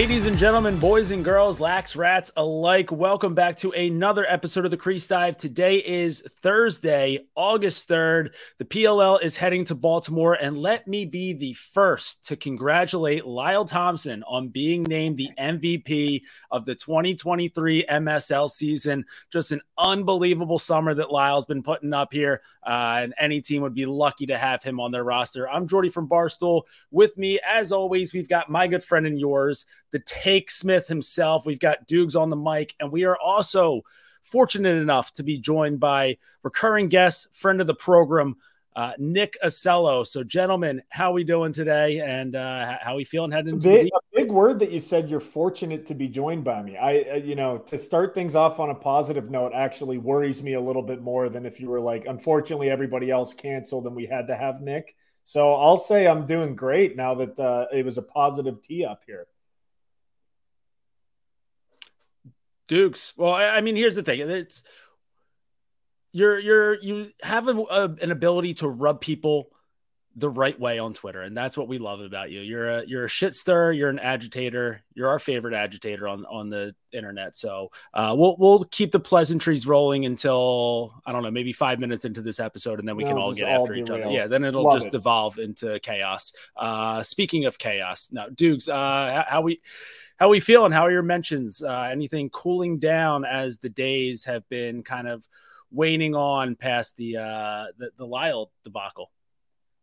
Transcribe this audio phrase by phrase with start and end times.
[0.00, 4.70] Ladies and gentlemen, boys and girls, lax rats alike, welcome back to another episode of
[4.70, 5.36] the Crease Dive.
[5.36, 8.32] Today is Thursday, August 3rd.
[8.56, 13.66] The PLL is heading to Baltimore, and let me be the first to congratulate Lyle
[13.66, 19.04] Thompson on being named the MVP of the 2023 MSL season.
[19.30, 23.74] Just an unbelievable summer that Lyle's been putting up here, uh, and any team would
[23.74, 25.46] be lucky to have him on their roster.
[25.46, 26.62] I'm Jordy from Barstool.
[26.90, 31.46] With me, as always, we've got my good friend and yours the Take Smith himself.
[31.46, 33.82] We've got Dukes on the mic, and we are also
[34.22, 38.36] fortunate enough to be joined by recurring guest, friend of the program,
[38.76, 40.04] uh, Nick Ossello.
[40.04, 43.86] So, gentlemen, how are we doing today, and uh, how we feeling heading into big,
[43.88, 45.10] a big word that you said.
[45.10, 46.76] You're fortunate to be joined by me.
[46.76, 50.54] I, uh, you know, to start things off on a positive note, actually worries me
[50.54, 54.06] a little bit more than if you were like, unfortunately, everybody else canceled and we
[54.06, 54.94] had to have Nick.
[55.24, 59.02] So I'll say I'm doing great now that uh, it was a positive tee up
[59.06, 59.26] here.
[62.70, 63.12] Dukes.
[63.16, 64.62] Well, I mean, here's the thing: it's
[66.12, 69.48] you're you're you have a, a, an ability to rub people
[70.14, 72.42] the right way on Twitter, and that's what we love about you.
[72.42, 73.72] You're a you're a shit stir.
[73.72, 74.84] You're an agitator.
[74.94, 77.36] You're our favorite agitator on on the internet.
[77.36, 82.04] So uh, we'll we'll keep the pleasantries rolling until I don't know, maybe five minutes
[82.04, 84.08] into this episode, and then we no, can all get all after each other.
[84.10, 84.94] Yeah, then it'll love just it.
[84.94, 86.34] evolve into chaos.
[86.56, 89.60] Uh, speaking of chaos, now Dukes, uh, how we
[90.20, 90.70] how are we feeling?
[90.70, 91.62] How are your mentions?
[91.62, 95.26] Uh, anything cooling down as the days have been kind of
[95.70, 99.10] waning on past the uh, the, the Lyle debacle?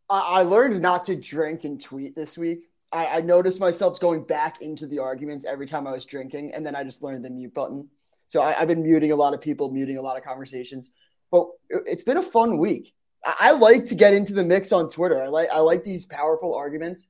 [0.09, 2.69] I learned not to drink and tweet this week.
[2.93, 6.65] I, I, noticed myself going back into the arguments every time I was drinking, and
[6.65, 7.89] then I just learned the mute button.
[8.27, 10.91] So I, have been muting a lot of people, muting a lot of conversations.
[11.29, 12.93] But it's been a fun week.
[13.25, 15.21] I, I, like to get into the mix on Twitter.
[15.21, 17.09] I like I like these powerful arguments.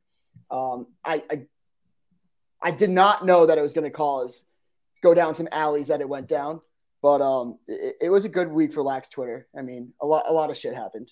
[0.49, 1.41] Um, I, I
[2.61, 4.45] I did not know that it was going to cause
[5.03, 6.61] go down some alleys that it went down,
[7.01, 9.47] but um, it, it, was a good week for Lax Twitter.
[9.57, 11.11] I mean, a lot a lot of shit happened.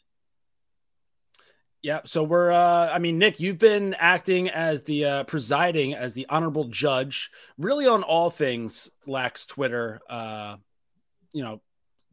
[1.82, 6.16] Yeah, so we're uh I mean Nick, you've been acting as the uh presiding as
[6.16, 7.30] the honorable judge
[7.60, 10.56] really on all things Lax Twitter uh
[11.32, 11.62] you know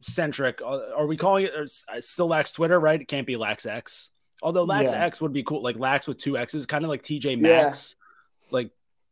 [0.01, 0.61] centric.
[0.61, 3.01] Uh, are we calling it uh, still Lax Twitter, right?
[3.01, 4.11] It can't be Lax X.
[4.43, 5.05] Although Lax yeah.
[5.05, 7.95] X would be cool, like Lax with two X's, kind of like TJ Maxx.
[7.97, 8.47] Yeah.
[8.51, 8.71] Like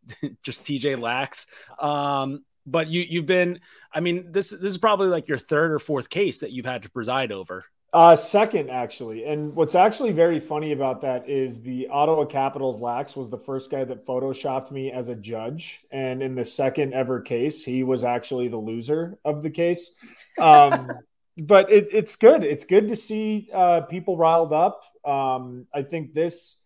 [0.44, 1.47] just TJ Lacks.
[1.79, 3.59] Um, but you you've been,
[3.94, 6.84] I mean, this this is probably like your third or fourth case that you've had
[6.84, 7.66] to preside over.
[7.94, 9.25] Uh, second, actually.
[9.25, 13.69] And what's actually very funny about that is the Ottawa Capitals Lax was the first
[13.69, 15.84] guy that photoshopped me as a judge.
[15.91, 19.94] And in the second ever case, he was actually the loser of the case.
[20.40, 20.90] Um,
[21.38, 22.45] but it, it's good.
[22.45, 24.84] It's good to see uh, people riled up.
[25.03, 26.60] Um, I think this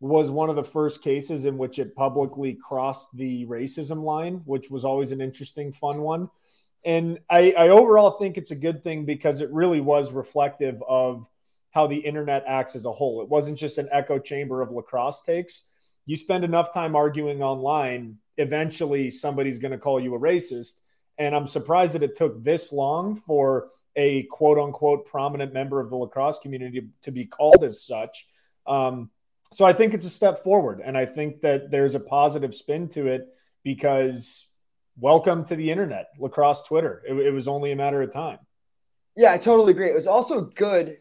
[0.00, 4.70] was one of the first cases in which it publicly crossed the racism line, which
[4.70, 6.30] was always an interesting, fun one.
[6.84, 11.26] And I, I overall think it's a good thing because it really was reflective of
[11.70, 13.22] how the internet acts as a whole.
[13.22, 15.64] It wasn't just an echo chamber of lacrosse takes.
[16.06, 20.80] You spend enough time arguing online, eventually somebody's going to call you a racist.
[21.18, 25.90] And I'm surprised that it took this long for a quote unquote prominent member of
[25.90, 28.28] the lacrosse community to be called as such.
[28.66, 29.10] Um,
[29.52, 30.80] so I think it's a step forward.
[30.84, 33.28] And I think that there's a positive spin to it
[33.64, 34.46] because
[34.98, 37.02] welcome to the internet, lacrosse Twitter.
[37.08, 38.38] It, it, was only a matter of time.
[39.16, 39.88] Yeah, I totally agree.
[39.88, 40.98] It was also good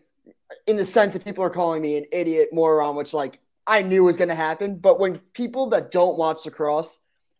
[0.65, 4.03] in the sense that people are calling me an idiot moron, which like I knew
[4.03, 4.77] was going to happen.
[4.77, 6.99] But when people that don't watch lacrosse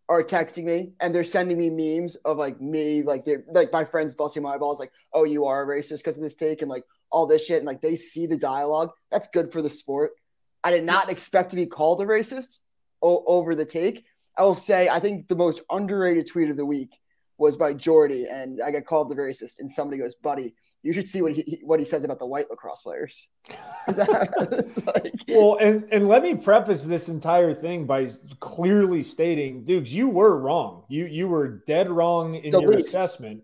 [0.09, 3.85] are texting me and they're sending me memes of like me, like they're like my
[3.85, 6.69] friends busting my balls, like, oh, you are a racist because of this take and
[6.69, 7.57] like all this shit.
[7.57, 8.91] And like they see the dialogue.
[9.09, 10.11] That's good for the sport.
[10.63, 12.57] I did not expect to be called a racist
[13.01, 14.05] o- over the take.
[14.37, 16.91] I will say, I think the most underrated tweet of the week
[17.37, 19.59] was by Jordy, and I got called the racist.
[19.59, 22.49] And somebody goes, "Buddy, you should see what he what he says about the white
[22.49, 23.29] lacrosse players."
[23.87, 28.09] like, well, and and let me preface this entire thing by
[28.39, 30.83] clearly stating, dudes, you were wrong.
[30.89, 32.87] You you were dead wrong in your least.
[32.87, 33.43] assessment.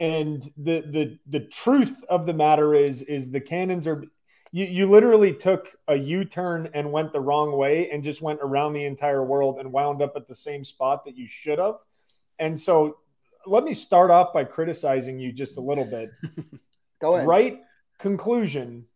[0.00, 4.04] And the the the truth of the matter is is the cannons are
[4.52, 8.72] you, you literally took a U-turn and went the wrong way and just went around
[8.72, 11.76] the entire world and wound up at the same spot that you should have.
[12.38, 12.98] And so
[13.46, 16.10] let me start off by criticizing you just a little bit.
[17.00, 17.26] Go ahead.
[17.26, 17.60] Right
[17.98, 18.86] conclusion.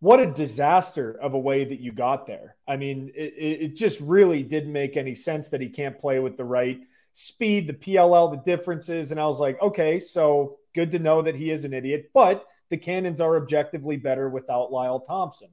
[0.00, 2.56] What a disaster of a way that you got there.
[2.68, 6.36] I mean, it, it just really didn't make any sense that he can't play with
[6.36, 6.80] the right
[7.14, 9.10] speed, the PLL, the differences.
[9.10, 12.10] And I was like, okay, so good to know that he is an idiot.
[12.14, 15.48] But the Cannons are objectively better without Lyle Thompson.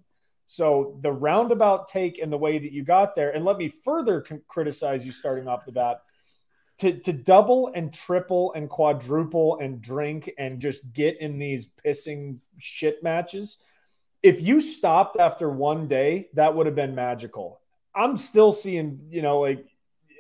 [0.46, 4.24] So the roundabout take and the way that you got there, and let me further
[4.48, 6.02] criticize you starting off the bat.
[6.80, 12.40] To, to double and triple and quadruple and drink and just get in these pissing
[12.58, 13.60] shit matches.
[14.22, 17.62] If you stopped after one day, that would have been magical.
[17.96, 19.66] I'm still seeing, you know, like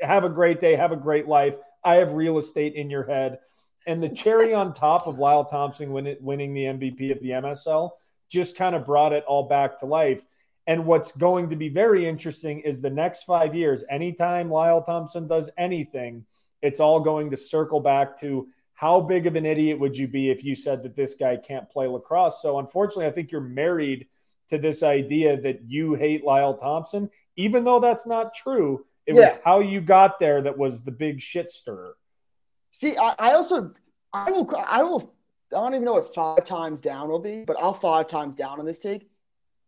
[0.01, 1.57] have a great day, have a great life.
[1.83, 3.39] I have real estate in your head.
[3.85, 7.91] And the cherry on top of Lyle Thompson win winning the MVP of the MSL
[8.29, 10.25] just kind of brought it all back to life.
[10.67, 15.27] And what's going to be very interesting is the next five years, anytime Lyle Thompson
[15.27, 16.25] does anything,
[16.61, 20.31] it's all going to circle back to how big of an idiot would you be
[20.31, 22.41] if you said that this guy can't play lacrosse?
[22.41, 24.07] So, unfortunately, I think you're married
[24.49, 28.85] to this idea that you hate Lyle Thompson, even though that's not true.
[29.05, 29.33] It yeah.
[29.33, 31.95] was how you got there that was the big shit stirrer.
[32.75, 33.72] See, I, I also
[34.12, 35.16] I will I will
[35.54, 38.60] I don't even know what five times down will be, but I'll five times down
[38.60, 39.10] on this take.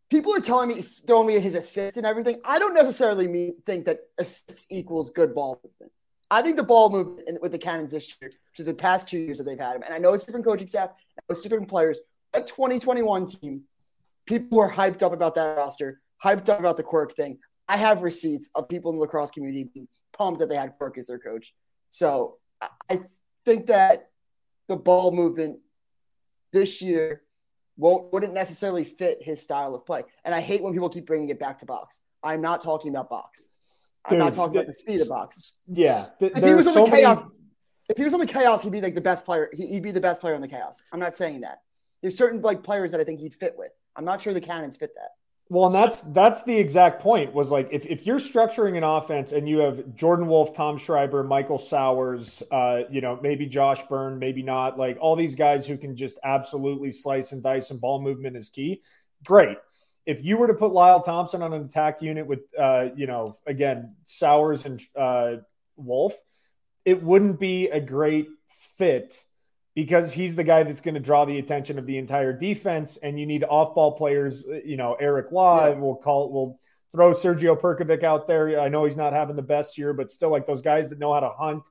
[0.09, 2.41] People are telling me throwing me his assist and everything.
[2.43, 5.93] I don't necessarily mean think that assists equals good ball movement.
[6.29, 9.37] I think the ball movement with the Cannons this year to the past two years
[9.37, 10.89] that they've had him, and I know it's different coaching staff,
[11.29, 12.01] it's different players.
[12.33, 13.61] A 2021 team,
[14.25, 17.39] people were hyped up about that roster, hyped up about the quirk thing.
[17.69, 20.97] I have receipts of people in the lacrosse community being pumped that they had quirk
[20.97, 21.53] as their coach.
[21.89, 22.39] So
[22.89, 23.01] I
[23.45, 24.09] think that
[24.67, 25.59] the ball movement
[26.51, 27.23] this year
[27.77, 30.03] won't wouldn't necessarily fit his style of play.
[30.25, 32.01] And I hate when people keep bringing it back to box.
[32.23, 33.47] I'm not talking about box.
[34.05, 35.53] I'm Dude, not talking about the speed of box.
[35.67, 37.33] Yeah, th- if he was on so the chaos, many...
[37.89, 39.49] if he was on the chaos, he'd be like the best player.
[39.53, 40.81] He'd be the best player on the chaos.
[40.91, 41.61] I'm not saying that.
[42.01, 43.71] There's certain like players that I think he'd fit with.
[43.95, 45.11] I'm not sure the Cannons fit that.
[45.49, 47.33] Well, and that's that's the exact point.
[47.33, 51.23] Was like if, if you're structuring an offense and you have Jordan Wolf, Tom Schreiber,
[51.23, 55.77] Michael Sowers, uh, you know, maybe Josh Byrne, maybe not, like all these guys who
[55.77, 58.81] can just absolutely slice and dice and ball movement is key.
[59.23, 59.57] Great.
[60.05, 63.37] If you were to put Lyle Thompson on an attack unit with, uh, you know,
[63.45, 65.37] again Sowers and uh,
[65.77, 66.13] Wolf,
[66.83, 68.27] it wouldn't be a great
[68.77, 69.23] fit
[69.77, 72.97] because he's the guy that's going to draw the attention of the entire defense.
[72.97, 75.75] And you need off ball players, uh, you know, Eric Law, yeah.
[75.75, 76.59] we'll call, we'll
[76.91, 78.59] throw Sergio Perkovic out there.
[78.59, 81.13] I know he's not having the best year, but still like those guys that know
[81.13, 81.61] how to hunt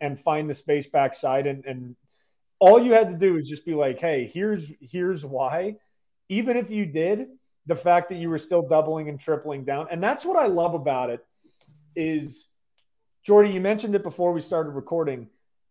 [0.00, 1.48] and find the space backside.
[1.48, 1.96] And, and
[2.60, 5.74] all you had to do is just be like, hey, here's, here's why.
[6.28, 7.26] Even if you did,
[7.66, 9.88] the fact that you were still doubling and tripling down.
[9.90, 11.26] And that's what I love about it
[11.96, 12.46] is
[13.24, 15.26] Jordy, you mentioned it before we started recording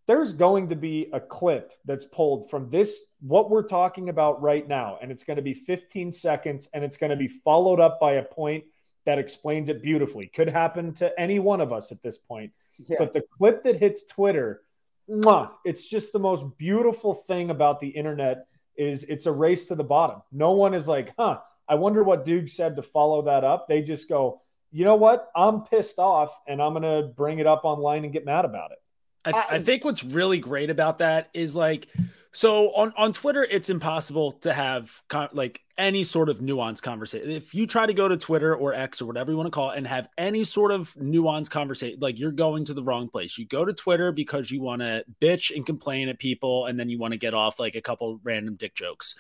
[0.08, 4.68] there's going to be a clip that's pulled from this, what we're talking about right
[4.68, 5.00] now.
[5.02, 8.14] And it's going to be 15 seconds and it's going to be followed up by
[8.14, 8.66] a point
[9.06, 10.28] that explains it beautifully.
[10.28, 12.52] Could happen to any one of us at this point.
[12.88, 12.98] Yeah.
[13.00, 14.62] But the clip that hits Twitter,
[15.10, 19.76] mwah, it's just the most beautiful thing about the internet is it's a race to
[19.76, 20.22] the bottom.
[20.32, 23.68] No one is like, huh, I wonder what Duke said to follow that up.
[23.68, 24.42] They just go,
[24.72, 25.30] you know what?
[25.36, 28.72] I'm pissed off and I'm going to bring it up online and get mad about
[28.72, 28.78] it.
[29.26, 31.88] I, I, think what's really great about that is like,
[32.32, 37.32] so on, on Twitter, it's impossible to have con- like any sort of nuanced conversation.
[37.32, 39.72] If you try to go to Twitter or X or whatever you want to call
[39.72, 43.38] it and have any sort of nuanced conversation, like you're going to the wrong place.
[43.38, 46.90] You go to Twitter because you want to bitch and complain at people, and then
[46.90, 49.16] you want to get off like a couple random dick jokes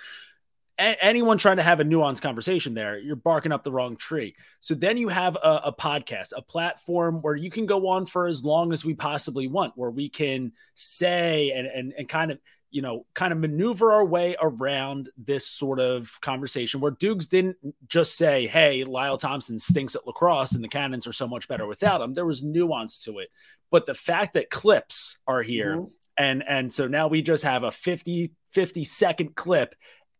[0.77, 4.35] a- anyone trying to have a nuanced conversation there, you're barking up the wrong tree.
[4.59, 8.27] So then you have a, a, podcast, a platform where you can go on for
[8.27, 12.39] as long as we possibly want, where we can say and, and, and kind of,
[12.71, 17.55] you know, kind of maneuver our way around this sort of conversation where Dukes didn't
[17.87, 21.65] just say, Hey, Lyle Thompson stinks at lacrosse and the Cannons are so much better
[21.65, 22.13] without him.
[22.13, 23.29] There was nuance to it.
[23.71, 25.85] But the fact that clips are here mm-hmm.
[26.17, 29.75] and and so now we just have a 50 50 second clip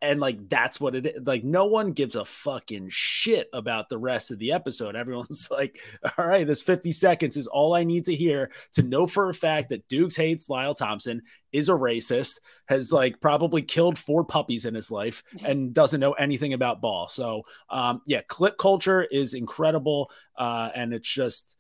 [0.06, 3.98] and like that's what it is like no one gives a fucking shit about the
[3.98, 4.96] rest of the episode.
[4.96, 5.80] Everyone's like
[6.18, 9.34] all right this 50 seconds is all i need to hear to know for a
[9.34, 11.22] fact that dukes hates lyle thompson
[11.52, 16.14] is a racist has like probably killed four puppies in his life and doesn't know
[16.14, 17.08] anything about ball.
[17.08, 21.58] So um yeah clip culture is incredible uh and it's just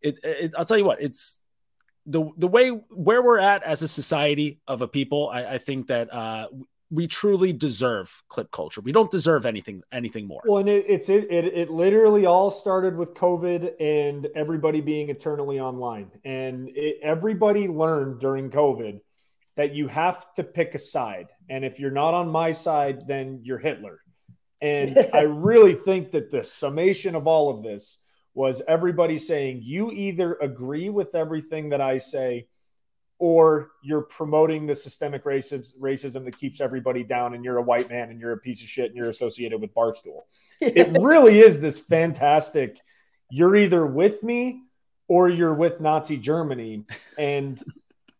[0.00, 1.40] it, it i'll tell you what it's
[2.06, 5.86] the the way where we're at as a society of a people, I, I think
[5.88, 6.48] that uh,
[6.92, 8.82] we truly deserve clip culture.
[8.82, 10.42] We don't deserve anything anything more.
[10.44, 15.08] Well, and it, it's it, it it literally all started with COVID and everybody being
[15.08, 19.00] eternally online, and it, everybody learned during COVID
[19.56, 23.40] that you have to pick a side, and if you're not on my side, then
[23.42, 24.00] you're Hitler.
[24.60, 27.98] And I really think that the summation of all of this
[28.34, 32.48] was everybody saying you either agree with everything that I say
[33.22, 37.88] or you're promoting the systemic racism, racism that keeps everybody down and you're a white
[37.88, 40.22] man and you're a piece of shit and you're associated with Barstool.
[40.60, 42.80] it really is this fantastic
[43.30, 44.62] you're either with me
[45.06, 46.84] or you're with Nazi Germany.
[47.16, 47.62] And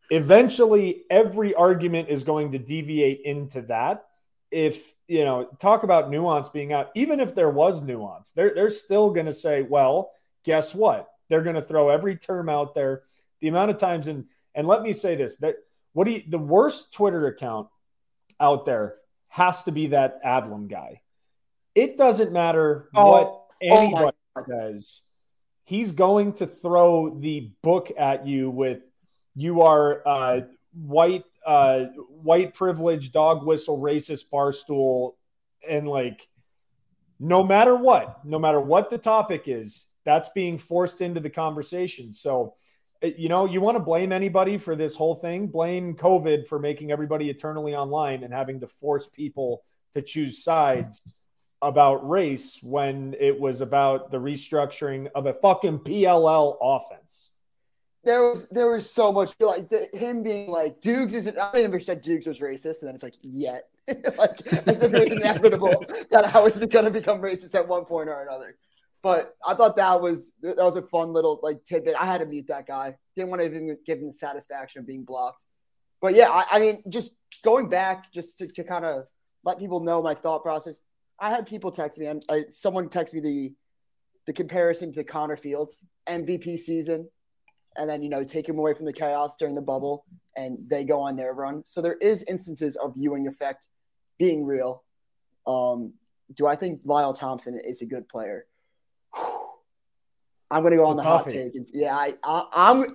[0.08, 4.04] eventually every argument is going to deviate into that.
[4.52, 8.70] If you know, talk about nuance being out, even if there was nuance, they're they're
[8.70, 10.12] still gonna say, well,
[10.44, 11.08] guess what?
[11.28, 13.02] They're gonna throw every term out there.
[13.40, 15.56] The amount of times and and let me say this that
[15.92, 17.68] what do you, the worst Twitter account
[18.40, 18.96] out there
[19.28, 21.00] has to be that Adlam guy.
[21.74, 25.02] It doesn't matter oh, what oh anybody oh says.
[25.64, 28.82] He's going to throw the book at you with
[29.34, 30.40] you are uh,
[30.74, 31.84] white, uh,
[32.22, 35.14] white privilege, dog whistle, racist, barstool,
[35.66, 36.28] and like
[37.18, 42.12] no matter what, no matter what the topic is, that's being forced into the conversation.
[42.12, 42.54] So
[43.02, 46.58] Uh, you know, you want to blame anybody for this whole thing, blame COVID for
[46.58, 51.02] making everybody eternally online and having to force people to choose sides
[51.60, 57.30] about race when it was about the restructuring of a fucking PLL offense.
[58.04, 61.38] There was there was so much like the, him being like Dukes isn't.
[61.38, 63.68] I never said Dukes was racist, and then it's like yet,
[64.18, 67.84] like as if it was inevitable that I was going to become racist at one
[67.84, 68.56] point or another.
[69.02, 71.96] But I thought that was that was a fun little like tidbit.
[72.00, 72.96] I had to meet that guy.
[73.16, 75.44] Didn't want to even give him the satisfaction of being blocked.
[76.00, 79.04] But yeah, I, I mean, just going back, just to, to kind of
[79.44, 80.80] let people know my thought process.
[81.18, 83.54] I had people text me, and I, someone text me the
[84.26, 87.08] the comparison to Connor Fields MVP season,
[87.76, 90.04] and then you know take him away from the chaos during the bubble,
[90.36, 91.62] and they go on their run.
[91.66, 93.68] So there is instances of Ewing effect
[94.18, 94.84] being real.
[95.46, 95.94] Um,
[96.34, 98.46] do I think Lyle Thompson is a good player?
[100.52, 101.54] I'm going to go on the hot take.
[101.72, 102.40] Yeah, I, I,
[102.70, 102.86] am I'm,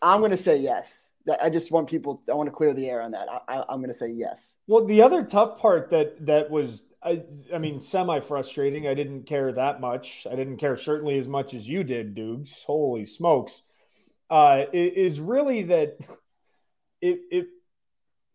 [0.00, 1.10] I'm going to say yes.
[1.42, 2.22] I just want people.
[2.30, 3.28] I want to clear the air on that.
[3.48, 4.56] I, am going to say yes.
[4.68, 8.86] Well, the other tough part that that was, I, I mean, semi frustrating.
[8.86, 10.26] I didn't care that much.
[10.30, 12.62] I didn't care certainly as much as you did, Dukes.
[12.62, 13.64] Holy smokes!
[14.30, 15.98] Uh, is really that
[17.00, 17.46] it it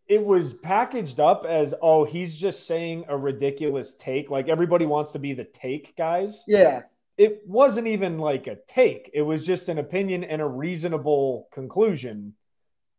[0.07, 5.11] it was packaged up as oh he's just saying a ridiculous take like everybody wants
[5.11, 6.81] to be the take guys yeah
[7.21, 12.33] it wasn't even like a take it was just an opinion and a reasonable conclusion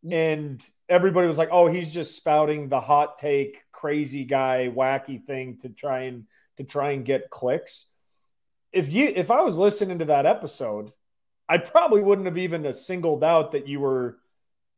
[0.09, 5.59] and everybody was like oh he's just spouting the hot take crazy guy wacky thing
[5.59, 6.25] to try and
[6.57, 7.89] to try and get clicks
[8.71, 10.93] if you if i was listening to that episode
[11.49, 14.19] i probably wouldn't have even a singled out that you were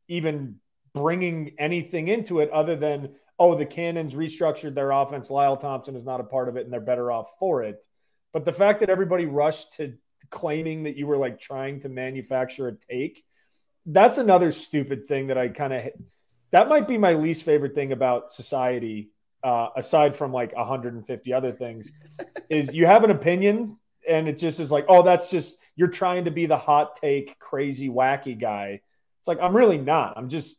[0.07, 0.55] even
[0.95, 5.29] bringing anything into it other than oh the Cannons restructured their offense.
[5.29, 7.83] Lyle Thompson is not a part of it, and they're better off for it.
[8.35, 9.93] But the fact that everybody rushed to
[10.29, 13.23] claiming that you were like trying to manufacture a take,
[13.85, 15.83] that's another stupid thing that I kind of
[16.51, 19.09] that might be my least favorite thing about society.
[19.41, 21.89] Uh, aside from like 150 other things,
[22.49, 26.25] is you have an opinion and it just is like, oh, that's just you're trying
[26.25, 28.81] to be the hot take, crazy, wacky guy.
[29.19, 30.17] It's like I'm really not.
[30.17, 30.57] I'm just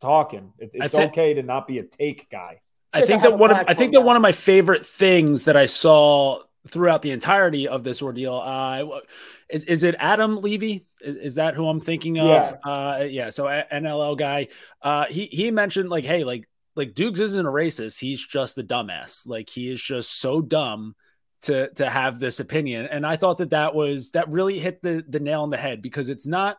[0.00, 0.52] talking.
[0.60, 2.60] It, it's th- okay to not be a take guy.
[2.92, 5.66] I think that one of I think that one of my favorite things that I
[5.66, 9.00] saw throughout the entirety of this ordeal uh,
[9.48, 10.86] is is it Adam Levy?
[11.00, 12.26] Is, is that who I'm thinking of?
[12.26, 12.52] Yeah.
[12.64, 13.30] Uh, yeah.
[13.30, 14.48] So NLL guy.
[14.82, 17.98] Uh, he he mentioned like, hey, like like Dukes isn't a racist.
[17.98, 19.26] He's just a dumbass.
[19.26, 20.94] Like he is just so dumb
[21.42, 22.86] to to have this opinion.
[22.86, 25.82] And I thought that that was that really hit the the nail on the head
[25.82, 26.58] because it's not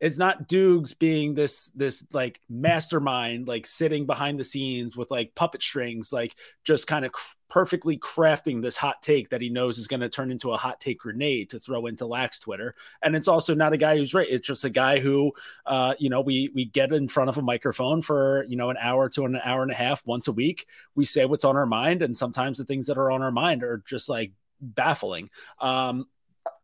[0.00, 5.34] it's not Dukes being this this like mastermind, like sitting behind the scenes with like
[5.34, 6.34] puppet strings, like
[6.64, 10.08] just kind of cr- perfectly crafting this hot take that he knows is going to
[10.08, 12.74] turn into a hot take grenade to throw into Lax Twitter.
[13.02, 14.26] And it's also not a guy who's right.
[14.28, 15.32] It's just a guy who,
[15.64, 18.76] uh, you know, we we get in front of a microphone for you know an
[18.80, 20.66] hour to an hour and a half once a week.
[20.94, 23.62] We say what's on our mind, and sometimes the things that are on our mind
[23.62, 25.30] are just like baffling.
[25.60, 26.06] Um,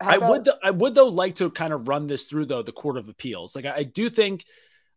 [0.00, 2.96] I would I would though like to kind of run this through though the court
[2.96, 3.54] of appeals.
[3.54, 4.44] Like I, I do think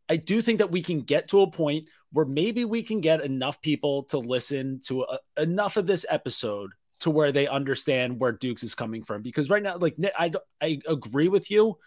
[0.10, 3.22] I do think that we can get to a point where maybe we can get
[3.24, 8.32] enough people to listen to a, enough of this episode to where they understand where
[8.32, 9.22] Dukes is coming from.
[9.22, 10.32] Because right now, like I
[10.62, 11.78] I agree with you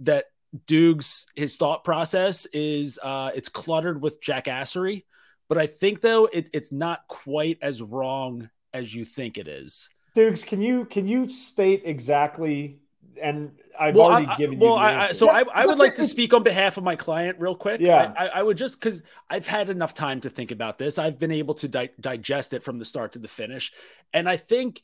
[0.00, 0.26] that
[0.66, 5.04] Dukes his thought process is uh it's cluttered with jackassery,
[5.48, 9.88] but I think though it, it's not quite as wrong as you think it is.
[10.16, 12.80] Dukes, can you can you state exactly?
[13.20, 14.76] And I've well, already I, given well, you.
[14.76, 17.82] I, so I, I would like to speak on behalf of my client real quick.
[17.82, 20.98] Yeah, I, I would just because I've had enough time to think about this.
[20.98, 23.74] I've been able to di- digest it from the start to the finish,
[24.14, 24.80] and I think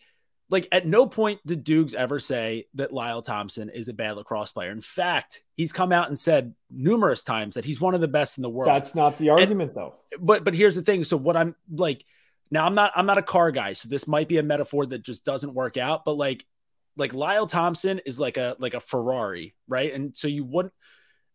[0.51, 4.53] like at no point did Dukes ever say that Lyle Thompson is a bad lacrosse
[4.53, 4.71] player.
[4.71, 8.37] In fact, he's come out and said numerous times that he's one of the best
[8.37, 8.69] in the world.
[8.69, 9.95] That's not the argument and, though.
[10.21, 11.05] But but here's the thing.
[11.05, 12.05] So what I'm like
[12.53, 15.03] now I'm not I'm not a car guy, so this might be a metaphor that
[15.03, 16.45] just doesn't work out, but like
[16.97, 19.93] like Lyle Thompson is like a like a Ferrari, right?
[19.93, 20.75] And so you wouldn't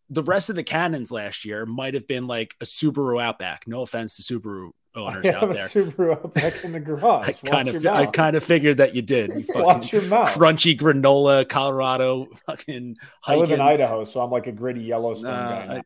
[0.08, 3.66] the rest of the cannons last year might have been like a Subaru Outback.
[3.66, 5.66] No offense to Subaru owners I out there.
[5.66, 7.28] Subaru Outback in the garage.
[7.28, 9.32] I kind of I kind of figured that you did.
[9.34, 10.28] You Watch your mouth.
[10.28, 12.96] Crunchy granola, Colorado, fucking.
[13.22, 13.38] Hiking.
[13.38, 15.74] I live in Idaho, so I'm like a gritty Yellowstone uh, guy.
[15.78, 15.82] I,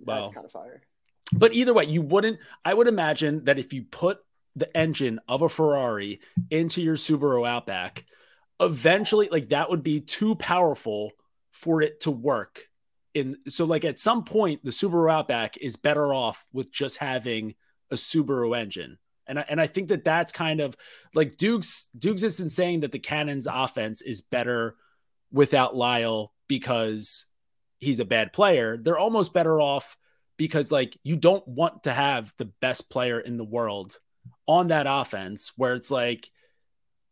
[0.00, 0.82] well, That's kind of fire.
[1.32, 2.40] But either way, you wouldn't.
[2.64, 4.18] I would imagine that if you put
[4.56, 8.04] the engine of a Ferrari into your Subaru Outback,
[8.60, 11.12] eventually, like that would be too powerful
[11.50, 12.68] for it to work.
[13.14, 17.54] In so, like at some point, the Subaru Outback is better off with just having
[17.90, 18.98] a Subaru engine.
[19.26, 20.76] And I, and I think that that's kind of
[21.14, 24.76] like Dukes Dukes isn't saying that the Cannons offense is better
[25.30, 27.26] without Lyle because
[27.78, 28.76] he's a bad player.
[28.76, 29.96] They're almost better off
[30.36, 33.98] because like you don't want to have the best player in the world
[34.46, 36.30] on that offense where it's like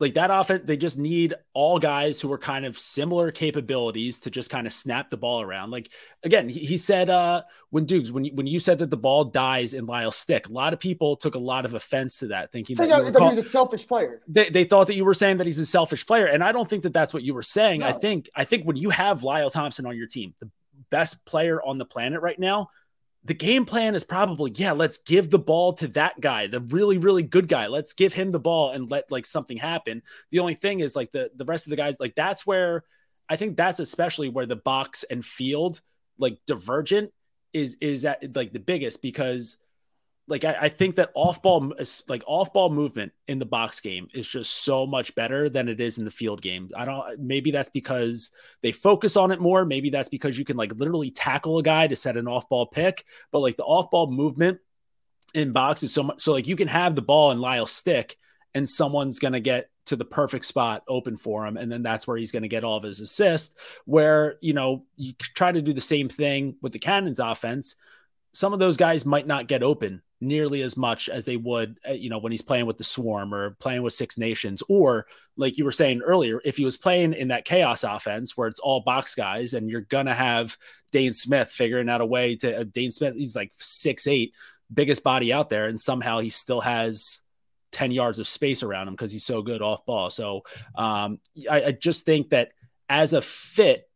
[0.01, 4.31] like that offense, they just need all guys who are kind of similar capabilities to
[4.31, 5.71] just kind of snap the ball around.
[5.71, 5.91] Like
[6.23, 9.25] again, he, he said uh when Dukes, when you, when you said that the ball
[9.25, 12.51] dies in Lyle's stick, a lot of people took a lot of offense to that,
[12.51, 14.23] thinking that, that he's a selfish player.
[14.27, 16.69] They, they thought that you were saying that he's a selfish player, and I don't
[16.69, 17.81] think that that's what you were saying.
[17.81, 17.89] No.
[17.89, 20.49] I think I think when you have Lyle Thompson on your team, the
[20.89, 22.71] best player on the planet right now,
[23.25, 26.99] the game plan is probably yeah let's give the ball to that guy the really
[26.99, 27.67] really good guy.
[27.67, 30.03] Let's give him the ball and let like something happen.
[30.31, 32.85] The only thing is like the the rest of the guys like that's where
[33.31, 35.81] i think that's especially where the box and field
[36.19, 37.13] like divergent
[37.53, 39.57] is is at like the biggest because
[40.31, 41.73] like I, I, think that off ball
[42.09, 45.81] like off ball movement in the box game is just so much better than it
[45.81, 46.71] is in the field game.
[46.77, 48.31] I don't maybe that's because
[48.63, 49.65] they focus on it more.
[49.65, 52.67] Maybe that's because you can like literally tackle a guy to set an off ball
[52.67, 54.61] pick, but like the off ball movement
[55.35, 58.17] in box is so much so like you can have the ball in Lyle's stick
[58.55, 62.17] and someone's gonna get to the perfect spot open for him and then that's where
[62.17, 65.73] he's going to get all of his assists where you know you try to do
[65.73, 67.75] the same thing with the cannons offense
[68.33, 71.93] some of those guys might not get open nearly as much as they would, uh,
[71.93, 75.57] you know, when he's playing with the Swarm or playing with Six Nations, or like
[75.57, 78.81] you were saying earlier, if he was playing in that chaos offense where it's all
[78.81, 80.57] box guys and you're gonna have
[80.93, 84.35] Dhane Smith figuring out a way to uh, Dhane Smith, he's like six eight,
[84.73, 87.21] biggest body out there, and somehow he still has
[87.73, 90.11] 10 yards of space around him because he's so good off ball.
[90.11, 90.43] So
[90.75, 92.51] um, I, I just think that
[92.89, 93.89] as a fit,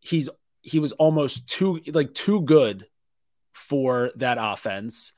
[0.00, 0.28] he's
[0.62, 2.86] he was almost too like too good
[3.52, 5.12] for that offense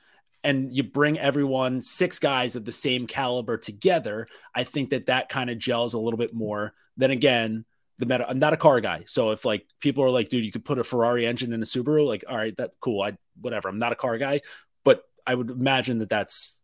[0.44, 5.28] and you bring everyone six guys of the same caliber together i think that that
[5.28, 7.64] kind of gels a little bit more than again
[7.98, 10.52] the meta i'm not a car guy so if like people are like dude you
[10.52, 13.68] could put a ferrari engine in a subaru like all right that cool i whatever
[13.68, 14.40] i'm not a car guy
[14.84, 16.60] but i would imagine that that's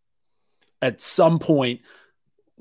[0.83, 1.81] at some point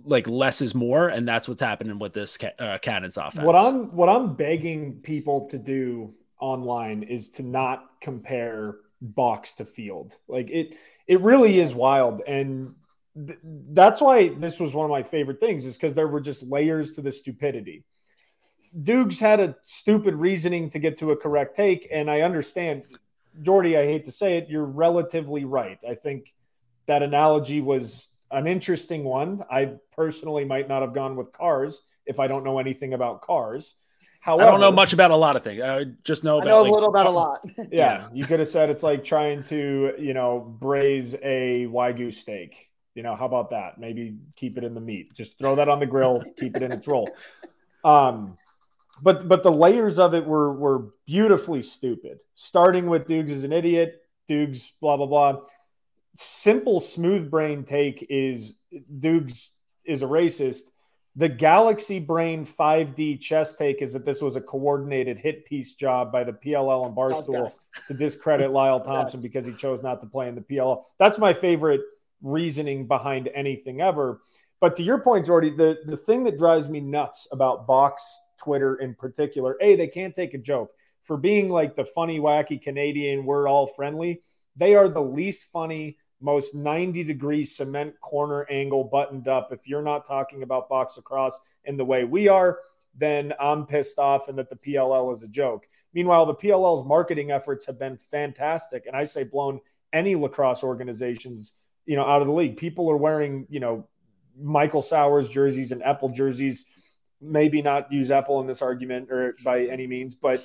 [0.04, 3.46] like less is more and that's what's happening with this uh, cannons offense.
[3.46, 9.66] What i'm what i'm begging people to do online is to not compare box to
[9.66, 10.16] field.
[10.28, 10.76] Like it,
[11.08, 12.22] it really is wild.
[12.28, 12.76] And
[13.16, 16.44] th- that's why this was one of my favorite things is because there were just
[16.44, 17.84] layers to the stupidity.
[18.84, 21.88] Dukes had a stupid reasoning to get to a correct take.
[21.92, 22.84] And I understand,
[23.42, 25.80] Jordy, I hate to say it, you're relatively right.
[25.88, 26.34] I think
[26.86, 29.44] that analogy was an interesting one.
[29.50, 33.76] I personally might not have gone with cars if I don't know anything about cars.
[34.20, 35.62] However, I don't know much about a lot of things.
[35.62, 37.40] I just know about I know like, a little about a lot.
[37.58, 42.14] yeah, yeah, you could have said it's like trying to, you know, braise a wagyu
[42.14, 42.70] steak.
[42.94, 43.78] You know, how about that?
[43.78, 45.14] Maybe keep it in the meat.
[45.14, 47.10] Just throw that on the grill, keep it in its roll.
[47.84, 48.38] Um,
[49.02, 52.20] but but the layers of it were were beautifully stupid.
[52.36, 54.02] Starting with Dukes is an idiot.
[54.28, 55.42] Dukes blah blah blah.
[56.16, 58.56] Simple smooth brain take is
[59.00, 59.52] Dukes
[59.86, 60.64] is a racist
[61.18, 66.12] the Galaxy Brain 5D chess take is that this was a coordinated hit piece job
[66.12, 70.08] by the PLL and Barstool oh, to discredit Lyle Thompson because he chose not to
[70.08, 70.84] play in the PLL.
[71.00, 71.82] That's my favorite
[72.22, 74.22] reasoning behind anything ever.
[74.60, 78.76] But to your point, Jordy, the, the thing that drives me nuts about Box Twitter
[78.76, 80.72] in particular, A, they can't take a joke.
[81.02, 84.22] For being like the funny, wacky Canadian, we're all friendly,
[84.56, 89.52] they are the least funny, most 90 degree cement corner angle buttoned up.
[89.52, 92.60] If you're not talking about box lacrosse in the way we are,
[92.98, 95.68] then I'm pissed off and that the PLL is a joke.
[95.94, 98.86] Meanwhile, the PLL's marketing efforts have been fantastic.
[98.88, 99.60] And I say blown
[99.94, 101.54] any lacrosse organizations,
[101.86, 102.58] you know, out of the league.
[102.58, 103.88] People are wearing, you know,
[104.40, 106.66] Michael Sowers jerseys and Epple jerseys.
[107.22, 110.44] Maybe not use Apple in this argument or by any means, but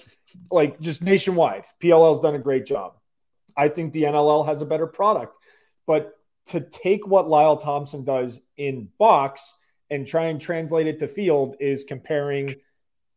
[0.51, 2.97] like just nationwide, PLL's done a great job.
[3.57, 5.37] I think the NLL has a better product,
[5.87, 6.15] but
[6.47, 9.55] to take what Lyle Thompson does in box
[9.91, 12.57] and try and translate it to field is comparing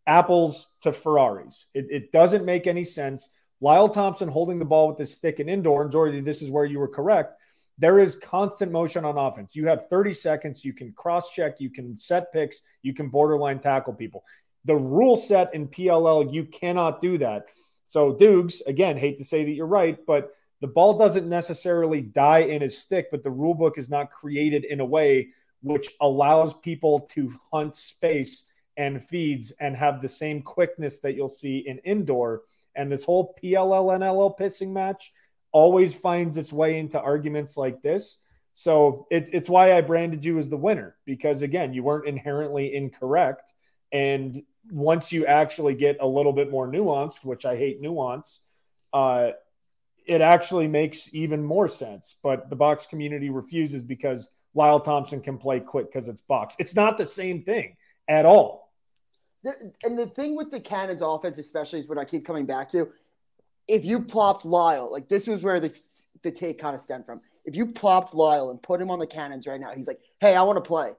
[0.07, 1.67] apples to Ferraris.
[1.73, 3.29] It, it doesn't make any sense.
[3.61, 6.65] Lyle Thompson holding the ball with his stick in indoor, and Jordy, this is where
[6.65, 7.35] you were correct.
[7.77, 9.55] There is constant motion on offense.
[9.55, 10.63] You have 30 seconds.
[10.63, 11.59] You can cross check.
[11.59, 12.61] You can set picks.
[12.83, 14.23] You can borderline tackle people.
[14.65, 17.45] The rule set in PLL, you cannot do that.
[17.85, 22.39] So, Dukes, again, hate to say that you're right, but the ball doesn't necessarily die
[22.39, 25.29] in his stick, but the rule book is not created in a way
[25.61, 28.45] which allows people to hunt space
[28.77, 32.43] and feeds and have the same quickness that you'll see in indoor.
[32.75, 35.11] And this whole PLL and NLL pissing match
[35.51, 38.19] always finds its way into arguments like this.
[38.53, 42.73] So it's it's why I branded you as the winner because again, you weren't inherently
[42.73, 43.53] incorrect.
[43.91, 48.41] And once you actually get a little bit more nuanced, which I hate nuance,
[48.93, 49.31] uh,
[50.05, 52.15] it actually makes even more sense.
[52.21, 56.55] But the box community refuses because Lyle Thompson can play quick because it's box.
[56.59, 57.75] It's not the same thing
[58.07, 58.65] at all
[59.83, 62.89] and the thing with the Cannons offense, especially, is what I keep coming back to.
[63.67, 65.75] If you plopped Lyle, like this was where the,
[66.23, 67.21] the take kind of stemmed from.
[67.45, 70.35] If you plopped Lyle and put him on the Cannons right now, he's like, hey,
[70.35, 70.91] I want to play.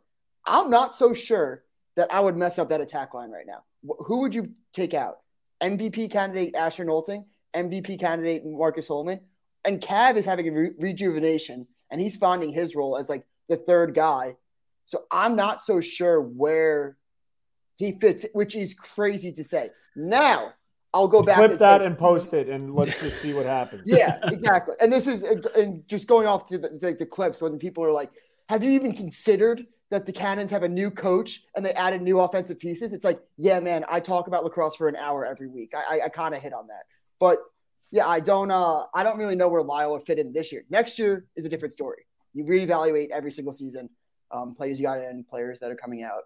[0.47, 1.65] I'm not so sure
[1.97, 3.65] that I would mess up that attack line right now.
[4.07, 5.19] Who would you take out?
[5.61, 9.21] MVP candidate Asher Nolting, MVP candidate Marcus Holman,
[9.65, 13.57] and Cav is having a re- rejuvenation and he's finding his role as like the
[13.57, 14.37] third guy.
[14.87, 16.97] So I'm not so sure where
[17.77, 19.71] he fits, which is crazy to say.
[19.95, 20.53] Now,
[20.95, 21.37] I'll go back.
[21.37, 23.83] Clip that and post it, and let's just see what happens.
[23.87, 24.75] Yeah, exactly.
[24.81, 27.93] And this is, and just going off to the, the, the clips when people are
[27.93, 28.11] like,
[28.49, 32.21] "Have you even considered that the Cannons have a new coach and they added new
[32.21, 35.75] offensive pieces?" It's like, yeah, man, I talk about lacrosse for an hour every week.
[35.77, 36.85] I, I, I kind of hit on that,
[37.19, 37.39] but
[37.91, 40.65] yeah, I don't, uh, I don't really know where Lyle will fit in this year.
[40.71, 42.07] Next year is a different story.
[42.35, 43.89] You reevaluate every single season,
[44.31, 46.23] um, players you got in, players that are coming out.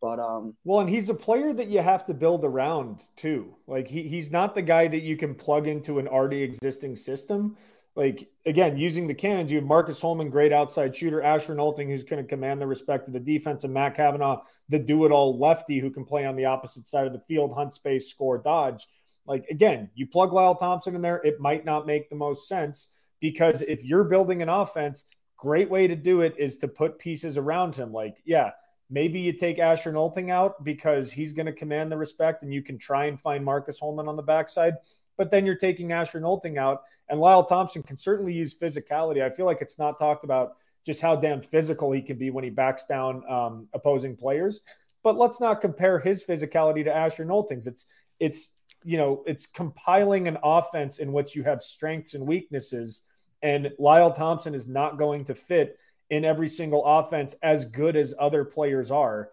[0.00, 3.54] But um well, and he's a player that you have to build around too.
[3.66, 7.56] Like he he's not the guy that you can plug into an already existing system.
[7.96, 12.04] Like again, using the cannons, you have Marcus Holman, great outside shooter, Asher Nolting, who's
[12.04, 15.90] going to command the respect of the defense, and Matt Kavanagh, the do-it-all lefty who
[15.90, 18.86] can play on the opposite side of the field, hunt space, score, dodge.
[19.26, 22.90] Like again, you plug Lyle Thompson in there, it might not make the most sense
[23.20, 25.04] because if you're building an offense,
[25.36, 27.92] great way to do it is to put pieces around him.
[27.92, 28.50] Like, yeah,
[28.90, 32.62] Maybe you take Asher Nolting out because he's going to command the respect and you
[32.62, 34.74] can try and find Marcus Holman on the backside.
[35.16, 39.22] But then you're taking Asher Nolting out, and Lyle Thompson can certainly use physicality.
[39.22, 42.44] I feel like it's not talked about just how damn physical he can be when
[42.44, 44.60] he backs down um, opposing players.
[45.02, 47.66] But let's not compare his physicality to Asher Nolting's.
[47.66, 47.86] It's
[48.20, 48.50] it's
[48.84, 53.02] you know it's compiling an offense in which you have strengths and weaknesses,
[53.42, 55.78] and Lyle Thompson is not going to fit
[56.10, 59.30] in every single offense as good as other players are,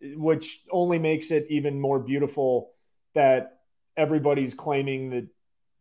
[0.00, 2.72] which only makes it even more beautiful
[3.14, 3.60] that
[3.96, 5.26] everybody's claiming that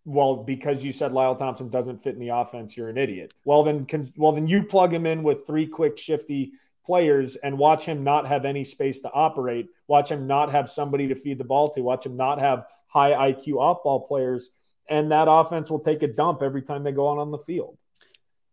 [0.06, 3.34] well because you said Lyle Thompson doesn't fit in the offense you're an idiot.
[3.44, 6.54] Well then can, well then you plug him in with three quick shifty
[6.86, 11.08] players and watch him not have any space to operate, watch him not have somebody
[11.10, 14.52] to feed the ball to, watch him not have high IQ off ball players
[14.90, 17.78] and that offense will take a dump every time they go on on the field.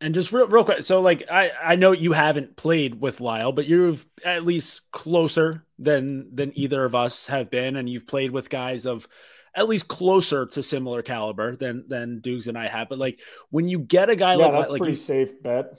[0.01, 3.53] And just real, real quick, so like I, I know you haven't played with Lyle,
[3.53, 3.95] but you're
[4.25, 8.87] at least closer than than either of us have been, and you've played with guys
[8.87, 9.09] of
[9.55, 12.89] at least closer to similar caliber than than Dukes and I have.
[12.89, 13.21] But like
[13.51, 15.79] when you get a guy yeah, like that's like pretty you, safe bet.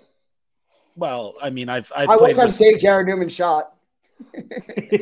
[0.96, 3.75] Well, I mean, I've I've I played was with, say Jared Newman shot.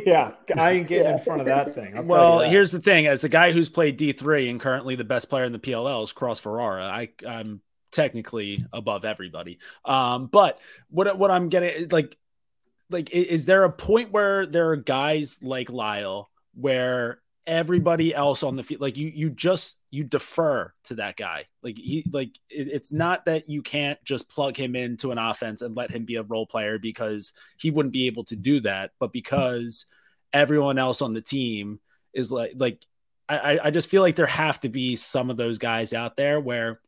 [0.05, 1.13] Yeah, I ain't getting Yeah.
[1.13, 1.93] in front of that thing.
[1.93, 2.49] Tell Well, that.
[2.49, 5.43] here's the thing: as a guy who's played D three and currently the best player
[5.45, 9.59] in the PLL is Cross Ferrara, I I'm technically above everybody.
[9.85, 12.17] Um, but what what I'm getting like
[12.89, 18.55] like is there a point where there are guys like Lyle where everybody else on
[18.55, 21.45] the field like you you just you defer to that guy.
[21.61, 25.61] Like he like it, it's not that you can't just plug him into an offense
[25.61, 28.91] and let him be a role player because he wouldn't be able to do that
[28.99, 29.85] but because
[30.31, 31.79] everyone else on the team
[32.13, 32.85] is like like
[33.29, 36.15] I, I- I just feel like there have to be some of those guys out
[36.17, 36.79] there where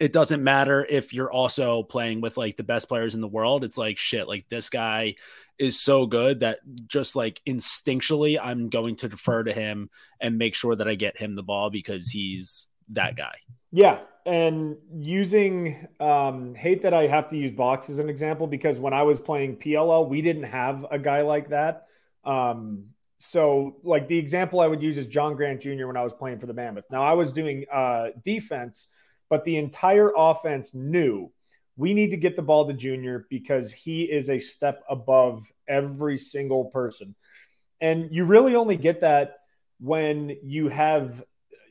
[0.00, 3.64] it doesn't matter if you're also playing with like the best players in the world.
[3.64, 5.14] It's like shit, like this guy
[5.58, 10.54] is so good that just like instinctually, I'm going to defer to him and make
[10.54, 13.34] sure that I get him the ball because he's that guy.
[13.70, 18.78] Yeah, and using um, hate that I have to use box as an example because
[18.78, 21.86] when I was playing PLL, we didn't have a guy like that.
[22.24, 25.86] Um, so, like the example I would use is John Grant Jr.
[25.86, 26.86] when I was playing for the Mammoth.
[26.90, 28.88] Now I was doing uh, defense,
[29.32, 31.32] but the entire offense knew
[31.78, 36.18] we need to get the ball to Junior because he is a step above every
[36.18, 37.14] single person,
[37.80, 39.38] and you really only get that
[39.80, 41.24] when you have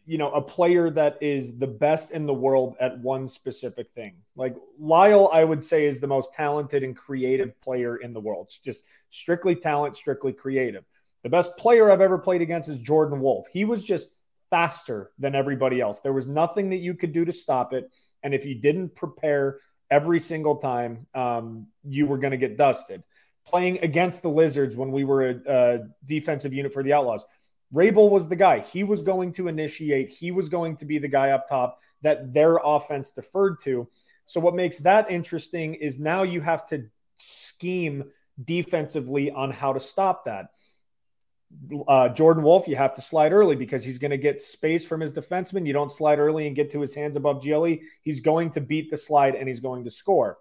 [0.08, 4.16] you know, a player that is the best in the world at one specific thing.
[4.36, 8.48] Like Lyle, I would say is the most talented and creative player in the world.
[8.48, 10.84] It's just strictly talent, strictly creative.
[11.22, 13.46] The best player I've ever played against is Jordan Wolf.
[13.54, 14.10] He was just
[14.52, 16.02] faster than everybody else.
[16.02, 17.92] There was nothing that you could do to stop it.
[18.22, 19.58] And if you didn't prepare
[19.90, 23.02] every single time, um, you were going to get dusted.
[23.48, 27.26] Playing against the Lizards when we were a, a defensive unit for the Outlaws,
[27.72, 28.60] Rabel was the guy.
[28.60, 30.12] He was going to initiate.
[30.12, 33.88] He was going to be the guy up top that their offense deferred to.
[34.26, 38.12] So what makes that interesting is now you have to scheme
[38.44, 40.52] defensively on how to stop that.
[41.88, 45.02] Uh, Jordan Wolf, you have to slide early because he's going to get space from
[45.02, 45.66] his defenseman.
[45.66, 47.78] You don't slide early and get to his hands above GLE.
[48.02, 50.38] He's going to beat the slide and he's going to score.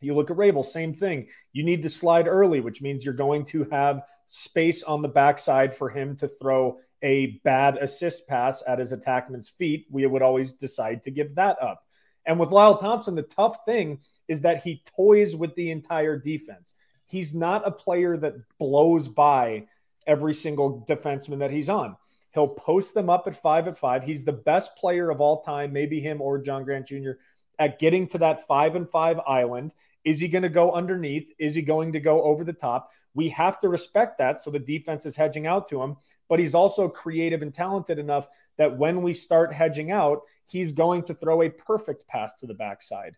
[0.00, 1.28] You look at Rabel, same thing.
[1.52, 5.74] You need to slide early, which means you're going to have space on the backside
[5.74, 9.86] for him to throw a bad assist pass at his attackman's feet.
[9.90, 11.82] We would always decide to give that up.
[12.26, 16.74] And with Lyle Thompson, the tough thing is that he toys with the entire defense.
[17.06, 19.68] He's not a player that blows by
[20.06, 21.96] every single defenseman that he's on.
[22.32, 24.04] He'll post them up at five at five.
[24.04, 27.12] He's the best player of all time, maybe him or John Grant Jr.,
[27.58, 29.72] at getting to that five and five island.
[30.04, 31.32] Is he going to go underneath?
[31.38, 32.90] Is he going to go over the top?
[33.14, 34.40] We have to respect that.
[34.40, 35.96] So the defense is hedging out to him,
[36.28, 41.04] but he's also creative and talented enough that when we start hedging out, he's going
[41.04, 43.16] to throw a perfect pass to the backside.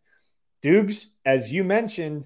[0.63, 2.25] Dukes, as you mentioned,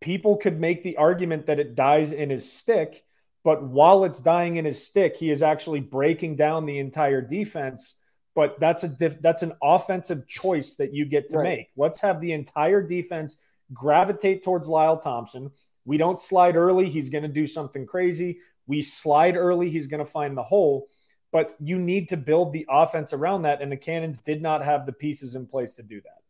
[0.00, 3.04] people could make the argument that it dies in his stick,
[3.44, 7.94] but while it's dying in his stick, he is actually breaking down the entire defense.
[8.34, 11.44] But that's a diff- that's an offensive choice that you get to right.
[11.44, 11.68] make.
[11.76, 13.36] Let's have the entire defense
[13.72, 15.50] gravitate towards Lyle Thompson.
[15.84, 18.38] We don't slide early, he's going to do something crazy.
[18.66, 20.86] We slide early, he's going to find the hole.
[21.32, 23.60] But you need to build the offense around that.
[23.60, 26.22] And the Cannons did not have the pieces in place to do that.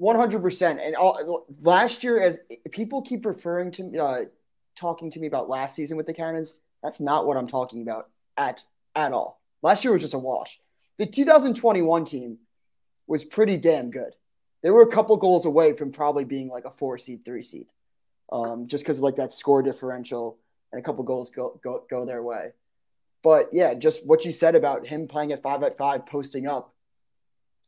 [0.00, 0.78] 100%.
[0.80, 2.38] And all, last year, as
[2.70, 4.24] people keep referring to uh,
[4.76, 8.10] talking to me about last season with the Cannons, that's not what I'm talking about
[8.36, 9.40] at, at all.
[9.62, 10.60] Last year was just a wash.
[10.98, 12.38] The 2021 team
[13.06, 14.12] was pretty damn good
[14.66, 17.68] they were a couple goals away from probably being like a four seed, three seed,
[18.32, 20.38] um, just because of like that score differential
[20.72, 22.50] and a couple goals go, go go their way.
[23.22, 26.74] But yeah, just what you said about him playing at five at five, posting up,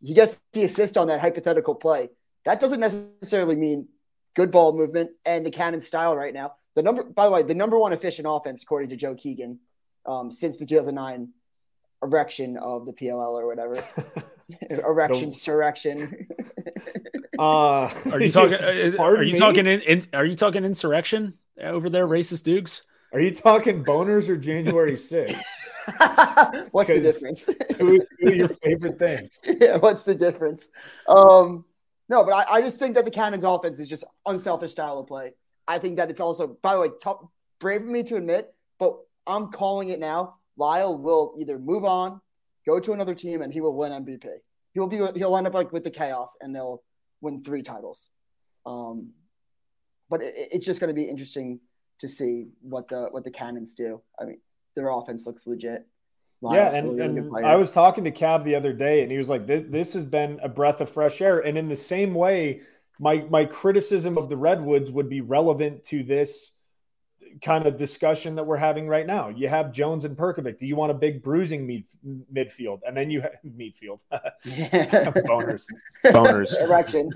[0.00, 2.10] he gets the assist on that hypothetical play.
[2.44, 3.86] That doesn't necessarily mean
[4.34, 6.54] good ball movement and the cannon style right now.
[6.74, 9.58] The number, by the way, the number one efficient offense according to Joe Keegan
[10.06, 11.30] um, since the 2009
[12.02, 13.84] erection of the PLL or whatever.
[14.70, 16.26] erection, surrection.
[17.38, 18.54] uh, are you talking?
[18.54, 19.38] Uh, are you me?
[19.38, 22.82] talking in, in, Are you talking insurrection over there, racist dukes?
[23.12, 25.40] Are you talking boners or January 6th?
[26.72, 27.46] what's the difference?
[27.46, 29.40] two, two your favorite things.
[29.44, 30.68] Yeah, what's the difference?
[31.08, 31.64] Um,
[32.10, 35.06] no, but I, I, just think that the Cannons offense is just unselfish style of
[35.06, 35.32] play.
[35.68, 37.18] I think that it's also, by the way, tough,
[37.60, 40.36] brave of me to admit, but I'm calling it now.
[40.56, 42.20] Lyle will either move on,
[42.66, 44.26] go to another team, and he will win MVP.
[44.72, 46.82] He will be he'll end up like with the chaos, and they'll
[47.20, 48.10] win three titles.
[48.66, 49.10] Um,
[50.08, 51.60] but it, it's just going to be interesting
[52.00, 54.00] to see what the what the Cannons do.
[54.18, 54.40] I mean,
[54.74, 55.86] their offense looks legit.
[56.40, 59.28] Lyle's yeah, and, and I was talking to Cav the other day, and he was
[59.28, 62.62] like, this, "This has been a breath of fresh air." And in the same way,
[62.98, 66.52] my my criticism of the Redwoods would be relevant to this
[67.42, 69.28] kind of discussion that we're having right now.
[69.28, 70.58] You have Jones and Perkovic.
[70.58, 71.84] Do you want a big bruising mid-
[72.32, 72.80] midfield?
[72.86, 75.64] And then you have midfield boners,
[76.04, 77.10] boners, erection.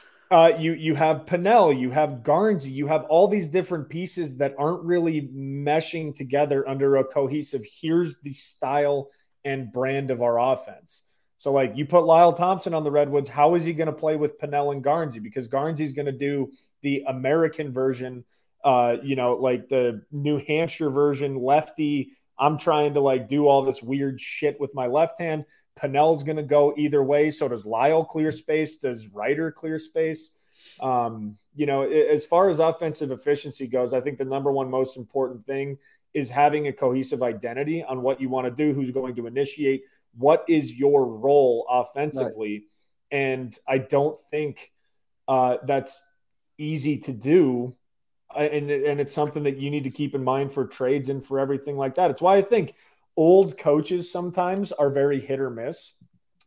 [0.30, 4.54] uh, you you have Pannell, you have Garnsey, you have all these different pieces that
[4.58, 7.64] aren't really meshing together under a cohesive.
[7.80, 9.10] Here's the style
[9.44, 11.03] and brand of our offense.
[11.44, 14.16] So, like, you put Lyle Thompson on the Redwoods, how is he going to play
[14.16, 15.22] with Pannell and Garnsey?
[15.22, 18.24] Because Garnsey's going to do the American version
[18.64, 22.12] uh, you know, like the New Hampshire version, lefty.
[22.38, 25.44] I'm trying to like do all this weird shit with my left hand.
[25.78, 27.30] Pannell's going to go either way.
[27.30, 28.76] So does Lyle clear space?
[28.76, 30.32] Does Ryder clear space?
[30.80, 34.96] Um, you know, as far as offensive efficiency goes, I think the number one most
[34.96, 35.76] important thing
[36.14, 39.84] is having a cohesive identity on what you want to do, who's going to initiate,
[40.16, 42.64] what is your role offensively?
[43.12, 43.18] Right.
[43.18, 44.72] And I don't think
[45.28, 46.02] uh, that's
[46.58, 47.76] easy to do.
[48.36, 51.38] And, and it's something that you need to keep in mind for trades and for
[51.38, 52.10] everything like that.
[52.10, 52.74] It's why I think
[53.16, 55.94] old coaches sometimes are very hit or miss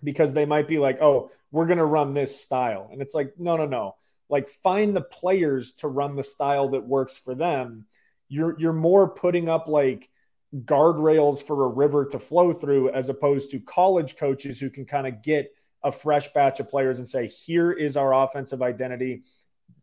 [0.04, 2.90] because they might be like, oh, we're going to run this style.
[2.92, 3.96] And it's like, no, no, no.
[4.30, 7.86] Like find the players to run the style that works for them.
[8.28, 10.10] You're you're more putting up like
[10.56, 15.08] guardrails for a river to flow through as opposed to college coaches who can kind
[15.08, 19.24] of get a fresh batch of players and say, here is our offensive identity.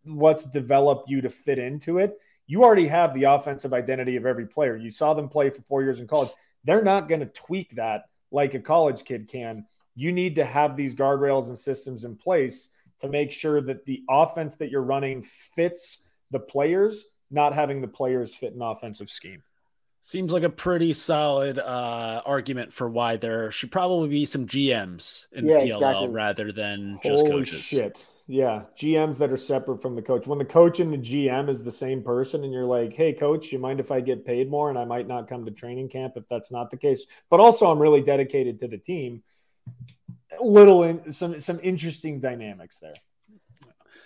[0.07, 2.18] Let's develop you to fit into it.
[2.46, 4.77] You already have the offensive identity of every player.
[4.77, 6.31] You saw them play for four years in college.
[6.64, 9.66] They're not going to tweak that like a college kid can.
[9.94, 14.03] You need to have these guardrails and systems in place to make sure that the
[14.09, 19.42] offense that you're running fits the players, not having the players fit an offensive scheme.
[20.06, 25.28] Seems like a pretty solid uh, argument for why there should probably be some GMs
[25.32, 26.08] in yeah, PLL exactly.
[26.08, 27.60] rather than just coaches.
[27.64, 28.06] Shit.
[28.26, 30.26] Yeah, GMs that are separate from the coach.
[30.26, 33.50] When the coach and the GM is the same person, and you're like, "Hey, coach,
[33.50, 36.18] you mind if I get paid more?" and I might not come to training camp
[36.18, 37.06] if that's not the case.
[37.30, 39.22] But also, I'm really dedicated to the team.
[40.38, 42.94] Little in, some some interesting dynamics there.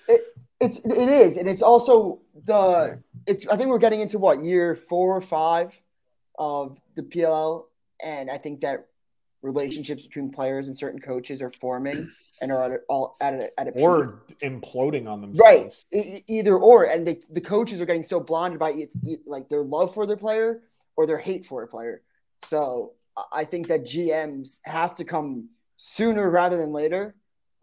[0.07, 0.21] It,
[0.61, 3.49] it's it is, and it's also the it's.
[3.49, 5.77] I think we're getting into what year four or five
[6.39, 7.65] of the PLL,
[8.03, 8.87] and I think that
[9.43, 13.69] relationships between players and certain coaches are forming and are at all at a, at
[13.69, 15.85] a or imploding on themselves.
[15.93, 18.91] Right, e- either or, and they, the coaches are getting so blinded by it,
[19.27, 20.63] like their love for their player
[20.97, 22.03] or their hate for a player.
[22.45, 22.93] So
[23.33, 27.15] I think that GMs have to come sooner rather than later.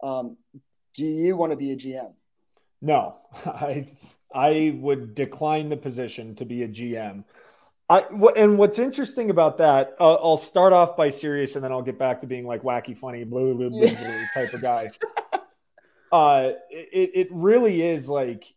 [0.02, 0.36] Um,
[0.94, 2.12] do you want to be a GM?
[2.82, 3.88] No, I
[4.34, 7.24] I would decline the position to be a GM.
[7.88, 8.04] I
[8.36, 11.98] and what's interesting about that, uh, I'll start off by serious, and then I'll get
[11.98, 14.90] back to being like wacky, funny, blah, blah, blah, blah type of guy.
[16.12, 18.52] uh, it it really is like,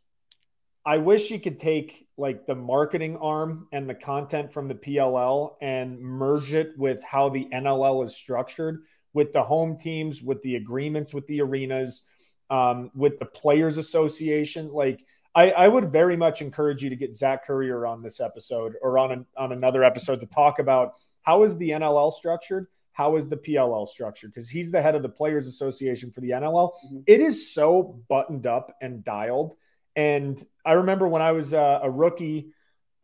[0.84, 5.56] I wish you could take like the marketing arm and the content from the PLL
[5.62, 10.56] and merge it with how the NLL is structured, with the home teams, with the
[10.56, 12.04] agreements with the arenas,
[12.50, 17.16] um, with the players association, like I, I, would very much encourage you to get
[17.16, 21.58] Zach Currier on this episode or on on another episode to talk about how is
[21.58, 25.48] the NLL structured, how is the PLL structured because he's the head of the Players
[25.48, 26.72] Association for the NLL.
[26.86, 27.00] Mm-hmm.
[27.06, 29.56] It is so buttoned up and dialed.
[29.96, 32.54] And I remember when I was uh, a rookie,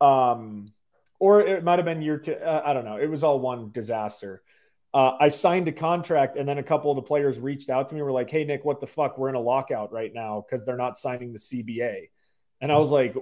[0.01, 0.71] um,
[1.19, 2.33] or it might have been year two.
[2.33, 2.97] Uh, I don't know.
[2.97, 4.41] It was all one disaster.
[4.93, 7.95] Uh, I signed a contract, and then a couple of the players reached out to
[7.95, 8.01] me.
[8.01, 9.17] Were like, "Hey, Nick, what the fuck?
[9.17, 12.09] We're in a lockout right now because they're not signing the CBA."
[12.61, 13.15] And I was like,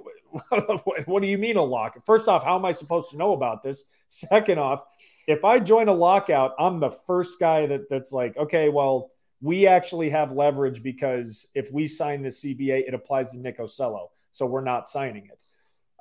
[1.05, 1.97] what do you mean a lock?
[2.05, 3.85] First off, how am I supposed to know about this?
[4.09, 4.83] Second off,
[5.27, 9.67] if I join a lockout, I'm the first guy that that's like, okay, well, we
[9.67, 14.11] actually have leverage because if we sign the CBA, it applies to Nick Ossello.
[14.31, 15.45] So we're not signing it.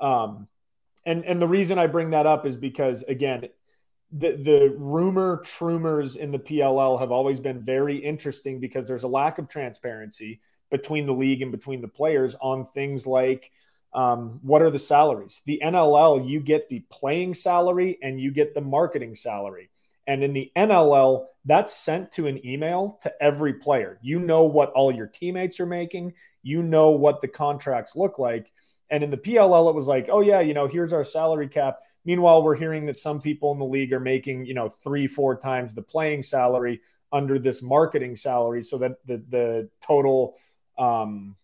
[0.02, 0.48] Um,
[1.04, 3.48] and and the reason I bring that up is because again,
[4.12, 9.08] the the rumor trumors in the PLL have always been very interesting because there's a
[9.08, 10.40] lack of transparency
[10.72, 13.52] between the league and between the players on things like
[13.94, 15.42] um, what are the salaries?
[15.44, 19.68] The NLL, you get the playing salary and you get the marketing salary.
[20.06, 23.98] And in the NLL, that's sent to an email to every player.
[24.02, 28.50] You know what all your teammates are making, you know what the contracts look like.
[28.90, 31.78] And in the PLL, it was like, oh, yeah, you know, here's our salary cap.
[32.04, 35.36] Meanwhile, we're hearing that some people in the league are making, you know, three, four
[35.36, 36.80] times the playing salary
[37.12, 40.36] under this marketing salary so that the, the total
[40.78, 41.36] um,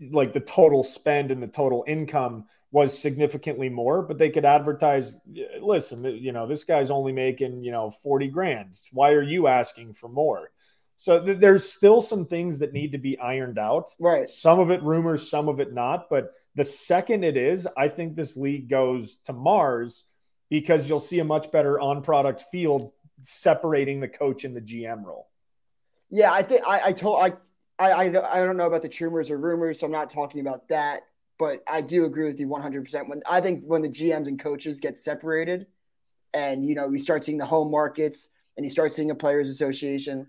[0.00, 5.16] like the total spend and the total income was significantly more, but they could advertise,
[5.60, 8.76] listen, you know, this guy's only making, you know, 40 grand.
[8.90, 10.50] Why are you asking for more?
[10.96, 13.94] So th- there's still some things that need to be ironed out.
[14.00, 14.28] Right.
[14.28, 16.08] Some of it rumors, some of it not.
[16.10, 20.04] But the second it is, I think this league goes to Mars
[20.50, 25.04] because you'll see a much better on product field separating the coach and the GM
[25.04, 25.28] role.
[26.10, 27.32] Yeah, I think I, I told I
[27.78, 30.68] I, I, I don't know about the rumors or rumors, so I'm not talking about
[30.68, 31.02] that.
[31.38, 33.08] But I do agree with you 100%.
[33.08, 35.66] When I think when the GMs and coaches get separated,
[36.32, 39.48] and you know we start seeing the home markets, and you start seeing a players'
[39.48, 40.28] association,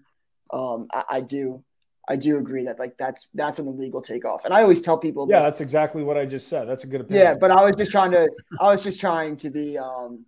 [0.52, 1.64] um, I, I do,
[2.10, 4.46] I do agree that like that's that's when the league will take off.
[4.46, 6.68] And I always tell people, yeah, that's exactly what I just said.
[6.68, 7.24] That's a good opinion.
[7.24, 8.28] Yeah, but I was just trying to,
[8.60, 10.26] I was just trying to be um,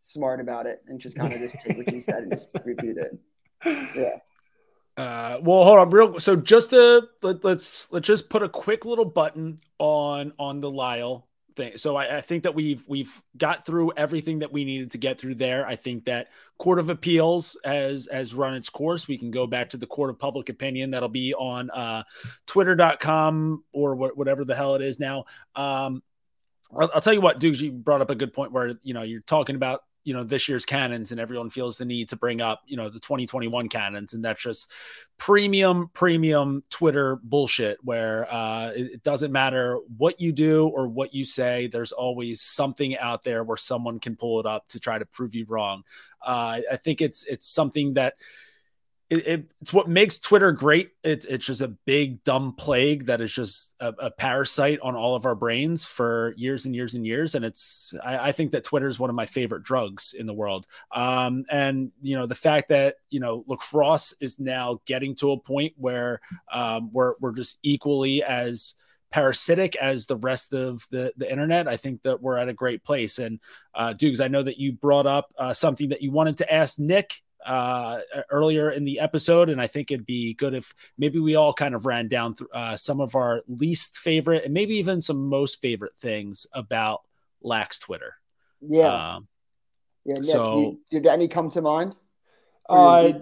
[0.00, 2.96] smart about it and just kind of just take what you said and just repeat
[2.96, 3.18] it.
[3.96, 4.18] Yeah.
[4.96, 6.20] Uh, well, hold on, real.
[6.20, 10.70] So just to let, let's let's just put a quick little button on on the
[10.70, 11.76] Lyle thing.
[11.76, 15.18] So I, I, think that we've we've got through everything that we needed to get
[15.18, 15.66] through there.
[15.66, 16.28] I think that
[16.58, 19.06] Court of Appeals has has run its course.
[19.08, 20.92] We can go back to the Court of Public Opinion.
[20.92, 22.04] That'll be on uh,
[22.46, 25.24] Twitter.com or wh- whatever the hell it is now.
[25.54, 26.02] Um,
[26.74, 29.02] I'll, I'll, tell you what, Dukes, you brought up a good point where you know
[29.02, 32.40] you're talking about you know this year's cannons and everyone feels the need to bring
[32.40, 34.70] up you know the 2021 cannons and that's just
[35.18, 41.12] premium premium twitter bullshit where uh, it, it, doesn't matter what you do or what
[41.12, 44.96] you say there's always something out there where someone can pull it up to try
[44.96, 45.82] to prove you wrong.
[46.24, 48.14] Uh, i think it's it's something that
[49.08, 50.90] it, it, it's what makes Twitter great.
[51.04, 55.14] It's it's just a big dumb plague that is just a, a, parasite on all
[55.14, 57.36] of our brains for years and years and years.
[57.36, 60.34] And it's I, I, think that Twitter is one of my favorite drugs in the
[60.34, 60.66] world.
[60.92, 65.38] Um, and you know the fact that you know lacrosse is now getting to a
[65.40, 66.20] point where
[66.52, 68.74] um, we're we're just equally as
[69.12, 71.68] parasitic as the rest of the the internet.
[71.68, 73.20] I think that we're at a great place.
[73.20, 73.38] And
[73.72, 76.78] uh, Dukes, I know that you brought up uh, something that you wanted to ask
[76.80, 81.36] Nick uh, earlier in the episode, and I think it'd be good if maybe we
[81.36, 85.00] all kind of ran down th- uh, some of our least favorite and maybe even
[85.00, 87.02] some most favorite things about
[87.42, 88.14] Lax Twitter.
[88.60, 89.14] Yeah.
[89.16, 89.28] Um,
[90.04, 90.14] yeah.
[90.14, 91.94] Nick, so, did any come to mind?
[92.68, 93.12] Uh,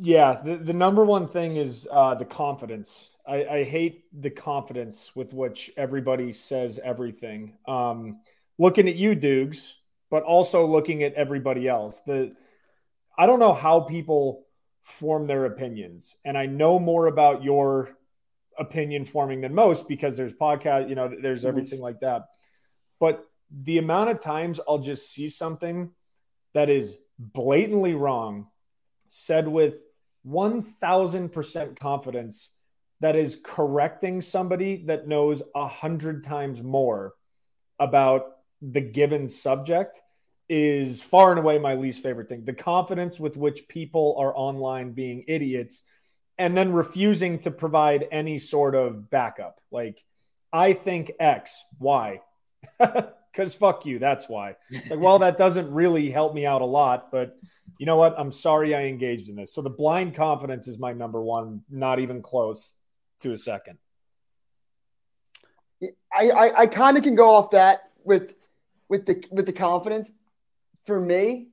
[0.00, 0.40] yeah.
[0.44, 3.10] The, the number one thing is uh, the confidence.
[3.26, 7.54] I, I hate the confidence with which everybody says everything.
[7.66, 8.20] Um,
[8.58, 9.76] looking at you, Dukes,
[10.10, 12.00] but also looking at everybody else.
[12.00, 12.34] The
[13.20, 14.46] I don't know how people
[14.80, 16.16] form their opinions.
[16.24, 17.90] And I know more about your
[18.58, 21.48] opinion forming than most because there's podcast, you know, there's mm-hmm.
[21.48, 22.28] everything like that.
[22.98, 25.90] But the amount of times I'll just see something
[26.54, 28.46] that is blatantly wrong,
[29.08, 29.74] said with
[30.26, 32.52] 1000% confidence,
[33.00, 37.12] that is correcting somebody that knows a hundred times more
[37.78, 38.28] about
[38.62, 40.00] the given subject
[40.50, 42.44] is far and away my least favorite thing.
[42.44, 45.84] The confidence with which people are online being idiots
[46.38, 49.60] and then refusing to provide any sort of backup.
[49.70, 50.02] Like,
[50.52, 52.22] I think X, why?
[52.78, 54.56] Because fuck you, that's why.
[54.70, 57.38] It's like, well, that doesn't really help me out a lot, but
[57.78, 58.16] you know what?
[58.18, 59.54] I'm sorry I engaged in this.
[59.54, 62.74] So the blind confidence is my number one, not even close
[63.20, 63.78] to a second.
[66.12, 68.34] I, I, I kind of can go off that with
[68.88, 70.12] with the with the confidence
[70.90, 71.50] for me,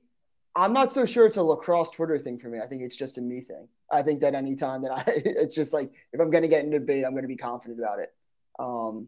[0.56, 2.58] I'm not so sure it's a lacrosse Twitter thing for me.
[2.58, 3.68] I think it's just a me thing.
[3.88, 6.80] I think that anytime that I, it's just like if I'm going to get into
[6.80, 8.12] debate, I'm going to be confident about it.
[8.58, 9.06] Um,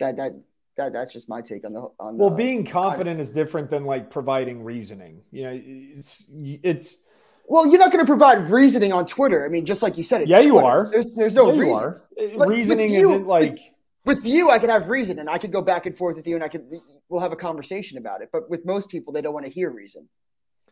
[0.00, 0.32] that that
[0.76, 2.18] that that's just my take on the on.
[2.18, 5.22] Well, the, being confident I, is different than like providing reasoning.
[5.30, 7.04] You know, it's it's.
[7.46, 9.46] Well, you're not going to provide reasoning on Twitter.
[9.46, 10.88] I mean, just like you said, yeah, you are.
[10.90, 12.48] There's, there's no yeah, reason.
[12.48, 13.60] Reasoning you, isn't like
[14.04, 16.34] with you, I could have reason and I could go back and forth with you
[16.34, 16.66] and I could
[17.08, 18.30] we'll have a conversation about it.
[18.32, 20.08] But with most people, they don't want to hear reason.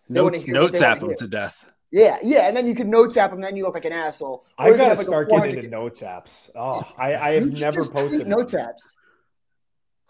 [0.08, 1.70] They notes, hear notes zap them to death.
[1.92, 4.46] Yeah, yeah, and then you can notes app them, then you look like an asshole.
[4.56, 6.48] I gotta like start getting into notes apps.
[6.54, 8.94] Oh, I, I have never posted notes apps.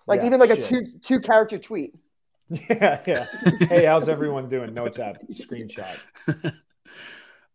[0.07, 0.59] Like yeah, even like shit.
[0.59, 1.95] a two two character tweet.
[2.68, 3.27] Yeah, yeah.
[3.61, 4.75] hey, how's everyone doing?
[4.75, 5.97] Notes app screenshot.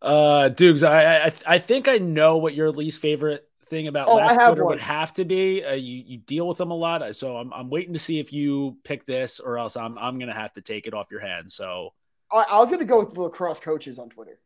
[0.02, 4.16] uh, Dukes, I, I I think I know what your least favorite thing about oh,
[4.16, 4.66] last one.
[4.66, 7.02] would have to be uh, you you deal with them a lot.
[7.02, 10.18] Uh, so I'm I'm waiting to see if you pick this or else I'm I'm
[10.18, 11.54] gonna have to take it off your hands.
[11.54, 11.92] So
[12.32, 14.38] I, I was gonna go with the lacrosse coaches on Twitter.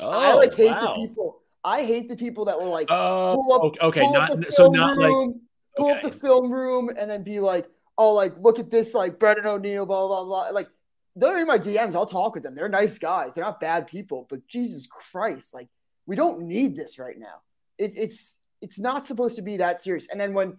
[0.00, 0.94] Oh, I like hate wow.
[0.94, 1.40] the people.
[1.64, 4.68] I hate the people that were like uh, pull up, okay, pull not up so
[4.68, 5.36] not room, like
[5.76, 6.00] pull okay.
[6.00, 9.46] up the film room and then be like, oh, like look at this, like Brennan
[9.46, 10.50] O'Neill, blah blah blah.
[10.50, 10.68] Like
[11.16, 11.94] they're in my DMs.
[11.94, 12.54] I'll talk with them.
[12.54, 13.34] They're nice guys.
[13.34, 14.26] They're not bad people.
[14.28, 15.68] But Jesus Christ, like
[16.06, 17.40] we don't need this right now.
[17.78, 20.08] It, it's it's not supposed to be that serious.
[20.10, 20.56] And then when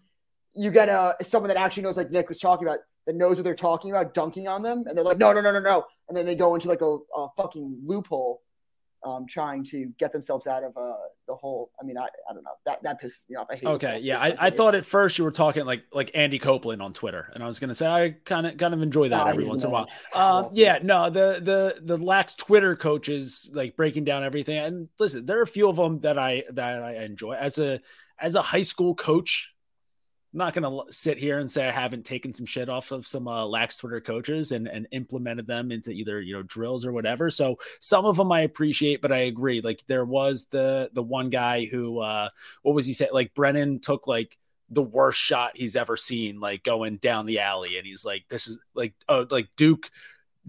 [0.54, 3.44] you get a someone that actually knows, like Nick was talking about, that knows what
[3.44, 6.16] they're talking about, dunking on them, and they're like, no, no, no, no, no, and
[6.16, 8.42] then they go into like a, a fucking loophole,
[9.06, 10.94] um, trying to get themselves out of uh,
[11.28, 11.72] the hole.
[11.80, 13.48] I mean, I, I don't know that that pisses me off.
[13.52, 13.66] I hate.
[13.66, 16.92] Okay, yeah, I, I, thought at first you were talking like like Andy Copeland on
[16.94, 19.48] Twitter, and I was gonna say I kind of kind of enjoy that nah, every
[19.48, 19.88] once in a while.
[20.14, 25.26] Um, yeah, no, the the the lax Twitter coaches like breaking down everything, and listen,
[25.26, 27.80] there are a few of them that I that I enjoy as a
[28.20, 29.54] as a high school coach,
[30.36, 33.28] not going to sit here and say I haven't taken some shit off of some
[33.28, 37.30] uh, lax Twitter coaches and, and implemented them into either, you know, drills or whatever.
[37.30, 39.62] So some of them I appreciate, but I agree.
[39.62, 42.30] Like there was the, the one guy who, uh,
[42.62, 43.10] what was he say?
[43.12, 44.38] Like Brennan took like
[44.70, 47.78] the worst shot he's ever seen, like going down the alley.
[47.78, 49.90] And he's like, this is like, oh, like Duke,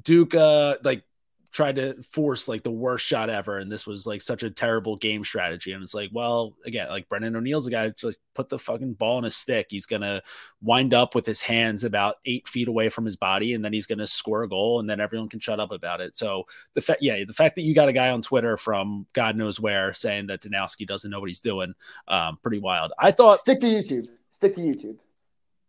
[0.02, 1.04] Duke, uh, like
[1.52, 4.96] tried to force like the worst shot ever, and this was like such a terrible
[4.96, 5.72] game strategy.
[5.72, 8.94] And it's like, well, again, like Brennan O'Neill's a guy to like put the fucking
[8.94, 9.66] ball in a stick.
[9.70, 10.22] He's gonna
[10.60, 13.86] wind up with his hands about eight feet away from his body, and then he's
[13.86, 16.16] gonna score a goal, and then everyone can shut up about it.
[16.16, 16.44] So
[16.74, 19.60] the fact, yeah, the fact that you got a guy on Twitter from God knows
[19.60, 21.74] where saying that Danowski doesn't know what he's doing,
[22.08, 22.92] um, pretty wild.
[22.98, 24.08] I thought stick to YouTube.
[24.30, 24.98] Stick to YouTube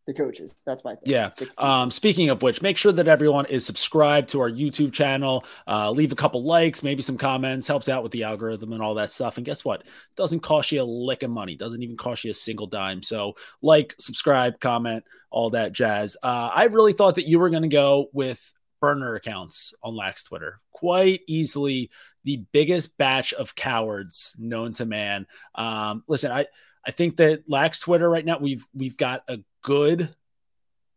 [0.08, 0.56] the coaches.
[0.66, 1.04] That's my thing.
[1.06, 1.30] Yeah.
[1.58, 5.46] Um, speaking of which, make sure that everyone is subscribed to our YouTube channel.
[5.68, 8.96] Uh, leave a couple likes, maybe some comments, helps out with the algorithm and all
[8.96, 9.38] that stuff.
[9.38, 9.84] And guess what?
[10.16, 11.56] Doesn't cost you a lick of money.
[11.56, 13.04] Doesn't even cost you a single dime.
[13.04, 16.18] So like, subscribe, comment, all that jazz.
[16.24, 20.24] Uh, I really thought that you were going to go with burner accounts on Lax
[20.24, 20.62] Twitter.
[20.72, 21.92] Quite easily
[22.24, 25.28] the biggest batch of cowards known to man.
[25.56, 26.46] Um, listen, I
[26.88, 30.16] I think that Lax Twitter right now we've we've got a good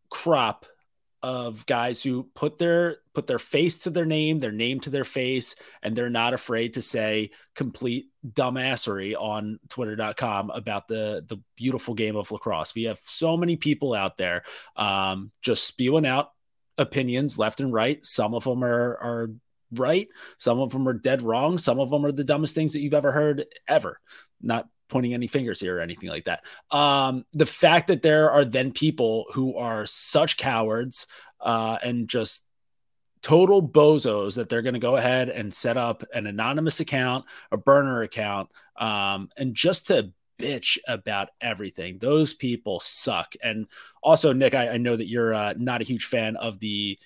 [0.09, 0.67] crop
[1.23, 5.05] of guys who put their put their face to their name, their name to their
[5.05, 11.95] face, and they're not afraid to say complete dumbassery on twitter.com about the the beautiful
[11.95, 12.75] game of lacrosse.
[12.75, 14.45] We have so many people out there
[14.77, 16.31] um, just spewing out
[16.79, 18.03] opinions left and right.
[18.05, 19.31] Some of them are are
[19.73, 22.81] right, some of them are dead wrong, some of them are the dumbest things that
[22.81, 24.01] you've ever heard ever.
[24.41, 26.45] Not pointing any fingers here or anything like that.
[26.71, 31.07] Um, the fact that there are then people who are such cowards
[31.41, 32.43] uh, and just
[33.23, 37.57] total bozos that they're going to go ahead and set up an anonymous account, a
[37.57, 41.99] burner account, um, and just to bitch about everything.
[41.99, 43.35] Those people suck.
[43.43, 43.67] And
[44.03, 46.99] also, Nick, I, I know that you're uh, not a huge fan of the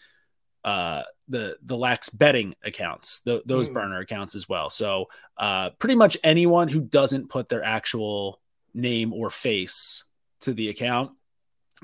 [0.64, 3.74] uh, the the lax betting accounts, the, those mm.
[3.74, 4.70] burner accounts as well.
[4.70, 5.06] So
[5.38, 8.40] uh, pretty much anyone who doesn't put their actual
[8.74, 10.04] name or face
[10.40, 11.12] to the account,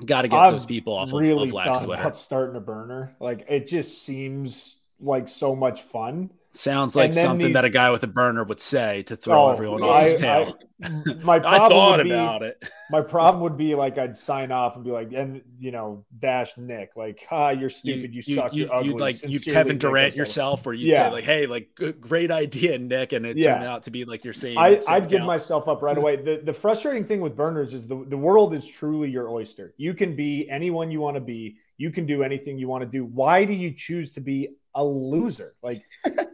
[0.05, 2.01] got to get I've those people off really of, of Lax Twitter.
[2.01, 6.31] About starting a burner, like it just seems like so much fun.
[6.53, 7.53] Sounds like something these...
[7.53, 10.57] that a guy with a burner would say to throw oh, everyone off his tail.
[10.83, 10.87] I,
[11.23, 12.61] my problem I thought would be, about it.
[12.89, 16.57] my problem would be like I'd sign off and be like, and you know, dash
[16.57, 18.89] Nick, like, ah, you're stupid, you, you suck, you, are ugly.
[18.89, 21.07] You'd like you Kevin Durant yourself, or you'd yeah.
[21.07, 23.53] say like, hey, like, good, great idea, Nick, and it yeah.
[23.53, 24.57] turned out to be like you're saying.
[24.57, 26.17] I, I'd give myself up right away.
[26.17, 29.73] The the frustrating thing with burners is the the world is truly your oyster.
[29.77, 31.55] You can be anyone you want to be.
[31.77, 33.05] You can do anything you want to do.
[33.05, 35.55] Why do you choose to be a loser?
[35.63, 35.81] Like.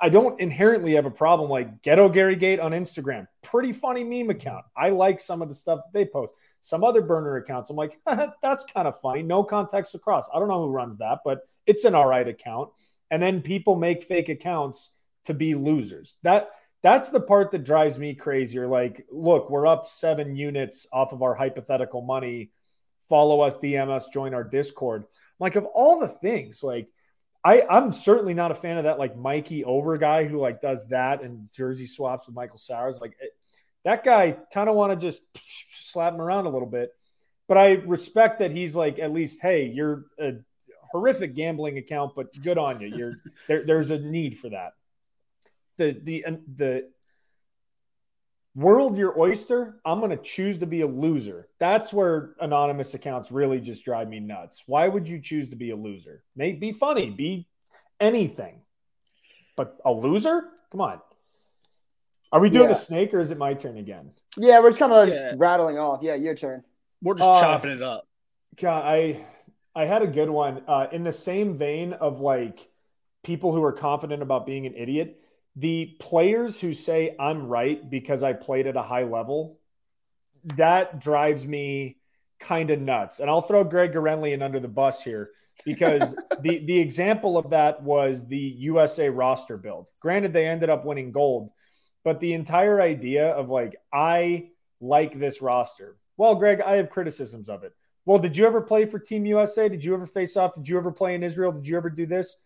[0.00, 3.26] I don't inherently have a problem like Ghetto Gary Gate on Instagram.
[3.42, 4.64] Pretty funny meme account.
[4.76, 6.32] I like some of the stuff they post.
[6.60, 8.00] Some other burner accounts, I'm like,
[8.42, 9.22] that's kind of funny.
[9.22, 10.28] No context across.
[10.32, 12.70] I don't know who runs that, but it's an all right account.
[13.10, 14.92] And then people make fake accounts
[15.26, 16.16] to be losers.
[16.22, 16.50] That
[16.82, 18.58] that's the part that drives me crazy.
[18.58, 22.50] Or like, look, we're up seven units off of our hypothetical money.
[23.08, 25.04] Follow us, DM us, join our Discord.
[25.38, 26.88] Like of all the things, like
[27.44, 30.86] I, I'm certainly not a fan of that like Mikey over guy who like does
[30.88, 33.00] that and jersey swaps with Michael Sowers.
[33.00, 33.32] Like it,
[33.84, 35.22] that guy kind of want to just
[35.72, 36.90] slap him around a little bit.
[37.48, 40.34] But I respect that he's like at least, hey, you're a
[40.92, 42.88] horrific gambling account, but good on you.
[42.88, 43.14] You're
[43.48, 44.74] there, there's a need for that.
[45.78, 46.24] The the
[46.56, 46.88] the
[48.54, 51.48] world your oyster, I'm going to choose to be a loser.
[51.58, 54.62] That's where anonymous accounts really just drive me nuts.
[54.66, 56.22] Why would you choose to be a loser?
[56.36, 57.48] May be funny, be
[58.00, 58.60] anything.
[59.56, 60.44] But a loser?
[60.70, 61.00] Come on.
[62.32, 62.76] Are we doing yeah.
[62.76, 64.10] a snake or is it my turn again?
[64.38, 66.00] Yeah, we're just kind of just rattling off.
[66.02, 66.64] Yeah, your turn.
[67.02, 68.08] We're just uh, chopping it up.
[68.60, 69.26] God, I
[69.74, 70.62] I had a good one.
[70.66, 72.70] Uh, in the same vein of like
[73.22, 75.22] people who are confident about being an idiot
[75.56, 79.58] the players who say I'm right because I played at a high level,
[80.56, 81.98] that drives me
[82.40, 83.20] kind of nuts.
[83.20, 85.30] And I'll throw Greg in under the bus here
[85.64, 89.90] because the the example of that was the USA roster build.
[90.00, 91.50] Granted, they ended up winning gold,
[92.04, 94.48] but the entire idea of like I
[94.80, 95.96] like this roster.
[96.16, 97.72] Well, Greg, I have criticisms of it.
[98.04, 99.68] Well, did you ever play for Team USA?
[99.68, 100.54] Did you ever face off?
[100.54, 101.52] Did you ever play in Israel?
[101.52, 102.36] Did you ever do this?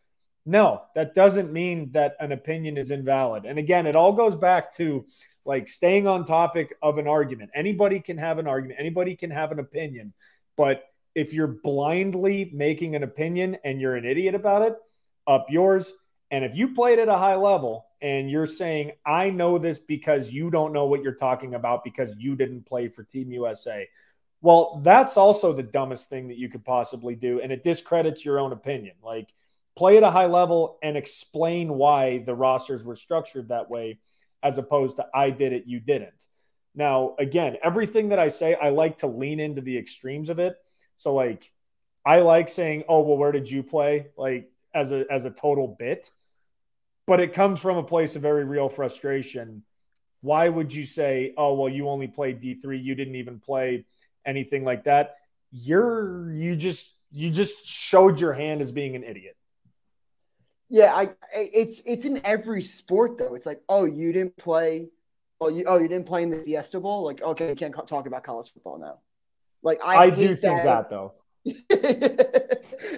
[0.46, 3.44] No, that doesn't mean that an opinion is invalid.
[3.44, 5.04] And again, it all goes back to
[5.44, 7.50] like staying on topic of an argument.
[7.52, 10.12] Anybody can have an argument, anybody can have an opinion.
[10.56, 10.84] But
[11.16, 14.76] if you're blindly making an opinion and you're an idiot about it,
[15.26, 15.92] up yours.
[16.30, 20.30] And if you played at a high level and you're saying, I know this because
[20.30, 23.88] you don't know what you're talking about because you didn't play for Team USA,
[24.42, 27.40] well, that's also the dumbest thing that you could possibly do.
[27.40, 28.94] And it discredits your own opinion.
[29.02, 29.28] Like,
[29.76, 33.98] play at a high level and explain why the rosters were structured that way
[34.42, 36.26] as opposed to I did it, you didn't.
[36.74, 40.56] Now, again, everything that I say, I like to lean into the extremes of it.
[40.96, 41.52] So like
[42.04, 45.68] I like saying, "Oh, well, where did you play?" like as a as a total
[45.78, 46.10] bit.
[47.06, 49.62] but it comes from a place of very real frustration.
[50.22, 53.86] Why would you say, "Oh, well, you only played D3, you didn't even play
[54.24, 55.16] anything like that?"
[55.52, 59.36] You're you just you just showed your hand as being an idiot.
[60.68, 63.34] Yeah, I it's it's in every sport though.
[63.34, 64.88] It's like, "Oh, you didn't play
[65.40, 67.04] Oh, you oh you didn't play in the Fiesta Bowl?
[67.04, 68.98] Like, okay, you can't talk about college football now.
[69.62, 71.12] Like, I, I do think that, though.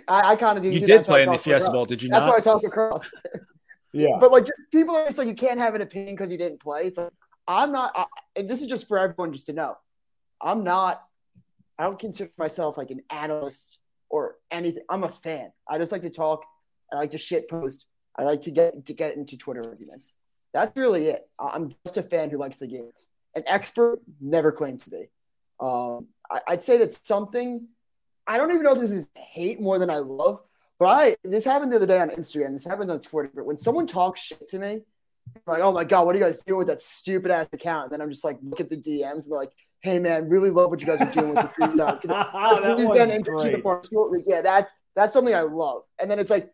[0.09, 0.71] I, I kind of do.
[0.71, 2.19] You did play in the Fiesta Bowl, did you not?
[2.19, 2.33] That's not?
[2.33, 3.13] why I talk across.
[3.93, 6.39] yeah, but like, just people are just like, you can't have an opinion because you
[6.39, 6.87] didn't play.
[6.87, 7.11] It's like
[7.49, 8.05] I'm not, I,
[8.37, 9.77] and this is just for everyone just to know.
[10.41, 11.03] I'm not.
[11.77, 13.79] I don't consider myself like an analyst
[14.11, 14.85] or anything.
[14.89, 15.51] I'm a fan.
[15.69, 16.45] I just like to talk.
[16.93, 17.87] I like to shit post.
[18.17, 20.15] I like to get to get into Twitter arguments.
[20.53, 21.29] That's really it.
[21.39, 22.91] I'm just a fan who likes the game.
[23.35, 25.09] An expert never claimed to be.
[25.61, 27.69] Um, I, would say that's something.
[28.27, 30.41] I don't even know if this is hate more than I love,
[30.79, 32.53] but I this happened the other day on Instagram.
[32.53, 33.31] This happened on Twitter.
[33.35, 34.81] But when someone talks shit to me,
[35.37, 37.85] I'm like, oh my god, what are you guys doing with that stupid ass account?
[37.85, 40.51] And then I'm just like, look at the DMs and they're like, hey man, really
[40.51, 42.01] love what you guys are doing with the freestyle.
[44.27, 45.83] Yeah, that's that's something I love.
[46.01, 46.51] And then it's like,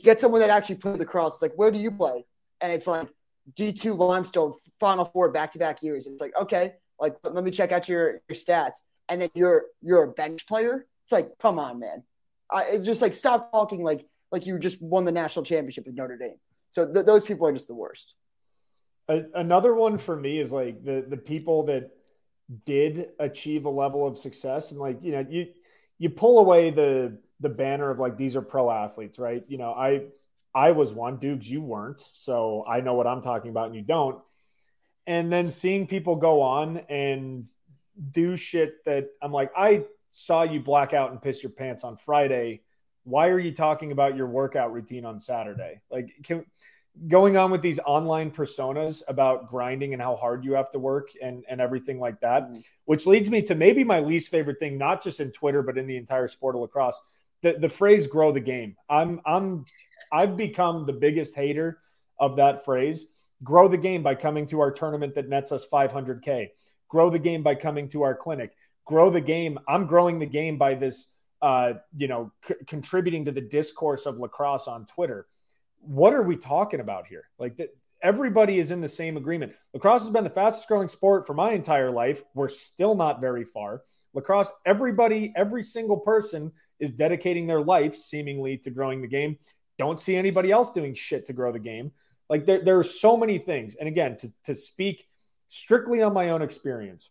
[0.00, 1.34] get someone that actually put it across.
[1.34, 2.24] It's like, where do you play?
[2.60, 3.08] And it's like,
[3.54, 6.06] D2 Limestone Final Four back to back years.
[6.06, 8.76] It's like, okay, like let me check out your, your stats.
[9.08, 10.86] And then you're you're a bench player.
[11.04, 12.04] It's like, come on, man.
[12.50, 15.96] I, it's just like stop talking like like you just won the national championship with
[15.96, 16.36] Notre Dame.
[16.70, 18.14] So th- those people are just the worst.
[19.08, 21.90] Another one for me is like the the people that
[22.64, 25.46] did achieve a level of success and like you know you
[25.98, 29.44] you pull away the the banner of like these are pro athletes, right?
[29.48, 30.04] You know, I
[30.54, 32.00] I was one, dudes, you weren't.
[32.00, 34.22] So I know what I'm talking about and you don't.
[35.06, 37.48] And then seeing people go on and
[38.12, 41.96] do shit that I'm like, I saw you black out and piss your pants on
[41.96, 42.62] Friday.
[43.04, 45.80] Why are you talking about your workout routine on Saturday?
[45.90, 46.44] Like, can,
[47.08, 51.10] going on with these online personas about grinding and how hard you have to work
[51.20, 52.60] and, and everything like that, mm-hmm.
[52.84, 55.86] which leads me to maybe my least favorite thing, not just in Twitter, but in
[55.86, 57.00] the entire sport of lacrosse.
[57.42, 58.76] The, the phrase grow the game.
[58.88, 59.64] I'm I'm
[60.12, 61.78] I've become the biggest hater
[62.18, 63.06] of that phrase.
[63.42, 66.50] Grow the game by coming to our tournament that nets us 500K.
[66.88, 68.52] Grow the game by coming to our clinic.
[68.84, 69.58] Grow the game.
[69.66, 74.18] I'm growing the game by this, uh, you know, c- contributing to the discourse of
[74.18, 75.26] lacrosse on Twitter.
[75.80, 77.24] What are we talking about here?
[77.38, 77.70] Like that,
[78.02, 79.52] everybody is in the same agreement.
[79.72, 82.22] Lacrosse has been the fastest growing sport for my entire life.
[82.34, 83.82] We're still not very far.
[84.14, 86.52] Lacrosse, everybody, every single person
[86.82, 89.38] is dedicating their life seemingly to growing the game.
[89.78, 91.92] Don't see anybody else doing shit to grow the game.
[92.28, 93.76] Like there, there are so many things.
[93.76, 95.06] And again, to, to speak
[95.48, 97.10] strictly on my own experience,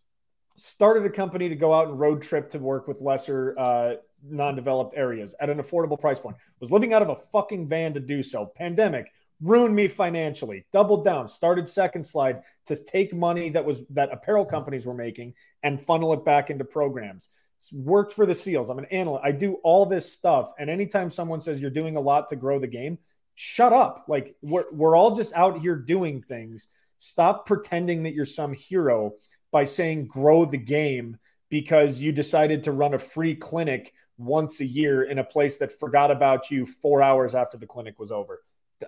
[0.56, 3.94] started a company to go out and road trip to work with lesser uh,
[4.28, 6.36] non-developed areas at an affordable price point.
[6.60, 8.46] Was living out of a fucking van to do so.
[8.46, 9.10] Pandemic
[9.40, 10.66] ruined me financially.
[10.72, 11.28] Doubled down.
[11.28, 16.12] Started Second Slide to take money that was that apparel companies were making and funnel
[16.12, 17.30] it back into programs
[17.72, 18.70] worked for the SEALs.
[18.70, 19.24] I'm an analyst.
[19.24, 20.52] I do all this stuff.
[20.58, 22.98] And anytime someone says you're doing a lot to grow the game,
[23.34, 24.06] shut up.
[24.08, 26.68] Like we're, we're all just out here doing things.
[26.98, 29.12] Stop pretending that you're some hero
[29.50, 31.18] by saying grow the game
[31.50, 35.78] because you decided to run a free clinic once a year in a place that
[35.78, 38.42] forgot about you four hours after the clinic was over.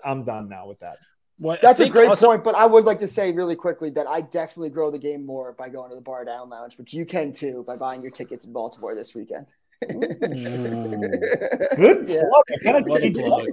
[0.04, 0.96] I'm done now with that.
[1.38, 4.06] Well, That's a great also, point, but I would like to say really quickly that
[4.06, 7.04] I definitely grow the game more by going to the Bar Down Lounge, which you
[7.04, 9.46] can too by buying your tickets in Baltimore this weekend.
[9.88, 10.16] Good
[12.08, 12.22] yeah.
[13.10, 13.48] plug.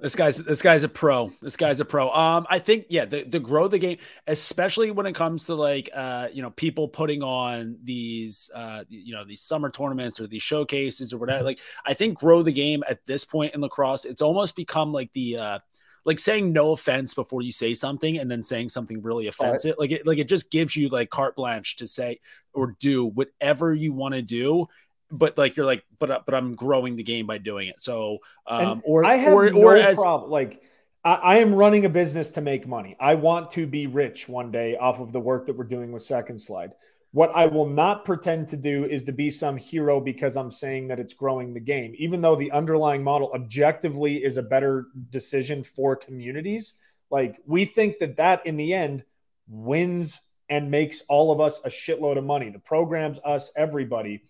[0.00, 1.30] This guy's this guy's a pro.
[1.42, 2.10] This guy's a pro.
[2.10, 5.90] Um, I think yeah, the, the grow the game, especially when it comes to like
[5.94, 10.42] uh, you know, people putting on these uh, you know, these summer tournaments or these
[10.42, 11.44] showcases or whatever.
[11.44, 15.12] Like, I think grow the game at this point in lacrosse, it's almost become like
[15.12, 15.58] the uh
[16.04, 19.70] like saying no offense before you say something and then saying something really offensive.
[19.72, 19.80] Right.
[19.80, 22.20] Like it like it just gives you like carte blanche to say
[22.52, 24.68] or do whatever you want to do.
[25.10, 27.80] But like you're like, but but I'm growing the game by doing it.
[27.80, 30.30] So um, or I have or, no or as, problem.
[30.30, 30.62] Like
[31.04, 32.96] I, I am running a business to make money.
[33.00, 36.02] I want to be rich one day off of the work that we're doing with
[36.02, 36.72] Second Slide.
[37.12, 40.88] What I will not pretend to do is to be some hero because I'm saying
[40.88, 45.64] that it's growing the game, even though the underlying model objectively is a better decision
[45.64, 46.74] for communities.
[47.10, 49.04] Like we think that that in the end
[49.48, 52.50] wins and makes all of us a shitload of money.
[52.50, 54.22] The programs, us, everybody.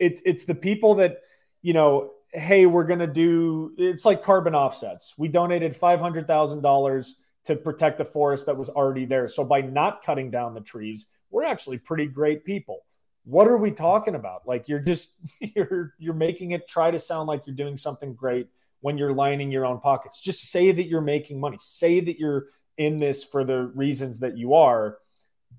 [0.00, 1.20] It's it's the people that
[1.62, 2.10] you know.
[2.32, 3.74] Hey, we're gonna do.
[3.78, 5.14] It's like carbon offsets.
[5.16, 7.14] We donated five hundred thousand dollars
[7.44, 9.28] to protect the forest that was already there.
[9.28, 12.84] So by not cutting down the trees, we're actually pretty great people.
[13.24, 14.46] What are we talking about?
[14.46, 18.48] Like you're just you're you're making it try to sound like you're doing something great
[18.80, 20.20] when you're lining your own pockets.
[20.20, 21.58] Just say that you're making money.
[21.60, 22.46] Say that you're
[22.78, 24.98] in this for the reasons that you are.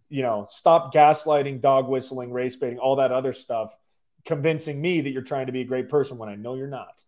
[0.10, 3.78] You know, stop gaslighting, dog whistling, race baiting, all that other stuff,
[4.24, 7.02] convincing me that you're trying to be a great person when I know you're not.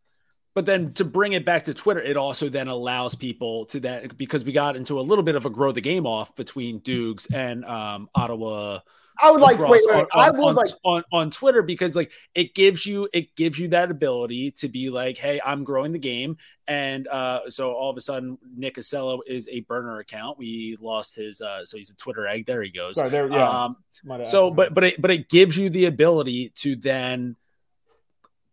[0.57, 4.17] But then to bring it back to Twitter, it also then allows people to that
[4.17, 7.27] because we got into a little bit of a grow the game off between Dukes
[7.27, 8.79] and um, Ottawa
[9.19, 12.11] I would like wait, wait, on, I would on, like on, on Twitter because like
[12.33, 15.99] it gives you it gives you that ability to be like, hey, I'm growing the
[15.99, 16.37] game,
[16.67, 20.39] and uh, so all of a sudden Nick Ossello is a burner account.
[20.39, 22.47] We lost his, uh, so he's a Twitter egg.
[22.47, 22.95] There he goes.
[22.95, 23.65] Sorry, there, yeah.
[23.65, 23.77] Um,
[24.23, 27.35] so, but but it but it gives you the ability to then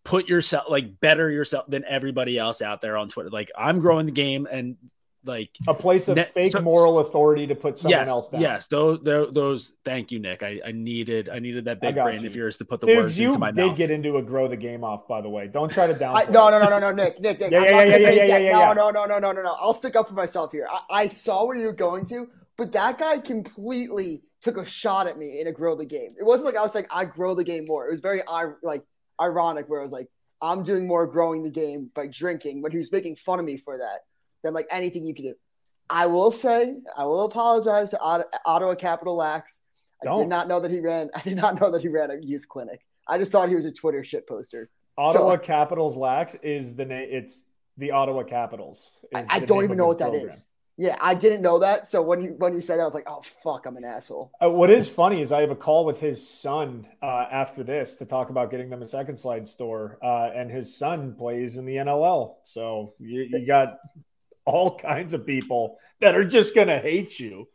[0.04, 3.30] put yourself like better yourself than everybody else out there on Twitter.
[3.30, 4.76] Like I'm growing the game and
[5.26, 8.40] like a place of fake so, moral authority to put someone yes, else down.
[8.40, 10.42] Yes, those, those, Thank you, Nick.
[10.42, 12.26] I, I needed, I needed that big brain you.
[12.26, 13.56] of yours to put the Dude, words into my mouth.
[13.56, 15.48] You did get into a grow the game off, by the way.
[15.48, 16.14] Don't try to down.
[16.30, 17.52] no, no, no, no, no, Nick, Nick, Nick.
[17.52, 19.56] yeah, yeah, yeah, yeah, yeah, yeah, yeah, No, no, no, no, no, no, no.
[19.58, 20.66] I'll stick up for myself here.
[20.70, 22.28] I, I saw where you're going to,
[22.58, 26.10] but that guy completely took a shot at me in a grow the game.
[26.18, 27.86] It wasn't like I was like I grow the game more.
[27.86, 28.84] It was very I like
[29.20, 30.08] ironic where I was like
[30.42, 33.56] I'm doing more growing the game by drinking, but he was making fun of me
[33.56, 34.00] for that
[34.42, 35.34] than like anything you could do.
[35.88, 39.60] I will say, I will apologize to Ottawa Capital Lax.
[40.02, 40.18] I Don't.
[40.18, 41.10] did not know that he ran.
[41.14, 42.84] I did not know that he ran a youth clinic.
[43.08, 44.70] I just thought he was a Twitter shit poster.
[44.96, 47.08] Ottawa so, Capitals Lax is the name.
[47.10, 47.44] It's
[47.76, 48.92] the Ottawa Capitals.
[49.14, 50.22] I, I don't even know what program.
[50.22, 50.46] that is.
[50.76, 51.86] Yeah, I didn't know that.
[51.86, 54.32] So when you when you said that, I was like, oh fuck, I'm an asshole.
[54.42, 57.94] Uh, what is funny is I have a call with his son uh, after this
[57.96, 61.64] to talk about getting them a second slide store, uh, and his son plays in
[61.64, 62.36] the NLL.
[62.42, 63.78] So you, you got
[64.44, 67.48] all kinds of people that are just going to hate you.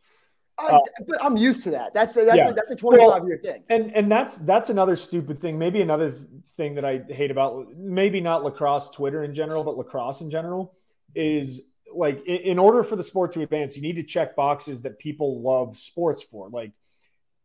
[0.58, 1.94] Uh, but I'm used to that.
[1.94, 2.50] That's a, that's, yeah.
[2.50, 3.64] a, that's a 25 well, year thing.
[3.68, 5.58] And and that's that's another stupid thing.
[5.58, 6.14] Maybe another
[6.56, 10.74] thing that I hate about maybe not lacrosse Twitter in general, but lacrosse in general
[11.14, 11.62] is
[11.94, 14.98] like in, in order for the sport to advance, you need to check boxes that
[14.98, 16.48] people love sports for.
[16.48, 16.72] Like,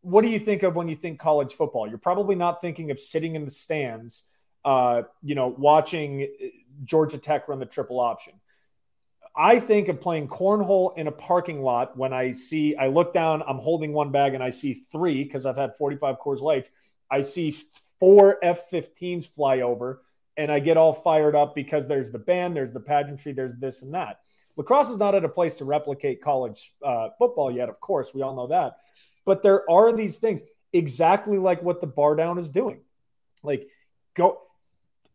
[0.02, 1.88] what do you think of when you think college football?
[1.88, 4.24] You're probably not thinking of sitting in the stands,
[4.64, 6.28] uh, you know, watching
[6.84, 8.34] Georgia Tech run the triple option
[9.36, 13.42] I think of playing cornhole in a parking lot when I see, I look down,
[13.46, 16.70] I'm holding one bag and I see three because I've had 45 Coors Lights.
[17.10, 17.54] I see
[18.00, 20.02] four F 15s fly over
[20.38, 23.82] and I get all fired up because there's the band, there's the pageantry, there's this
[23.82, 24.20] and that.
[24.56, 28.14] Lacrosse is not at a place to replicate college uh, football yet, of course.
[28.14, 28.78] We all know that.
[29.24, 30.42] But there are these things
[30.72, 32.80] exactly like what the bar down is doing.
[33.42, 33.68] Like,
[34.14, 34.40] go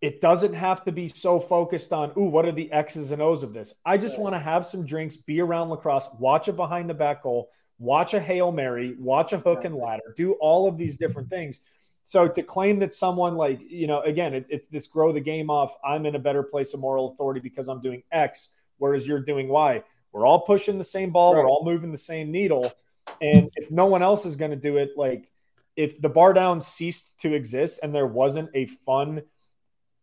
[0.01, 3.43] it doesn't have to be so focused on, ooh, what are the X's and O's
[3.43, 3.73] of this?
[3.85, 7.21] I just want to have some drinks, be around lacrosse, watch a behind the back
[7.21, 11.29] goal, watch a Hail Mary, watch a hook and ladder, do all of these different
[11.29, 11.59] things.
[12.03, 15.51] So to claim that someone like, you know, again, it, it's this grow the game
[15.51, 18.49] off, I'm in a better place of moral authority because I'm doing X,
[18.81, 19.83] whereas you're doing Y.
[20.11, 21.43] We're all pushing the same ball, right.
[21.43, 22.73] we're all moving the same needle.
[23.21, 25.31] And if no one else is going to do it, like
[25.75, 29.21] if the bar down ceased to exist and there wasn't a fun,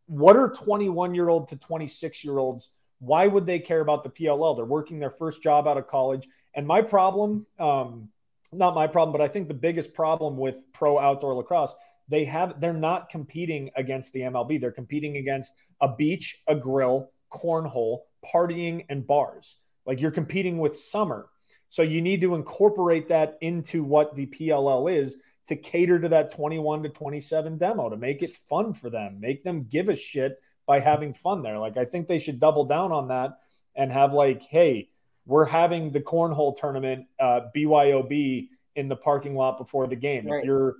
[0.06, 2.70] what are 21 year old to 26 year olds?
[3.00, 4.56] Why would they care about the PLL?
[4.56, 6.28] They're working their first job out of college.
[6.54, 8.08] And my problem, um,
[8.52, 11.74] not my problem, but I think the biggest problem with pro outdoor lacrosse,
[12.08, 14.60] they have they're not competing against the MLB.
[14.60, 19.56] They're competing against a beach, a grill, cornhole, partying, and bars.
[19.86, 21.28] Like you're competing with summer.
[21.68, 25.18] So you need to incorporate that into what the PLL is
[25.48, 29.42] to cater to that 21 to 27 demo to make it fun for them, make
[29.42, 31.58] them give a shit by having fun there.
[31.58, 33.38] Like I think they should double down on that
[33.74, 34.90] and have like, hey,
[35.24, 40.26] we're having the cornhole tournament uh, BYOB in the parking lot before the game.
[40.26, 40.38] Right.
[40.38, 40.76] If you're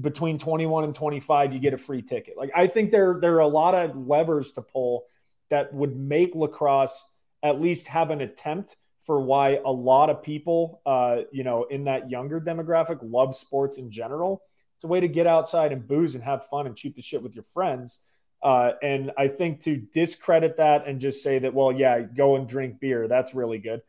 [0.00, 2.36] between 21 and 25, you get a free ticket.
[2.36, 5.04] Like I think there there are a lot of levers to pull
[5.50, 7.04] that would make lacrosse
[7.42, 11.84] at least have an attempt for why a lot of people, uh, you know, in
[11.84, 14.42] that younger demographic love sports in general.
[14.76, 17.22] It's a way to get outside and booze and have fun and shoot the shit
[17.22, 18.00] with your friends.
[18.42, 22.48] Uh, and I think to discredit that and just say that, well, yeah, go and
[22.48, 23.80] drink beer, that's really good.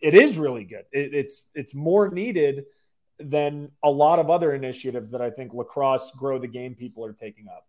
[0.00, 0.84] It is really good.
[0.92, 2.64] It, it's it's more needed
[3.18, 7.12] than a lot of other initiatives that I think lacrosse grow the game people are
[7.12, 7.66] taking up.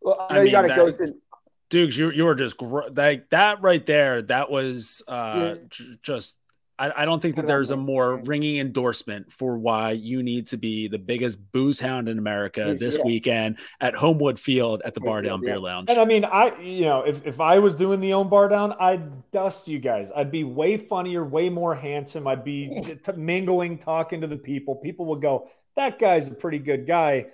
[0.00, 1.20] Well, I know I mean, you got to go in.
[1.68, 4.22] Dukes, you you were just gr- like that right there.
[4.22, 5.54] That was uh, yeah.
[5.68, 6.38] j- just.
[6.78, 10.58] I, I, don't think that there's a more ringing endorsement for why you need to
[10.58, 13.02] be the biggest booze hound in America this yeah.
[13.02, 15.52] weekend at Homewood Field at the Bar Down yeah.
[15.52, 15.88] Beer Lounge.
[15.88, 18.74] And I mean, I you know, if, if I was doing the own bar down,
[18.78, 20.12] I'd dust you guys.
[20.14, 22.26] I'd be way funnier, way more handsome.
[22.26, 24.74] I'd be t- mingling, talking to the people.
[24.76, 27.28] People would go, "That guy's a pretty good guy."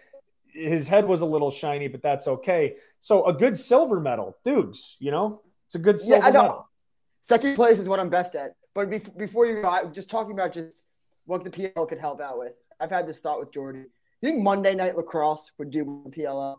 [0.47, 4.97] His head was a little shiny, but that's okay So a good silver medal, dudes.
[5.01, 6.69] You know, it's a good silver yeah, medal.
[7.21, 8.53] Second place is what I'm best at.
[8.75, 10.85] But before you go, just talking about just
[11.25, 12.53] what the PL could help out with.
[12.81, 13.81] I've had this thought with Jordy.
[13.81, 16.59] You think Monday Night Lacrosse would do the PLL?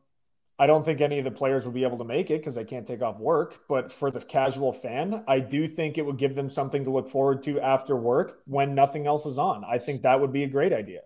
[0.59, 2.65] I don't think any of the players would be able to make it because they
[2.65, 3.61] can't take off work.
[3.69, 7.09] But for the casual fan, I do think it would give them something to look
[7.09, 9.63] forward to after work when nothing else is on.
[9.63, 11.03] I think that would be a great idea.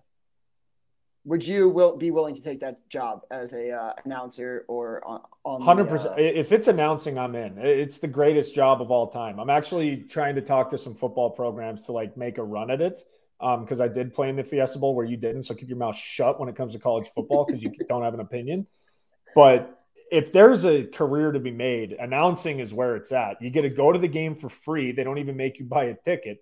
[1.28, 5.04] Would you will be willing to take that job as a uh, announcer or
[5.44, 5.62] on?
[5.62, 6.14] Hundred percent.
[6.14, 6.22] Uh...
[6.22, 7.58] If it's announcing, I'm in.
[7.58, 9.38] It's the greatest job of all time.
[9.38, 12.80] I'm actually trying to talk to some football programs to like make a run at
[12.80, 13.04] it
[13.40, 15.44] because um, I did play in the Fiesta Bowl where you didn't.
[15.44, 18.14] So keep your mouth shut when it comes to college football because you don't have
[18.14, 18.66] an opinion.
[19.36, 23.42] But if there's a career to be made, announcing is where it's at.
[23.42, 24.94] You get to go to the game for free.
[24.94, 26.42] They don't even make you buy a ticket.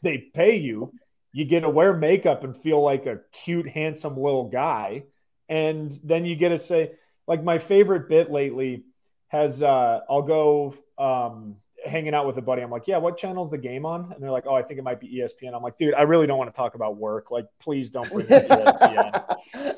[0.00, 0.94] They pay you
[1.32, 5.04] you get to wear makeup and feel like a cute, handsome little guy.
[5.48, 6.92] And then you get to say,
[7.26, 8.84] like, my favorite bit lately
[9.28, 12.62] has, uh, I'll go, um, hanging out with a buddy.
[12.62, 14.12] I'm like, yeah, what channel's the game on?
[14.12, 15.54] And they're like, oh, I think it might be ESPN.
[15.54, 17.30] I'm like, dude, I really don't want to talk about work.
[17.30, 19.36] Like, please don't bring ESPN.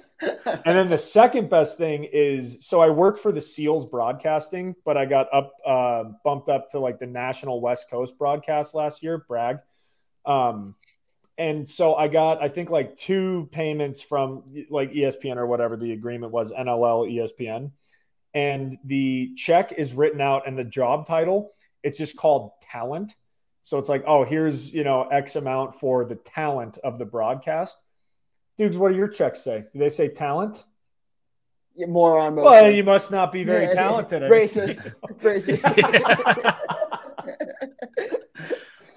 [0.64, 4.96] and then the second best thing is, so I work for the Seals Broadcasting, but
[4.96, 9.18] I got up, uh, bumped up to like the national West Coast broadcast last year.
[9.18, 9.58] Brag.
[10.26, 10.74] Um,
[11.40, 15.92] and so I got I think like two payments from like ESPN or whatever the
[15.92, 17.70] agreement was NLL ESPN,
[18.34, 23.14] and the check is written out and the job title it's just called talent.
[23.62, 27.78] So it's like oh here's you know X amount for the talent of the broadcast.
[28.58, 29.64] Dudes, what do your checks say?
[29.72, 30.62] Do they say talent?
[31.74, 32.34] Yeah, moron.
[32.34, 32.50] Mostly.
[32.50, 34.22] Well, you must not be very yeah, talented.
[34.24, 34.94] Racist.
[35.20, 35.64] Racist.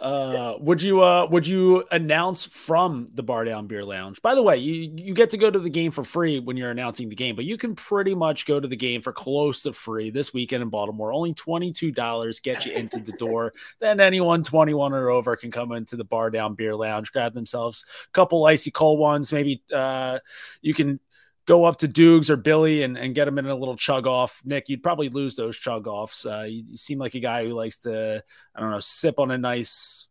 [0.04, 4.22] Uh, would you uh would you announce from the Bar Down Beer Lounge?
[4.22, 6.72] By the way, you you get to go to the game for free when you're
[6.72, 9.72] announcing the game, but you can pretty much go to the game for close to
[9.72, 11.14] free this weekend in Baltimore.
[11.14, 13.54] Only twenty two dollars get you into the door.
[13.80, 17.34] then anyone twenty one or over can come into the Bar Down Beer Lounge, grab
[17.34, 19.32] themselves a couple icy cold ones.
[19.32, 20.20] Maybe uh,
[20.62, 21.00] you can
[21.46, 24.42] go up to Dukes or Billy and, and get them in a little chug off.
[24.46, 26.26] Nick, you'd probably lose those chug offs.
[26.26, 28.24] Uh, you, you, seem like a guy who likes to,
[28.56, 30.08] I don't know, sip on a nice.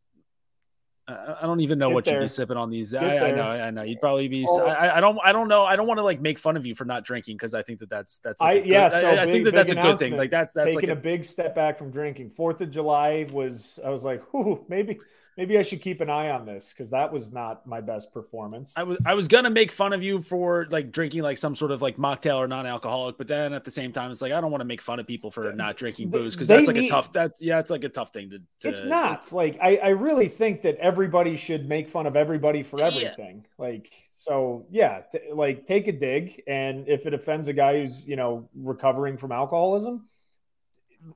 [1.09, 2.15] I don't even know Get what there.
[2.15, 2.95] you'd be sipping on these.
[2.95, 3.83] I, I, know, I know.
[3.83, 4.47] You'd probably be.
[4.49, 4.65] Oh.
[4.65, 5.19] I, I, don't.
[5.23, 5.65] I don't know.
[5.65, 7.81] I don't want to like make fun of you for not drinking because I think
[7.81, 8.41] that that's that's.
[8.41, 8.89] Like I yeah.
[8.89, 10.17] so I, big, think that that's a good thing.
[10.17, 12.31] Like that's that's taking like a, a, big step back from drinking.
[12.31, 13.81] Fourth of July was.
[13.85, 15.01] I was like, Ooh, maybe
[15.37, 18.75] maybe I should keep an eye on this because that was not my best performance.
[18.77, 21.71] I was I was gonna make fun of you for like drinking like some sort
[21.71, 24.51] of like mocktail or non-alcoholic, but then at the same time, it's like I don't
[24.51, 26.91] want to make fun of people for not drinking booze because that's like need, a
[26.91, 27.13] tough.
[27.13, 28.39] That's yeah, it's like a tough thing to.
[28.61, 32.17] to it's not it's, like I I really think that everybody should make fun of
[32.17, 33.45] everybody for everything.
[33.45, 33.67] Yeah.
[33.67, 38.05] Like so, yeah, t- like take a dig, and if it offends a guy who's
[38.05, 40.07] you know recovering from alcoholism,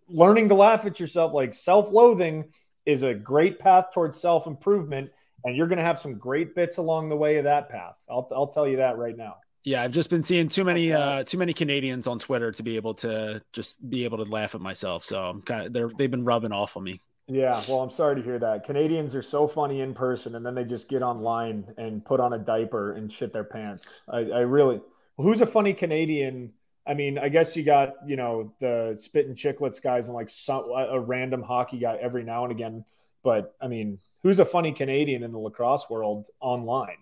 [0.09, 2.53] learning to laugh at yourself, like self-loathing
[2.87, 5.11] is a great path towards self improvement,
[5.45, 7.99] and you're going to have some great bits along the way of that path.
[8.09, 9.37] I'll I'll tell you that right now.
[9.65, 12.77] Yeah, I've just been seeing too many uh, too many Canadians on Twitter to be
[12.77, 15.05] able to just be able to laugh at myself.
[15.05, 17.03] So I'm kind of they're they've been rubbing off on me.
[17.29, 18.63] Yeah, well, I'm sorry to hear that.
[18.63, 22.33] Canadians are so funny in person, and then they just get online and put on
[22.35, 24.03] a diaper and shit their pants.
[24.09, 24.81] I, I really,
[25.17, 26.53] who's a funny Canadian
[26.87, 30.71] I mean, I guess you got you know the Spittin' Chiclets guys and like some
[30.71, 32.85] a random hockey guy every now and again.
[33.23, 36.97] But I mean, who's a funny Canadian in the lacrosse world online?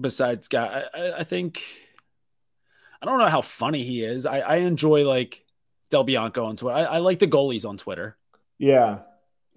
[0.00, 1.62] Besides, guy, I, I think
[3.00, 4.26] I don't know how funny he is.
[4.26, 5.44] I, I enjoy like
[5.90, 6.76] Del Bianco on Twitter.
[6.76, 8.16] I, I like the goalies on Twitter.
[8.58, 9.00] Yeah,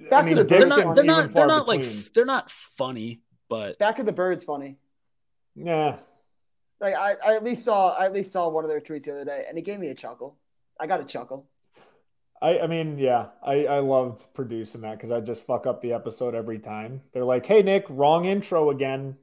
[0.09, 1.83] back I mean, the they're not they're not they're not like
[2.13, 4.77] they're not funny, but back of the birds funny.
[5.55, 5.97] Yeah,
[6.81, 9.11] like I, I at least saw I at least saw one of their tweets the
[9.11, 10.37] other day, and it gave me a chuckle.
[10.79, 11.47] I got a chuckle.
[12.41, 15.93] I, I mean, yeah, I, I loved producing that because I just fuck up the
[15.93, 17.01] episode every time.
[17.13, 19.15] They're like, "Hey, Nick, wrong intro again.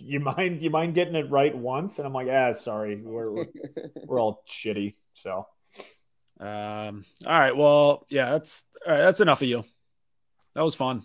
[0.00, 3.46] You mind you mind getting it right once?" And I'm like, "Ah, sorry, we're we're,
[4.06, 5.46] we're all shitty." So,
[6.40, 9.02] um, all right, well, yeah, that's all right.
[9.02, 9.64] That's enough of you.
[10.54, 11.04] That was fun.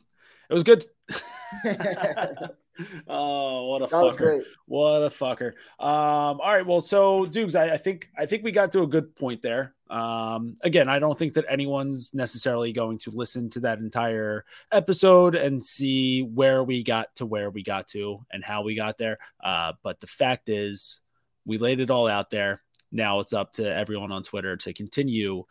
[0.50, 0.86] It was good.
[3.08, 4.44] oh, what a that fucker!
[4.66, 5.50] What a fucker!
[5.80, 8.88] Um, all right, well, so Dukes, I, I, think I think we got to a
[8.88, 9.74] good point there.
[9.90, 15.36] Um, again, I don't think that anyone's necessarily going to listen to that entire episode
[15.36, 19.18] and see where we got to where we got to and how we got there.
[19.44, 21.02] Uh, but the fact is,
[21.46, 22.62] we laid it all out there.
[22.92, 25.46] Now it's up to everyone on Twitter to continue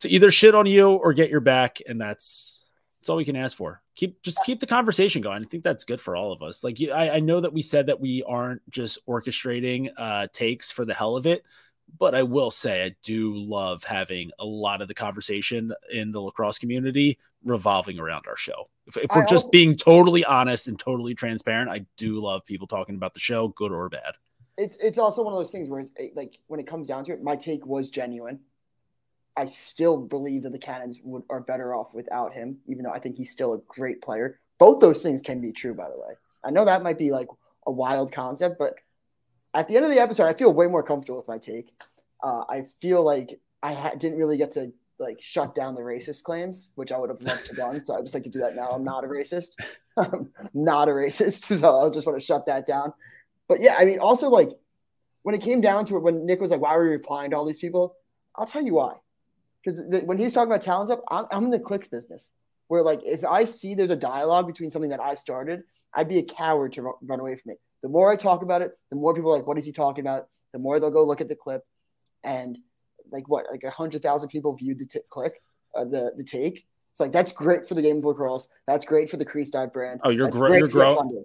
[0.00, 2.68] to either shit on you or get your back, and that's
[3.00, 3.81] that's all we can ask for.
[3.94, 5.42] Keep just keep the conversation going.
[5.42, 6.64] I think that's good for all of us.
[6.64, 10.84] Like I, I know that we said that we aren't just orchestrating uh, takes for
[10.84, 11.44] the hell of it,
[11.98, 16.20] but I will say I do love having a lot of the conversation in the
[16.20, 18.68] lacrosse community revolving around our show.
[18.86, 22.44] If, if we're I just also, being totally honest and totally transparent, I do love
[22.44, 24.14] people talking about the show, good or bad.
[24.58, 27.12] It's it's also one of those things where it's like when it comes down to
[27.12, 28.40] it, my take was genuine.
[29.36, 32.98] I still believe that the Cannons would, are better off without him, even though I
[32.98, 34.40] think he's still a great player.
[34.58, 36.14] Both those things can be true, by the way.
[36.44, 37.28] I know that might be like
[37.66, 38.74] a wild concept, but
[39.54, 41.72] at the end of the episode, I feel way more comfortable with my take.
[42.22, 46.22] Uh, I feel like I ha- didn't really get to like shut down the racist
[46.22, 47.84] claims, which I would have loved to done.
[47.84, 48.68] So I just like to do that now.
[48.68, 49.56] I'm not a racist.
[49.96, 51.58] I'm not a racist.
[51.60, 52.92] So I just want to shut that down.
[53.48, 54.50] But yeah, I mean, also like
[55.22, 57.36] when it came down to it, when Nick was like, "Why were you replying to
[57.36, 57.96] all these people?"
[58.34, 58.94] I'll tell you why.
[59.62, 62.32] Because when he's talking about talents up, I'm, I'm in the clicks business.
[62.68, 65.62] Where like if I see there's a dialogue between something that I started,
[65.94, 67.60] I'd be a coward to run away from it.
[67.82, 70.28] The more I talk about it, the more people like, "What is he talking about?"
[70.52, 71.62] The more they'll go look at the clip,
[72.24, 72.56] and
[73.10, 75.42] like what, like a hundred thousand people viewed the t- click,
[75.76, 76.66] uh, the the take.
[76.92, 78.48] It's like that's great for the game of lacrosse.
[78.66, 80.00] That's great for the Crease Dive brand.
[80.04, 81.24] Oh, you're, gr- you're growing.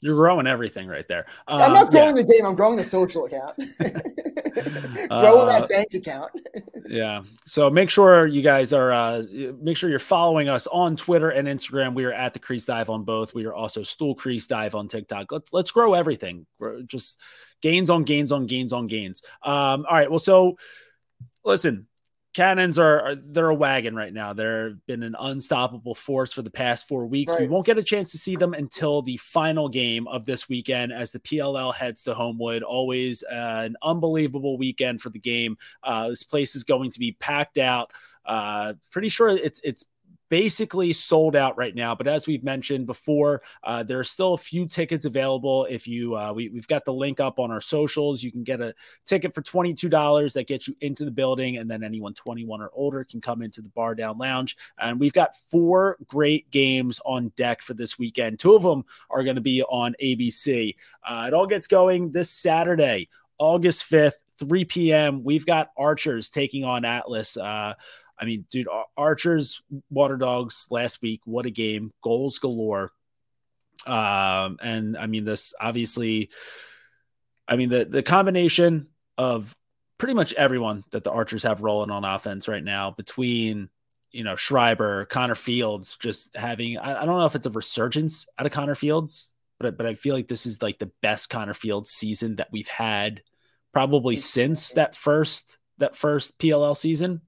[0.00, 1.26] You're growing everything right there.
[1.46, 2.22] Um, I'm not um, growing yeah.
[2.22, 2.46] the game.
[2.46, 3.58] I'm growing the social account.
[5.08, 6.30] growing uh, that bank account.
[6.88, 7.22] yeah.
[7.46, 9.22] So make sure you guys are uh,
[9.60, 11.94] make sure you're following us on Twitter and Instagram.
[11.94, 13.34] We are at the Crease Dive on both.
[13.34, 15.32] We are also Stool Crease Dive on TikTok.
[15.32, 16.46] Let's let's grow everything.
[16.86, 17.20] Just
[17.62, 19.22] gains on gains on gains on gains.
[19.42, 20.10] Um, all right.
[20.10, 20.56] Well, so
[21.44, 21.86] listen,
[22.32, 24.32] Cannons are, are, they're a wagon right now.
[24.32, 27.32] They've been an unstoppable force for the past four weeks.
[27.32, 27.42] Right.
[27.42, 30.92] We won't get a chance to see them until the final game of this weekend
[30.92, 32.62] as the PLL heads to Homewood.
[32.62, 35.58] Always uh, an unbelievable weekend for the game.
[35.82, 37.90] Uh, this place is going to be packed out.
[38.24, 39.84] Uh, pretty sure it's it's
[40.30, 41.94] basically sold out right now.
[41.94, 45.66] But as we've mentioned before, uh, there are still a few tickets available.
[45.68, 48.22] If you, uh, we, we've got the link up on our socials.
[48.22, 48.72] You can get a
[49.04, 51.58] ticket for $22 that gets you into the building.
[51.58, 54.56] And then anyone 21 or older can come into the bar down lounge.
[54.78, 58.38] And we've got four great games on deck for this weekend.
[58.38, 60.76] Two of them are going to be on ABC.
[61.06, 63.08] Uh, it all gets going this Saturday,
[63.38, 65.24] August 5th, 3 p.m.
[65.24, 67.36] We've got Archers taking on Atlas.
[67.36, 67.74] Uh,
[68.20, 72.92] I mean, dude, Archer's Water Dogs last week, what a game, goals galore.
[73.86, 76.30] Um, and I mean, this obviously,
[77.48, 79.56] I mean, the the combination of
[79.98, 83.70] pretty much everyone that the Archers have rolling on offense right now between
[84.10, 88.26] you know Schreiber, Connor Fields, just having I, I don't know if it's a resurgence
[88.38, 91.54] out of Connor Fields, but but I feel like this is like the best Connor
[91.54, 93.22] Fields season that we've had
[93.72, 97.22] probably since that first that first PLL season.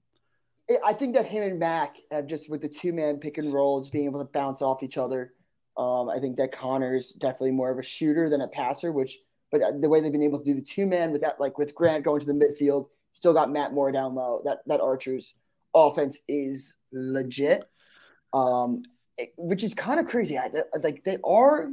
[0.84, 3.80] I think that him and Mac have just with the two man pick and roll,
[3.80, 5.32] just being able to bounce off each other.
[5.76, 9.18] Um, I think that Connor's definitely more of a shooter than a passer, which,
[9.50, 11.58] but uh, the way they've been able to do the two man with that, like
[11.58, 14.40] with Grant going to the midfield, still got Matt Moore down low.
[14.44, 15.34] That that Archer's
[15.74, 17.64] offense is legit,
[18.32, 18.82] um,
[19.18, 20.38] it, which is kind of crazy.
[20.38, 20.50] I,
[20.82, 21.70] like they are,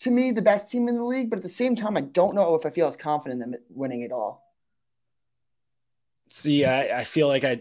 [0.00, 2.34] to me, the best team in the league, but at the same time, I don't
[2.34, 4.43] know if I feel as confident in them winning it all.
[6.30, 7.60] See, I, I feel like I.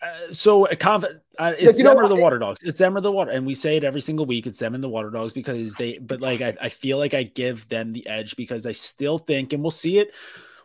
[0.00, 1.04] Uh, so a conf-
[1.38, 2.62] uh, it's you them or the Water Dogs.
[2.62, 4.46] It's them or the Water, and we say it every single week.
[4.46, 5.98] It's them and the Water Dogs because they.
[5.98, 9.52] But like, I, I feel like I give them the edge because I still think,
[9.52, 10.12] and we'll see it.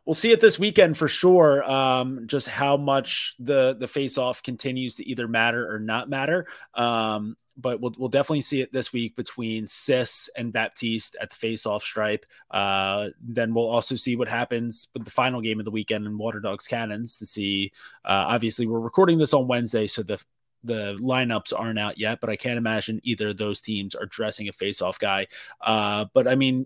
[0.05, 1.69] We'll see it this weekend for sure.
[1.69, 6.47] Um, just how much the the face off continues to either matter or not matter.
[6.73, 11.35] Um, but we'll, we'll definitely see it this week between Sis and Baptiste at the
[11.35, 12.25] face-off stripe.
[12.51, 16.17] Uh, then we'll also see what happens with the final game of the weekend in
[16.17, 17.71] Water Dogs Cannons to see.
[18.05, 20.23] Uh, obviously, we're recording this on Wednesday, so the
[20.63, 24.49] the lineups aren't out yet, but I can't imagine either of those teams are dressing
[24.49, 25.27] a face-off guy.
[25.61, 26.65] Uh, but I mean,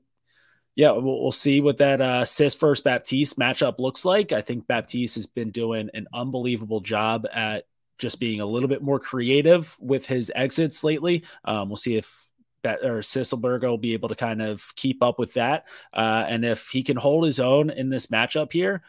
[0.75, 4.31] yeah, we'll, we'll, see what that uh, Sis first Baptiste matchup looks like.
[4.31, 7.65] I think Baptiste has been doing an unbelievable job at
[8.01, 11.23] just being a little bit more creative with his exits lately.
[11.45, 12.27] Um, we'll see if
[12.63, 15.67] that or Sisselberger will be able to kind of keep up with that.
[15.93, 18.81] Uh, and if he can hold his own in this matchup here,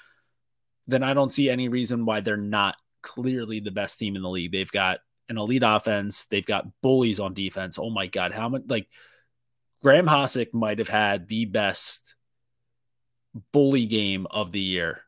[0.87, 4.31] then I don't see any reason why they're not clearly the best team in the
[4.31, 4.51] league.
[4.51, 7.79] They've got an elite offense, they've got bullies on defense.
[7.79, 8.89] Oh my God, how much like
[9.83, 12.15] Graham Hossack might have had the best
[13.53, 15.02] bully game of the year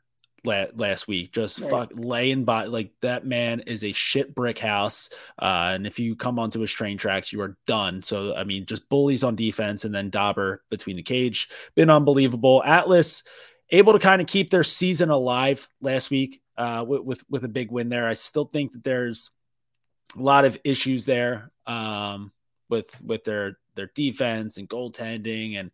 [0.45, 1.33] last week.
[1.33, 1.71] Just right.
[1.71, 5.11] fuck laying by like that man is a shit brick house.
[5.39, 8.03] Uh, and if you come onto his train tracks, you are done.
[8.03, 12.63] So I mean, just bullies on defense, and then Dauber between the cage, been unbelievable.
[12.65, 13.25] Atlas
[13.71, 17.49] able to kind of keep their season alive last week uh, with, with with a
[17.49, 18.07] big win there.
[18.07, 19.31] I still think that there's
[20.17, 22.33] a lot of issues there um,
[22.69, 25.71] with with their their defense and goaltending and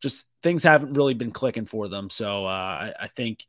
[0.00, 2.10] just things haven't really been clicking for them.
[2.10, 3.46] So uh, I, I, think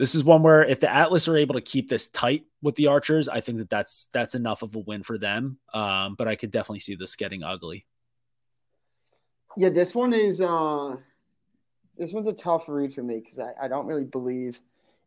[0.00, 2.86] this is one where if the Atlas are able to keep this tight with the
[2.86, 5.58] Archers, I think that that's that's enough of a win for them.
[5.74, 7.84] Um, but I could definitely see this getting ugly.
[9.58, 10.96] Yeah, this one is uh,
[11.98, 14.58] this one's a tough read for me because I, I don't really believe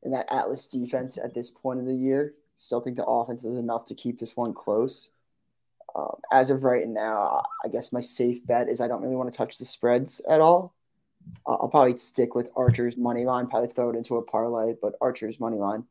[0.04, 2.36] in that Atlas defense at this point of the year.
[2.56, 5.10] Still think the offense is enough to keep this one close.
[5.96, 9.34] Um, as of right now, I guess my safe bet is I don't really want
[9.34, 10.76] to touch the spreads at all.
[11.45, 15.39] I'll probably stick with Archer's money line, probably throw it into a parlay, but Archer's
[15.39, 15.86] money line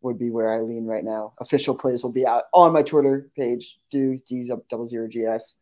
[0.00, 1.34] would be where I lean right now.
[1.38, 5.56] Official plays will be out on my Twitter page, Dukes, D's up double zero GS.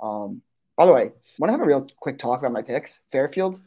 [0.00, 0.42] Um,
[0.76, 3.00] by the way, want to have a real quick talk about my picks.
[3.10, 3.60] Fairfield,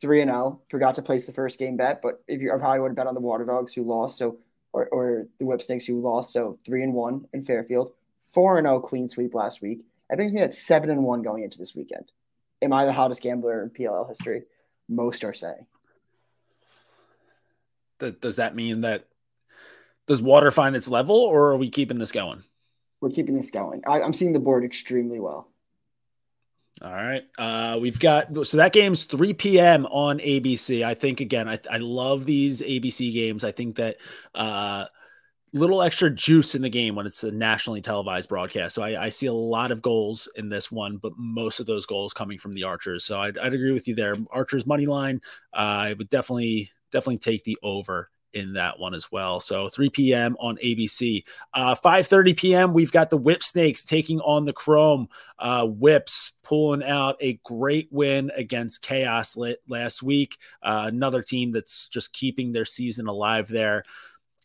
[0.00, 0.62] 3 and 0.
[0.70, 3.06] Forgot to place the first game bet, but if you I probably would have bet
[3.06, 4.38] on the Water Dogs who lost, so
[4.72, 7.92] or, or the Whip Snakes who lost, so 3 and 1 in Fairfield.
[8.28, 9.84] 4 and 0 clean sweep last week.
[10.10, 12.10] I think we at 7 and 1 going into this weekend.
[12.62, 14.42] Am I the hottest gambler in PLL history?
[14.88, 15.66] Most are saying.
[17.98, 19.06] Does that mean that
[20.06, 22.44] does water find its level or are we keeping this going?
[23.00, 23.82] We're keeping this going.
[23.86, 25.48] I, I'm seeing the board extremely well.
[26.82, 27.24] All right.
[27.38, 29.86] Uh, we've got so that game's 3 p.m.
[29.86, 30.84] on ABC.
[30.84, 33.44] I think again, I, I love these ABC games.
[33.44, 33.96] I think that
[34.34, 34.84] uh
[35.52, 38.74] little extra juice in the game when it's a nationally televised broadcast.
[38.74, 41.86] So I, I, see a lot of goals in this one, but most of those
[41.86, 43.04] goals coming from the Archers.
[43.04, 44.16] So I'd, I'd agree with you there.
[44.30, 45.20] Archers money line.
[45.54, 49.40] Uh, I would definitely definitely take the over in that one as well.
[49.40, 50.36] So 3 p.m.
[50.38, 51.24] on ABC.
[51.54, 52.72] Uh, 5:30 p.m.
[52.74, 57.88] We've got the Whip Snakes taking on the Chrome uh, Whips, pulling out a great
[57.90, 59.36] win against Chaos
[59.66, 60.36] last week.
[60.62, 63.84] Uh, another team that's just keeping their season alive there.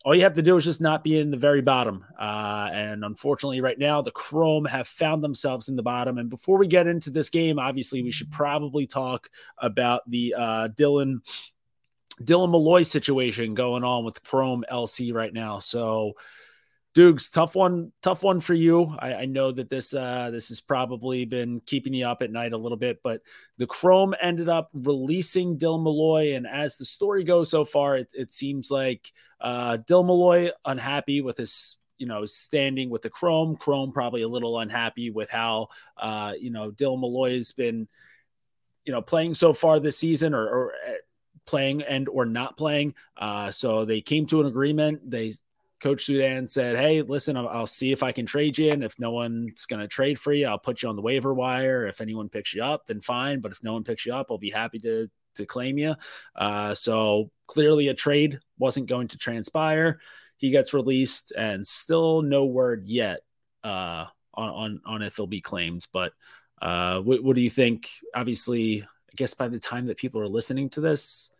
[0.04, 2.04] All you have to do is just not be in the very bottom.
[2.18, 6.18] Uh, and unfortunately, right now, the Chrome have found themselves in the bottom.
[6.18, 10.68] And before we get into this game, obviously, we should probably talk about the uh,
[10.68, 11.20] Dylan
[12.20, 15.58] Dylan Molloy situation going on with Chrome LC right now.
[15.60, 16.14] So,
[16.94, 18.94] Dukes, tough one, tough one for you.
[18.98, 22.52] I, I, know that this uh, this has probably been keeping you up at night
[22.52, 23.22] a little bit, but
[23.56, 28.12] the Chrome ended up releasing Dill Molloy, and as the story goes so far, it,
[28.12, 33.56] it seems like uh, Dylan Molloy unhappy with his you know standing with the Chrome.
[33.56, 37.88] Chrome probably a little unhappy with how uh, you know Dill Molloy has been
[38.84, 40.72] you know playing so far this season or, or
[41.46, 42.94] playing and or not playing.
[43.16, 45.10] Uh, so they came to an agreement.
[45.10, 45.32] They
[45.82, 48.96] Coach Soudan said, "Hey, listen, I'll, I'll, see if I can trade you, and if
[49.00, 51.88] no one's going to trade for you, I'll put you on the waiver wire.
[51.88, 53.40] If anyone picks you up, then fine.
[53.40, 55.96] But if no one picks you up, I'll be happy to to claim you."
[56.36, 59.98] Uh, so clearly, a trade wasn't going to transpire.
[60.36, 63.20] He gets released, and still no word yet
[63.64, 65.84] uh, on, on on if he'll be claimed.
[65.92, 66.12] But
[66.60, 67.90] uh, what, what do you think?
[68.14, 71.32] Obviously, I guess by the time that people are listening to this,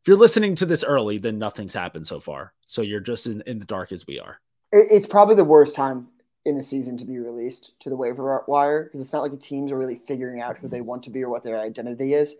[0.00, 2.54] if you're listening to this early, then nothing's happened so far.
[2.66, 4.40] So you're just in, in the dark as we are.
[4.72, 6.08] It's probably the worst time
[6.46, 9.36] in the season to be released to the waiver wire because it's not like the
[9.36, 12.34] teams are really figuring out who they want to be or what their identity is.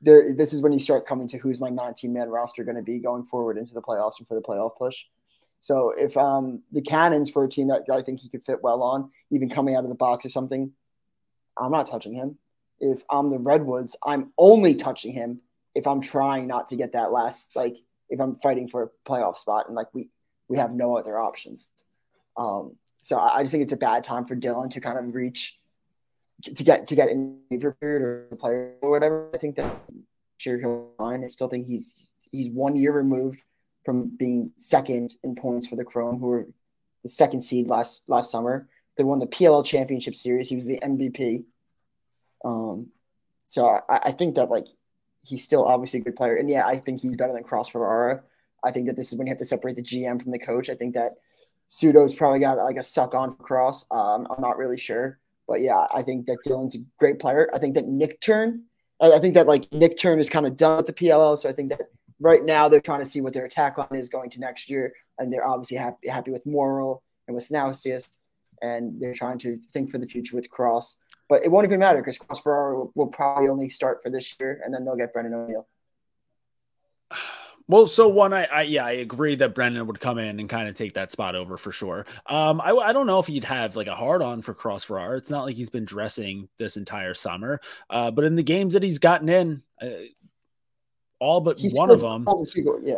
[0.00, 2.82] There, this is when you start coming to who's my 19 man roster going to
[2.82, 5.04] be going forward into the playoffs and for the playoff push.
[5.58, 8.82] So if um, the Cannons for a team that I think he could fit well
[8.82, 10.72] on, even coming out of the box or something,
[11.58, 12.38] I'm not touching him.
[12.78, 15.40] If I'm the Redwoods, I'm only touching him
[15.74, 17.76] if I'm trying not to get that last like
[18.08, 20.08] if I'm fighting for a playoff spot and like we
[20.48, 21.68] we have no other options.
[22.36, 25.58] Um, so I just think it's a bad time for Dylan to kind of reach
[26.42, 29.30] to get to get in waiver period or player or whatever.
[29.32, 29.74] I think that
[30.38, 31.24] sure he'll fine.
[31.24, 31.94] I still think he's
[32.32, 33.40] he's one year removed
[33.84, 36.46] from being second in points for the Chrome, who were
[37.02, 38.68] the second seed last last summer.
[38.96, 40.48] They won the PLL championship series.
[40.48, 41.44] He was the MVP.
[42.44, 42.88] Um,
[43.44, 44.66] so I, I think that like
[45.22, 46.36] he's still obviously a good player.
[46.36, 48.22] And yeah, I think he's better than Cross Ferrara.
[48.64, 50.68] I think that this is when you have to separate the GM from the coach.
[50.68, 51.12] I think that
[51.68, 53.86] Pseudo's probably got like a suck on for Cross.
[53.90, 55.18] Um, I'm not really sure.
[55.46, 57.50] But yeah, I think that Dylan's a great player.
[57.54, 58.64] I think that Nick Turn,
[59.00, 61.38] I think that like Nick Turn is kind of done with the PLL.
[61.38, 61.82] So I think that
[62.20, 64.92] right now they're trying to see what their attack line is going to next year.
[65.18, 68.08] And they're obviously happy, happy with Morrill and with Snausius.
[68.62, 71.00] And they're trying to think for the future with Cross.
[71.30, 74.34] But it won't even matter because Cross Ferrara will, will, probably only start for this
[74.40, 75.66] year, and then they'll get Brennan O'Neill.
[77.68, 80.68] Well, so one, I, I, yeah, I agree that Brendan would come in and kind
[80.68, 82.04] of take that spot over for sure.
[82.26, 85.16] Um, I, I don't know if he'd have like a hard on for Cross Ferrara.
[85.16, 88.82] It's not like he's been dressing this entire summer, uh, but in the games that
[88.82, 89.86] he's gotten in, uh,
[91.20, 92.26] all but he's one of them,
[92.82, 92.96] yeah,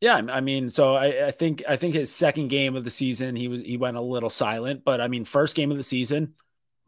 [0.00, 3.34] yeah, I mean, so I, I, think I think his second game of the season
[3.34, 6.34] he was he went a little silent, but I mean, first game of the season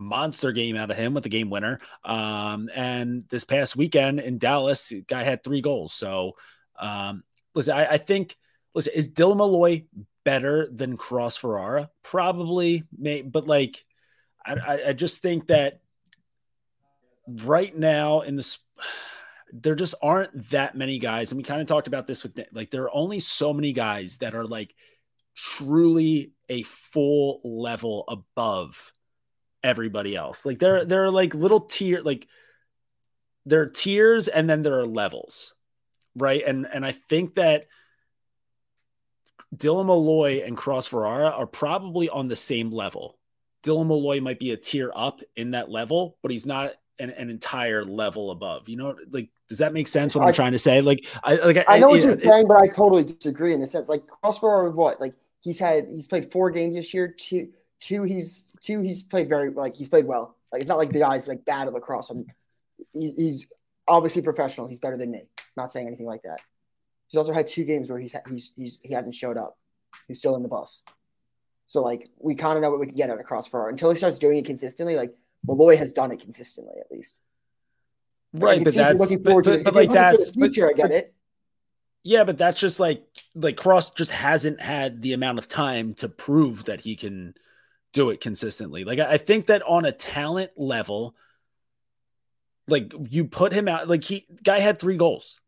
[0.01, 1.81] monster game out of him with the game winner.
[2.05, 5.93] Um, and this past weekend in Dallas, guy had three goals.
[5.93, 6.33] So,
[6.79, 7.23] um,
[7.55, 8.37] listen, I, I think,
[8.75, 9.85] listen, is Dylan Molloy
[10.25, 11.91] better than Cross Ferrara?
[12.03, 13.85] Probably, may, but like,
[14.45, 15.81] I, I just think that
[17.27, 18.57] right now in the
[19.53, 22.71] there just aren't that many guys and we kind of talked about this with like
[22.71, 24.75] there are only so many guys that are like
[25.37, 28.93] truly a full level above
[29.63, 32.27] everybody else like there there are like little tier like
[33.47, 35.55] there are tiers and then there are levels
[36.17, 37.67] right and and i think that
[39.55, 43.19] Dylan Molloy and Cross Ferrara are probably on the same level.
[43.63, 47.31] Dylan Molloy might be a tier up in that level, but he's not an, an,
[47.31, 48.69] entire level above.
[48.69, 50.15] You know, like does that make sense?
[50.15, 50.81] What I, am trying to say?
[50.81, 53.61] Like, I like I, I know what you're it, saying, but I totally disagree in
[53.61, 53.89] the sense.
[53.89, 55.01] Like Cross Ferrara, what?
[55.01, 57.09] Like he's had he's played four games this year.
[57.09, 57.49] Two,
[57.81, 60.37] two he's two he's played very like he's played well.
[60.53, 62.11] Like it's not like the guy's like bad at lacrosse.
[62.11, 62.33] I mean,
[62.93, 63.49] he, he's
[63.89, 64.69] obviously professional.
[64.69, 65.25] He's better than me.
[65.57, 66.41] not saying anything like that.
[67.09, 69.59] He's also had two games where he's he's he's he hasn't showed up.
[70.09, 70.83] He's still in the bus.
[71.67, 73.97] So like we kind of know what we can get out of Crossbar until he
[73.97, 74.97] starts doing it consistently.
[74.97, 75.15] Like
[75.47, 77.17] Molloy has done it consistently at least.
[78.33, 80.71] Right, but that's looking forward but, to but, but like that's future.
[80.77, 81.15] But, I get it.
[82.03, 83.05] Yeah, but that's just like
[83.35, 87.35] like Cross just hasn't had the amount of time to prove that he can
[87.93, 88.85] do it consistently.
[88.85, 91.15] Like I think that on a talent level,
[92.69, 95.41] like you put him out, like he guy had three goals,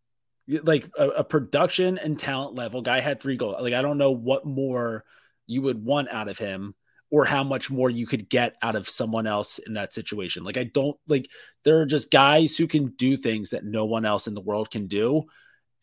[0.48, 3.56] like a, a production and talent level guy had three goals.
[3.60, 5.04] Like I don't know what more
[5.46, 6.74] you would want out of him
[7.10, 10.44] or how much more you could get out of someone else in that situation.
[10.44, 11.30] Like I don't like
[11.62, 14.70] there are just guys who can do things that no one else in the world
[14.70, 15.24] can do.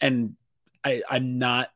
[0.01, 0.35] And
[0.83, 1.69] I, I'm not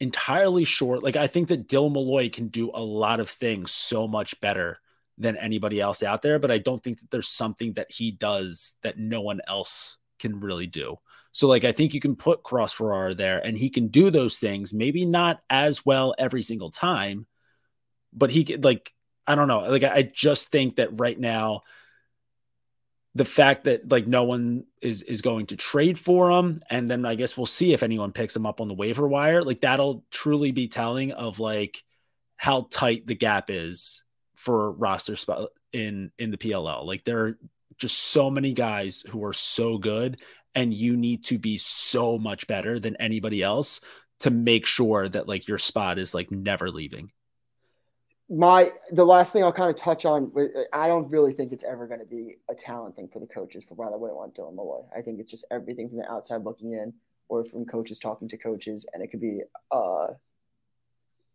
[0.00, 1.02] entirely short.
[1.02, 4.80] Like I think that Dill Molloy can do a lot of things so much better
[5.18, 8.76] than anybody else out there, but I don't think that there's something that he does
[8.82, 10.96] that no one else can really do.
[11.32, 14.38] So like I think you can put Cross Ferrara there and he can do those
[14.38, 17.26] things, maybe not as well every single time,
[18.12, 18.92] but he could like
[19.26, 19.60] I don't know.
[19.60, 21.62] Like I just think that right now
[23.16, 27.06] the fact that like no one is is going to trade for him and then
[27.06, 29.42] I guess we'll see if anyone picks him up on the waiver wire.
[29.42, 31.82] Like that'll truly be telling of like
[32.36, 34.02] how tight the gap is
[34.34, 36.84] for roster spot in in the PLL.
[36.84, 37.38] Like there are
[37.78, 40.20] just so many guys who are so good
[40.54, 43.80] and you need to be so much better than anybody else
[44.20, 47.10] to make sure that like your spot is like never leaving
[48.28, 50.32] my the last thing I'll kind of touch on,
[50.72, 53.64] I don't really think it's ever going to be a talent thing for the coaches
[53.68, 54.82] for why they wouldn't want Dylan Molloy.
[54.96, 56.92] I think it's just everything from the outside looking in,
[57.28, 60.08] or from coaches talking to coaches, and it could be uh,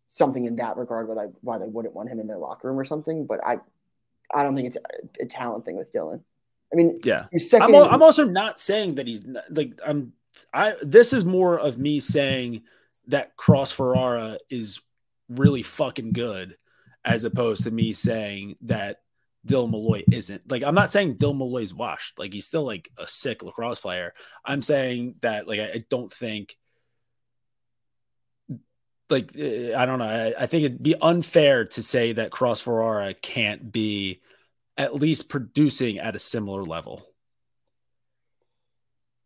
[0.06, 2.78] something in that regard why they why they wouldn't want him in their locker room
[2.78, 3.26] or something.
[3.26, 3.58] But I,
[4.34, 6.20] I don't think it's a, a talent thing with Dylan.
[6.72, 10.12] I mean, yeah, I'm, al- I'm also not saying that he's not, like I'm.
[10.52, 12.62] I this is more of me saying
[13.08, 14.80] that Cross Ferrara is
[15.28, 16.56] really fucking good
[17.04, 18.98] as opposed to me saying that
[19.46, 20.50] Dylan Molloy isn't.
[20.50, 22.18] Like, I'm not saying Dylan Molloy's washed.
[22.18, 24.14] Like, he's still like a sick lacrosse player.
[24.44, 26.56] I'm saying that, like, I, I don't think,
[29.10, 30.04] like, eh, I don't know.
[30.04, 34.22] I, I, think it'd be unfair to say that Cross Ferrara can't be
[34.76, 37.04] at least producing at a similar level.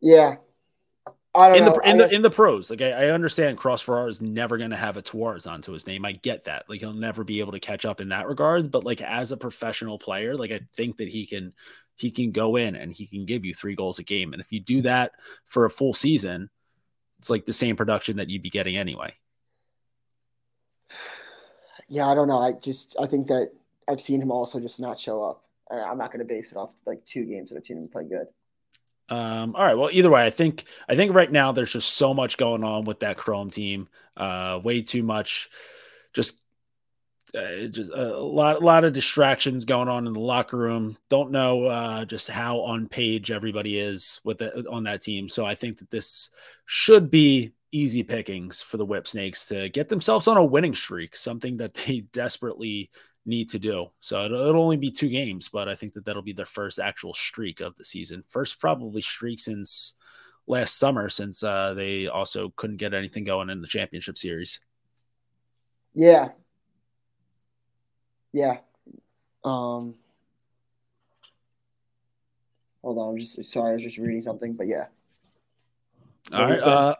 [0.00, 0.36] Yeah,
[1.36, 2.70] in the in the in the pros.
[2.70, 5.86] Like I, I understand Cross Ferrara is never going to have a Tewaaraton onto his
[5.86, 6.04] name.
[6.04, 6.64] I get that.
[6.68, 8.70] Like he'll never be able to catch up in that regard.
[8.70, 11.52] But like as a professional player, like I think that he can
[11.96, 14.32] he can go in and he can give you three goals a game.
[14.32, 15.12] And if you do that
[15.46, 16.50] for a full season,
[17.18, 19.14] it's like the same production that you'd be getting anyway.
[21.88, 22.38] Yeah, I don't know.
[22.38, 23.52] I just I think that
[23.88, 25.42] I've seen him also just not show up.
[25.70, 28.04] I'm not going to base it off like two games that I've seen him play
[28.04, 28.26] good.
[29.08, 29.78] Um, all right.
[29.78, 32.84] Well, either way, I think I think right now there's just so much going on
[32.84, 33.88] with that Chrome team.
[34.16, 35.48] Uh, way too much.
[36.12, 36.40] Just
[37.36, 40.96] uh, just a lot, a lot of distractions going on in the locker room.
[41.08, 45.28] Don't know uh, just how on page everybody is with the, on that team.
[45.28, 46.30] So I think that this
[46.64, 51.14] should be easy pickings for the Whip Snakes to get themselves on a winning streak,
[51.14, 52.90] something that they desperately
[53.26, 53.88] need to do.
[54.00, 56.78] So it'll, it'll, only be two games, but I think that that'll be their first
[56.78, 58.24] actual streak of the season.
[58.30, 59.94] First, probably streak since
[60.46, 64.60] last summer, since uh, they also couldn't get anything going in the championship series.
[65.92, 66.28] Yeah.
[68.32, 68.58] Yeah.
[69.44, 69.94] Um,
[72.82, 73.10] hold on.
[73.10, 73.70] I'm just sorry.
[73.70, 74.86] I was just reading something, but yeah.
[76.32, 76.60] All right.
[76.60, 76.94] Uh,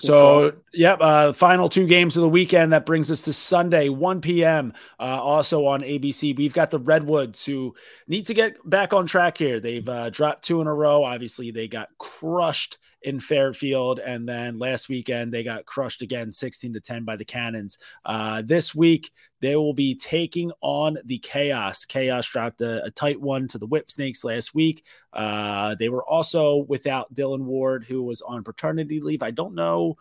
[0.00, 2.72] So, yep, uh, final two games of the weekend.
[2.72, 4.72] That brings us to Sunday, 1 p.m.
[4.98, 6.36] Uh, also on ABC.
[6.36, 7.74] We've got the Redwoods who
[8.06, 9.58] need to get back on track here.
[9.58, 11.02] They've uh, dropped two in a row.
[11.02, 16.74] Obviously, they got crushed in Fairfield, and then last weekend they got crushed again, 16
[16.74, 17.78] to 10 by the Cannons.
[18.04, 21.84] Uh, this week they will be taking on the Chaos.
[21.84, 24.84] Chaos dropped a, a tight one to the Whip Snakes last week.
[25.12, 29.22] Uh, they were also without Dillon Ward, who was on paternity leave.
[29.22, 29.96] I don't know.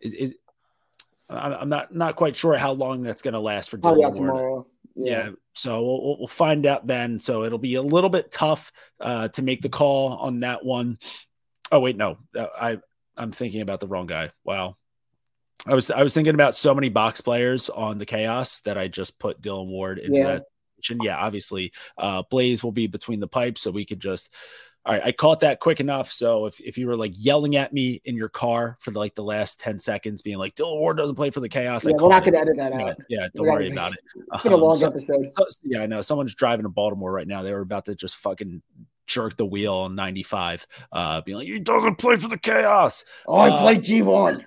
[0.00, 0.36] Is, is
[1.30, 4.14] I'm not not quite sure how long that's going to last for Dillon Ward.
[4.14, 4.66] Tomorrow.
[4.96, 5.10] Yeah.
[5.10, 5.30] yeah.
[5.54, 7.20] so we'll, we'll find out then.
[7.20, 10.98] So it'll be a little bit tough uh, to make the call on that one.
[11.72, 12.78] Oh wait, no, uh, I
[13.16, 14.30] I'm thinking about the wrong guy.
[14.44, 14.76] Wow.
[15.66, 18.88] I was I was thinking about so many box players on the chaos that I
[18.88, 20.26] just put Dillon Ward into yeah.
[20.26, 20.44] that.
[20.88, 24.32] And yeah, obviously, uh, Blaze will be between the pipes, so we could just.
[24.86, 26.10] All right, I caught that quick enough.
[26.10, 29.22] So if, if you were like yelling at me in your car for like the
[29.22, 31.84] last 10 seconds, being like, Dillon Ward doesn't play for the chaos.
[31.84, 32.96] Yeah, we're not going to edit that out.
[33.10, 33.98] Yeah, don't worry about it.
[34.32, 35.30] It's been a long um, episode.
[35.34, 36.00] So, yeah, I know.
[36.00, 37.42] Someone's driving to Baltimore right now.
[37.42, 38.62] They were about to just fucking
[39.10, 43.04] jerk the wheel on 95, uh, being like, he doesn't play for the chaos.
[43.26, 44.44] Oh, I uh, play G1.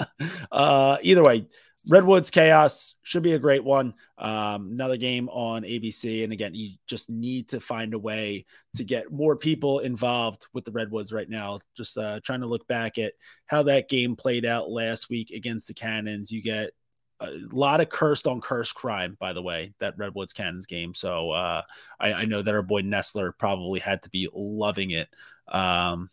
[0.52, 1.46] uh, either way,
[1.88, 3.94] Redwoods Chaos should be a great one.
[4.18, 6.24] Um, another game on ABC.
[6.24, 10.64] And again, you just need to find a way to get more people involved with
[10.64, 11.60] the Redwoods right now.
[11.76, 13.12] Just uh, trying to look back at
[13.46, 16.32] how that game played out last week against the Cannons.
[16.32, 16.70] You get
[17.20, 20.94] a lot of Kirst on Kirst crime, by the way, that Redwoods Cannons game.
[20.94, 21.62] So uh,
[21.98, 25.08] I, I, know that our boy Nestler probably had to be loving it.
[25.48, 26.10] Um,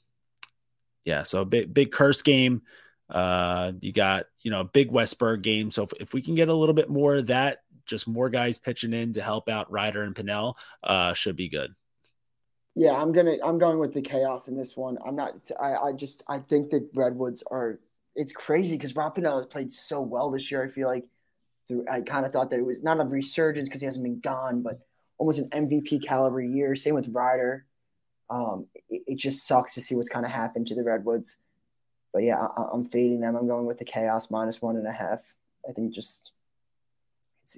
[1.04, 2.62] yeah, so big big Kirst game.
[3.10, 5.70] Uh, you got you know a big Westburg game.
[5.72, 8.58] So if, if we can get a little bit more of that, just more guys
[8.58, 11.76] pitching in to help out Ryder and Pannell, uh, should be good.
[12.76, 14.98] Yeah, I'm gonna I'm going with the chaos in this one.
[15.06, 15.36] I'm not.
[15.60, 17.80] I I just I think that Redwoods are
[18.16, 20.64] it's crazy because Rob Pannell has played so well this year.
[20.64, 21.06] I feel like
[21.68, 24.20] through, I kind of thought that it was not a resurgence because he hasn't been
[24.20, 24.80] gone, but
[25.18, 26.76] almost an MVP caliber year.
[26.76, 27.66] Same with Ryder.
[28.30, 31.38] Um, it, it, just sucks to see what's kind of happened to the Redwoods.
[32.12, 33.36] But yeah, I, am fading them.
[33.36, 35.22] I'm going with the Chaos minus one and a half.
[35.68, 36.32] I think just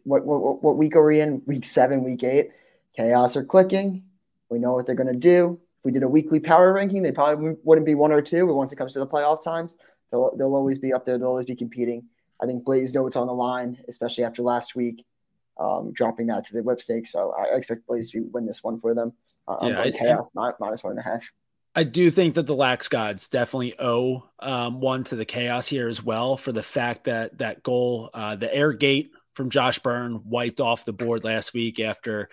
[0.03, 1.41] what, what what week are we in?
[1.45, 2.51] Week seven, week eight.
[2.95, 4.03] Chaos are clicking.
[4.49, 5.59] We know what they're going to do.
[5.79, 8.45] If we did a weekly power ranking, they probably wouldn't be one or two.
[8.47, 9.77] But once it comes to the playoff times,
[10.11, 11.17] They'll, they'll always be up there.
[11.17, 12.05] They'll always be competing.
[12.41, 15.05] I think Blaze know what's on the line, especially after last week,
[15.59, 17.07] um, dropping that to the whip stake.
[17.07, 19.13] So I, expect Blaze to win this one for them.
[19.47, 21.31] Uh, yeah, I, chaos I, minus one and a half.
[21.75, 25.87] I do think that the Lax Gods definitely owe um, one to the chaos here
[25.87, 30.21] as well for the fact that that goal, uh, the air gate from Josh Byrne,
[30.25, 32.29] wiped off the board last week after.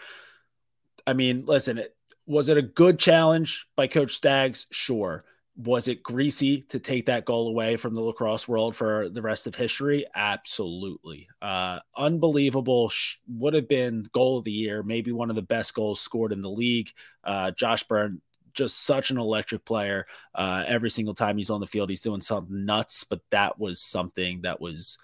[1.06, 1.94] I mean, listen, it,
[2.24, 4.66] was it a good challenge by Coach Staggs?
[4.70, 5.24] Sure
[5.56, 9.46] was it greasy to take that goal away from the lacrosse world for the rest
[9.46, 10.06] of history?
[10.14, 11.28] Absolutely.
[11.42, 12.90] Uh, unbelievable.
[13.28, 16.40] Would have been goal of the year, maybe one of the best goals scored in
[16.40, 16.90] the league.
[17.22, 18.22] Uh, Josh Byrne,
[18.54, 20.06] just such an electric player.
[20.34, 23.80] Uh, every single time he's on the field, he's doing something nuts, but that was
[23.80, 24.96] something that was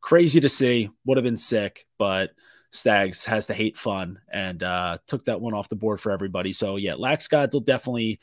[0.00, 0.90] crazy to see.
[1.04, 2.32] Would have been sick, but.
[2.74, 6.54] Stags has to hate fun and uh, took that one off the board for everybody.
[6.54, 8.18] So yeah, Lax Gods will definitely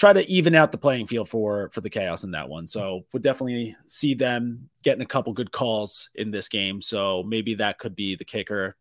[0.00, 2.66] try to even out the playing field for for the chaos in that one.
[2.66, 6.80] So we'll definitely see them getting a couple good calls in this game.
[6.80, 8.76] So maybe that could be the kicker.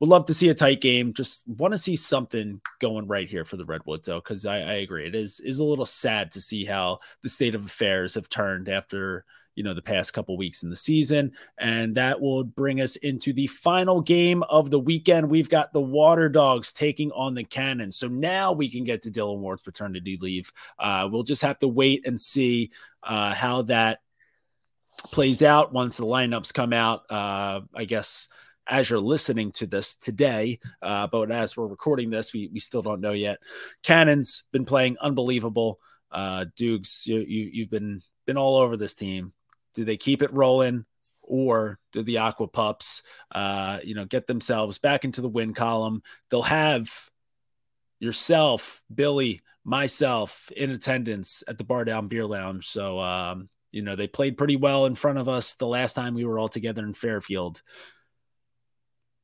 [0.00, 1.12] Would love to see a tight game.
[1.12, 4.72] Just want to see something going right here for the Redwoods, though, because I, I
[4.76, 8.30] agree it is is a little sad to see how the state of affairs have
[8.30, 12.80] turned after you know the past couple weeks in the season and that will bring
[12.80, 17.34] us into the final game of the weekend we've got the water dogs taking on
[17.34, 21.42] the cannon so now we can get to dillon ward's paternity leave uh, we'll just
[21.42, 22.70] have to wait and see
[23.02, 24.00] uh, how that
[25.10, 28.28] plays out once the lineups come out uh, i guess
[28.66, 32.80] as you're listening to this today, uh, but as we're recording this, we, we still
[32.80, 33.40] don't know yet.
[33.82, 35.80] Cannon's been playing unbelievable.
[36.12, 39.32] Uh, Dukes, you, you, you've been been all over this team.
[39.74, 40.84] Do they keep it rolling?
[41.22, 43.04] Or do the Aqua Pups,
[43.34, 46.02] uh, you know, get themselves back into the win column?
[46.28, 46.90] They'll have
[48.00, 52.66] yourself, Billy, myself in attendance at the Bar Down Beer Lounge.
[52.68, 56.14] So, um, you know, they played pretty well in front of us the last time
[56.14, 57.62] we were all together in Fairfield.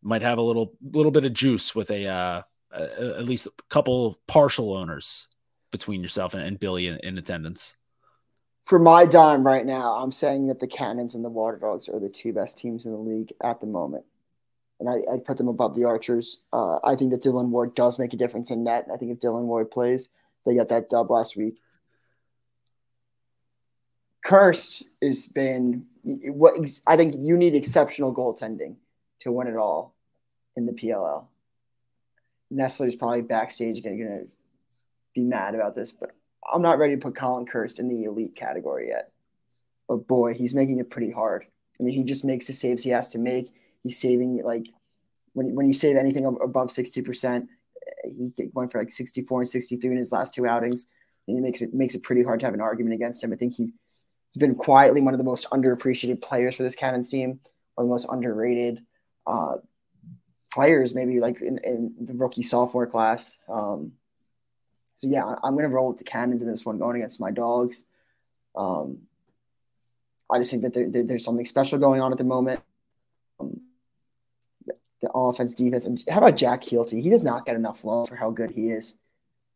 [0.01, 3.51] Might have a little little bit of juice with a, uh, a at least a
[3.69, 5.27] couple partial owners
[5.73, 7.75] between yourself and, and Billy in, in attendance
[8.69, 11.99] for my dime right now, I'm saying that the Cannons and the Water Dogs are
[11.99, 14.05] the two best teams in the league at the moment.
[14.79, 16.43] And I, I'd put them above the Archers.
[16.53, 18.87] Uh, I think that Dillon Ward does make a difference in net.
[18.93, 20.11] I think if Dillon Ward plays,
[20.45, 21.63] they got that dub last week.
[24.23, 26.55] Kirst has been what
[26.87, 28.77] I think you need exceptional goaltending
[29.21, 29.95] to win it all
[30.57, 31.25] in the PLL.
[32.53, 34.27] Nestler's probably backstage going to
[35.15, 36.11] be mad about this, but
[36.53, 39.13] I'm not ready to put Colin Kirst in the elite category yet.
[39.89, 41.47] But boy, he's making it pretty hard.
[41.79, 43.53] I mean, he just makes the saves he has to make.
[43.83, 44.67] He's saving like
[45.33, 47.49] when when you save anything above sixty percent,
[48.05, 50.87] he went for like sixty four and sixty three in his last two outings.
[51.27, 53.33] And it makes it makes it pretty hard to have an argument against him.
[53.33, 53.73] I think he
[54.29, 57.41] He's been quietly one of the most underappreciated players for this Cannons team,
[57.75, 58.85] one of the most underrated
[59.27, 59.57] uh,
[60.53, 63.39] players, maybe like in, in, the rookie sophomore class.
[63.49, 63.93] Um,
[64.99, 67.87] so yeah, I'm to roll with the Cannons in this one, going against my dogs.
[68.57, 69.03] Um,
[70.29, 72.63] I just think that there, there, there's something special going on at the moment.
[73.39, 73.61] Um,
[74.67, 77.01] the, offense, defense, and how about Jack Kielty?
[77.01, 78.97] He does not get enough love for how good he is.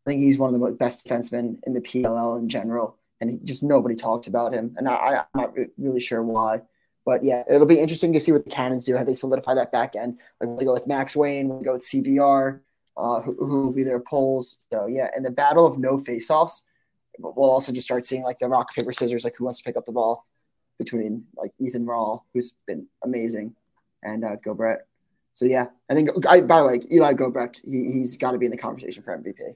[0.07, 3.63] I think he's one of the best defensemen in the PLL in general and just
[3.63, 4.73] nobody talks about him.
[4.77, 6.61] And I, am not really sure why.
[7.05, 9.73] But yeah, it'll be interesting to see what the Cannons do, how they solidify that
[9.73, 10.21] back end.
[10.39, 11.49] Like, will they go with Max Wayne?
[11.49, 12.61] Will they go with CBR?
[12.95, 14.59] Uh, who, who, will be their polls?
[14.71, 16.63] So yeah, and the battle of no face-offs,
[17.19, 19.77] we'll also just start seeing like the rock paper scissors, like who wants to pick
[19.77, 20.25] up the ball
[20.77, 23.55] between like Ethan Rawl, who's been amazing,
[24.03, 24.83] and uh, Gobrecht.
[25.33, 26.11] So yeah, I think.
[26.27, 29.17] I, by the way, Eli Gobrecht, he, he's got to be in the conversation for
[29.17, 29.55] MVP.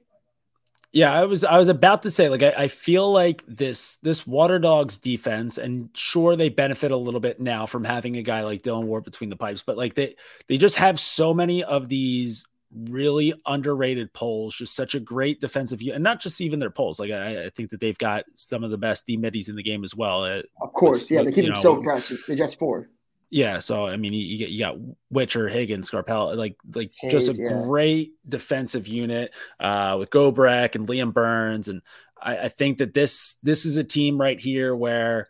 [0.91, 4.25] Yeah, I was I was about to say like I, I, feel like this this
[4.25, 8.41] Water Dogs defense, and sure they benefit a little bit now from having a guy
[8.41, 10.15] like Dillon Ward between the pipes, but like they
[10.47, 15.81] they just have so many of these really underrated poles, just such a great defensive
[15.81, 16.99] unit, and not just even their poles.
[16.99, 19.63] Like I, I think that they've got some of the best D middies in the
[19.63, 20.23] game as well.
[20.23, 22.11] Uh, of course, yeah, they keep them know, so fresh.
[22.27, 22.89] They just four.
[23.29, 24.77] Yeah, so I mean, you, you, get you got
[25.09, 27.63] Witcher, Higgins, Scarpell, like like Hayes, just a yeah.
[27.65, 31.81] great defensive unit uh, with Gobrecht and Liam Byrnes, and
[32.21, 35.27] I, I think that this this is a team right here where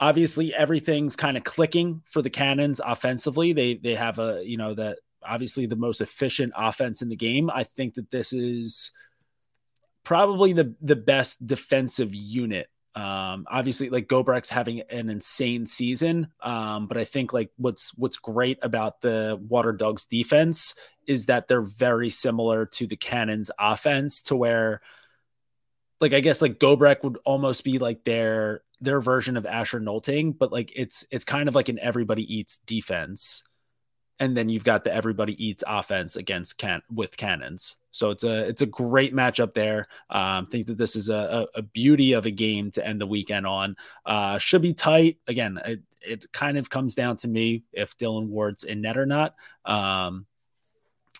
[0.00, 3.52] obviously everything's kind of clicking for the Cannons offensively.
[3.52, 7.50] They they have a you know that obviously the most efficient offense in the game.
[7.50, 8.90] I think that this is
[10.04, 16.88] probably the the best defensive unit um, obviously, like Gobrecht's having an insane season, um,
[16.88, 20.74] but I think like what's what's great about the Water Dogs defense
[21.06, 24.82] is that they're very similar to the Cannons offense, to where,
[26.02, 30.36] like I guess like Gobrek would almost be like their their version of Asher Nolting,
[30.36, 33.42] but like it's it's kind of like an everybody eats defense
[34.22, 37.76] and then you've got the everybody eats offense against can with cannons.
[37.90, 39.88] So it's a it's a great matchup there.
[40.10, 43.48] Um, think that this is a, a, beauty of a game to end the weekend
[43.48, 43.74] on.
[44.06, 45.18] Uh, should be tight.
[45.26, 49.06] Again, it, it kind of comes down to me if Dillon Ward's in net or
[49.06, 49.34] not.
[49.64, 50.26] Um,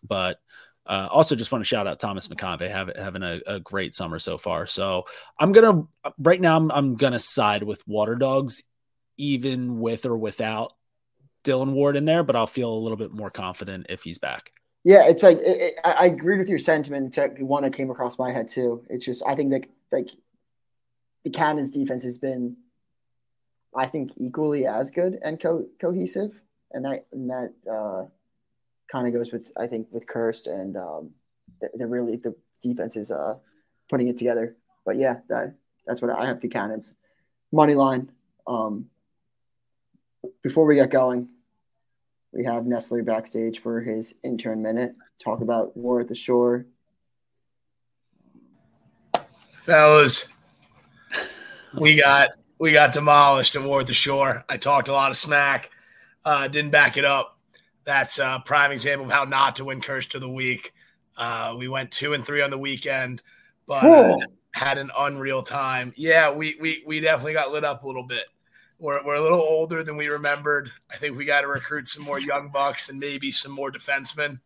[0.04, 0.40] but
[0.86, 4.20] uh, also, just want to shout out Thomas McConvey have, having a, a, great summer
[4.20, 4.66] so far.
[4.66, 5.06] So
[5.40, 5.88] I'm gonna
[6.18, 8.62] right now I'm, I'm gonna side with Water Dogs,
[9.16, 10.74] even with or without
[11.42, 14.52] Dillon Ward in there, but I'll feel a little bit more confident if he's back.
[14.84, 17.16] Yeah, it's like it, it, I agree with your sentiment.
[17.38, 18.84] One that came across my head too.
[18.90, 20.10] It's just I think that like
[21.24, 22.56] the Cannons defense has been,
[23.76, 26.40] I think, equally as good and co- cohesive,
[26.72, 28.06] and that and that uh,
[28.90, 31.10] kind of goes with I think with Kirst and um,
[31.60, 33.36] the, really the defense is uh,
[33.88, 34.56] putting it together.
[34.84, 35.54] But yeah, that
[35.86, 36.96] that's what I have the Cannons
[37.52, 38.10] money line.
[38.48, 38.86] Um,
[40.42, 41.28] before we get going,
[42.32, 44.94] we have Nestler backstage for his intern minute.
[45.18, 46.66] Talk about War at the Shore.
[49.60, 50.32] Fellas,
[51.78, 54.44] we got we got demolished at War at the Shore.
[54.48, 55.70] I talked a lot of smack,
[56.24, 57.38] uh, didn't back it up.
[57.84, 60.72] That's a prime example of how not to win curse to the week.
[61.16, 63.22] Uh, we went two and three on the weekend,
[63.66, 64.16] but uh,
[64.52, 65.92] had an unreal time.
[65.96, 68.24] Yeah, we we we definitely got lit up a little bit
[68.82, 70.68] we're, we're a little older than we remembered.
[70.90, 74.40] I think we got to recruit some more young bucks and maybe some more defensemen.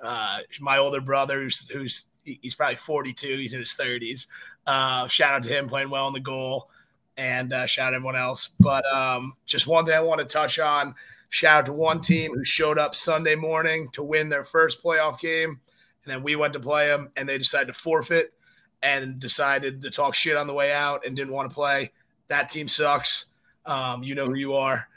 [0.00, 4.28] Uh, my older brother, who's, who's he's probably 42, he's in his 30s.
[4.68, 6.70] Uh, shout out to him playing well in the goal,
[7.16, 8.50] and uh, shout out everyone else.
[8.60, 10.94] But um, just one thing I want to touch on.
[11.30, 15.18] Shout out to one team who showed up Sunday morning to win their first playoff
[15.18, 15.58] game, and
[16.06, 18.32] then we went to play them, and they decided to forfeit
[18.80, 21.90] and decided to talk shit on the way out and didn't want to play.
[22.28, 23.31] That team sucks.
[23.66, 24.88] Um, you know who you are.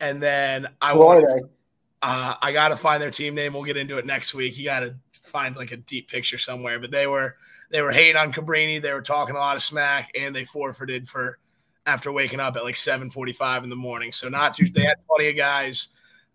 [0.00, 1.24] And then I want?
[2.02, 3.52] Uh, I got to find their team name.
[3.52, 4.56] We'll get into it next week.
[4.56, 6.78] You got to find like a deep picture somewhere.
[6.78, 7.36] But they were
[7.70, 8.80] they were hating on Cabrini.
[8.80, 11.38] They were talking a lot of smack, and they forfeited for
[11.86, 14.12] after waking up at like seven forty five in the morning.
[14.12, 14.68] So not too.
[14.68, 15.88] They had plenty of guys.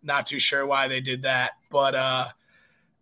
[0.04, 2.28] Not too sure why they did that, but uh,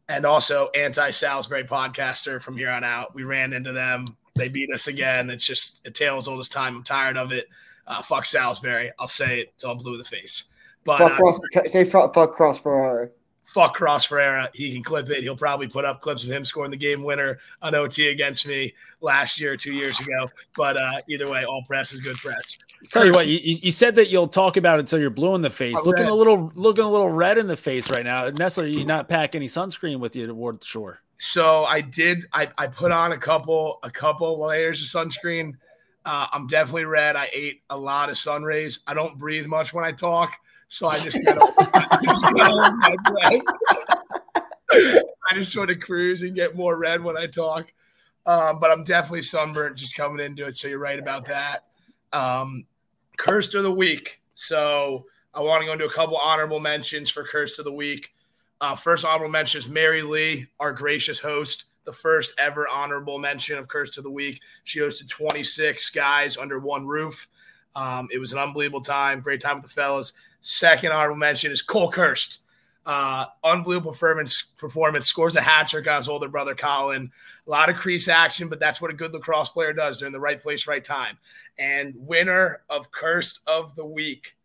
[0.08, 3.14] and also anti Salisbury podcaster from here on out.
[3.14, 4.16] We ran into them.
[4.36, 5.30] They beat us again.
[5.30, 6.78] It's just a tale as old as time.
[6.78, 7.48] I'm tired of it.
[7.86, 8.92] Uh, fuck Salisbury.
[9.00, 10.46] I'll say it till I'm blue in the face.
[10.84, 13.10] But fuck uh, cross, say fuck, fuck cross Ferrari.
[13.44, 14.50] Fuck Cross Ferreira.
[14.54, 15.22] He can clip it.
[15.22, 18.74] He'll probably put up clips of him scoring the game winner on OT against me
[19.02, 20.30] last year, two years ago.
[20.56, 22.58] But uh, either way, all press is good press.
[22.92, 25.42] Tell you what, you, you said that you'll talk about it until you're blue in
[25.42, 25.76] the face.
[25.78, 26.12] Oh, looking red.
[26.12, 28.30] a little looking a little red in the face right now.
[28.30, 31.00] Nestler, you not pack any sunscreen with you toward the shore.
[31.18, 32.26] So I did.
[32.34, 35.54] I, I put on a couple a couple layers of sunscreen.
[36.06, 37.16] Uh, I'm definitely red.
[37.16, 38.80] I ate a lot of sun rays.
[38.88, 40.36] I don't breathe much when I talk,
[40.68, 41.38] so I just of,
[44.72, 47.72] I just sort of cruise and get more red when I talk.
[48.26, 50.58] Um, but I'm definitely sunburnt just coming into it.
[50.58, 51.66] So you're right about that.
[52.12, 52.66] Um,
[53.18, 54.22] cursed of the week.
[54.34, 58.14] So I want to go into a couple honorable mentions for cursed of the week.
[58.62, 63.58] Uh, first honorable mention is Mary Lee, our gracious host, the first ever honorable mention
[63.58, 64.42] of Cursed of the Week.
[64.64, 67.28] She hosted 26 guys under one roof.
[67.76, 70.14] Um, it was an unbelievable time, great time with the fellas.
[70.42, 72.40] Second honorable mention is Cole Kirst.
[72.86, 77.10] Uh, unbelievable performance, performance, scores a hat trick on his older brother Colin.
[77.48, 80.00] A lot of crease action, but that's what a good lacrosse player does.
[80.00, 81.18] They're in the right place, right time.
[81.58, 84.36] And winner of Cursed of the Week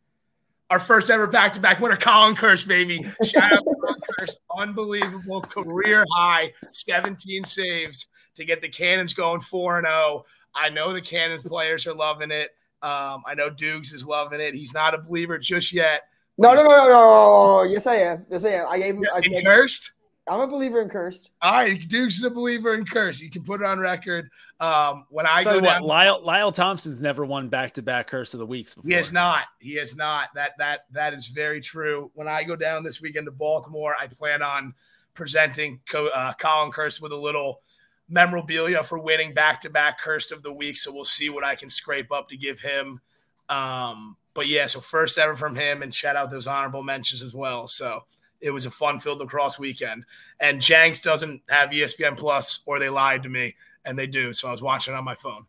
[0.70, 3.04] our first ever back to back winner, Colin Kirst, baby.
[3.24, 4.36] Shout out to Colin Kirst.
[4.58, 10.24] Unbelievable career high 17 saves to get the Cannons going 4 0.
[10.54, 12.50] I know the Cannons players are loving it.
[12.82, 14.54] Um, I know Dukes is loving it.
[14.54, 16.02] He's not a believer just yet.
[16.36, 17.62] No, no, no, no, no.
[17.64, 18.26] Yes, I am.
[18.30, 18.66] Yes, I am.
[18.68, 19.04] I gave him.
[19.12, 19.92] I gave, cursed?
[20.28, 21.28] I'm a believer in Kirst.
[21.40, 23.20] All right, Dukes a believer in Kirst.
[23.20, 24.30] You can put it on record.
[24.60, 27.82] Um, when I Tell go you what, down, Lyle, Lyle Thompson's never won back to
[27.82, 28.88] back curse of the weeks before.
[28.88, 29.44] He has not.
[29.60, 30.28] He has not.
[30.34, 32.10] That that that is very true.
[32.14, 34.74] When I go down this weekend to Baltimore, I plan on
[35.14, 37.60] presenting Co- uh, Colin Kirst with a little
[38.08, 40.76] memorabilia for winning back to back Kirst of the week.
[40.76, 43.00] So we'll see what I can scrape up to give him.
[43.48, 47.34] Um, but yeah, so first ever from him, and shout out those honorable mentions as
[47.34, 47.66] well.
[47.66, 48.04] So
[48.40, 50.04] it was a fun filled lacrosse weekend.
[50.40, 54.32] And Jenks doesn't have ESPN Plus, or they lied to me, and they do.
[54.32, 55.46] So I was watching on my phone.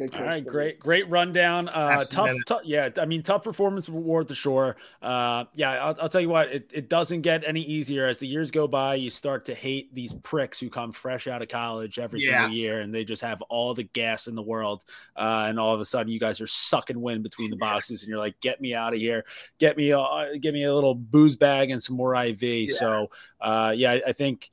[0.00, 0.26] Good All curse.
[0.28, 1.68] right, great, great rundown.
[1.68, 2.88] Uh, tough, admit tough, yeah.
[2.96, 4.76] I mean, tough performance for Ward the Shore.
[5.02, 8.26] Uh, yeah, I'll, I'll tell you what, it, it doesn't get any easier as the
[8.26, 8.94] years go by.
[8.94, 12.44] You start to hate these pricks who come fresh out of college every Yeah.
[12.44, 14.86] single year, and they just have all the gas in the world.
[15.14, 18.08] Uh, and all of a sudden, you guys are sucking wind between the boxes, and
[18.08, 19.26] you're like, "Get me out of here!
[19.58, 23.74] Get me, uh, give me a little booze bag and some more IV." So, uh,
[23.76, 24.48] yeah, I, I think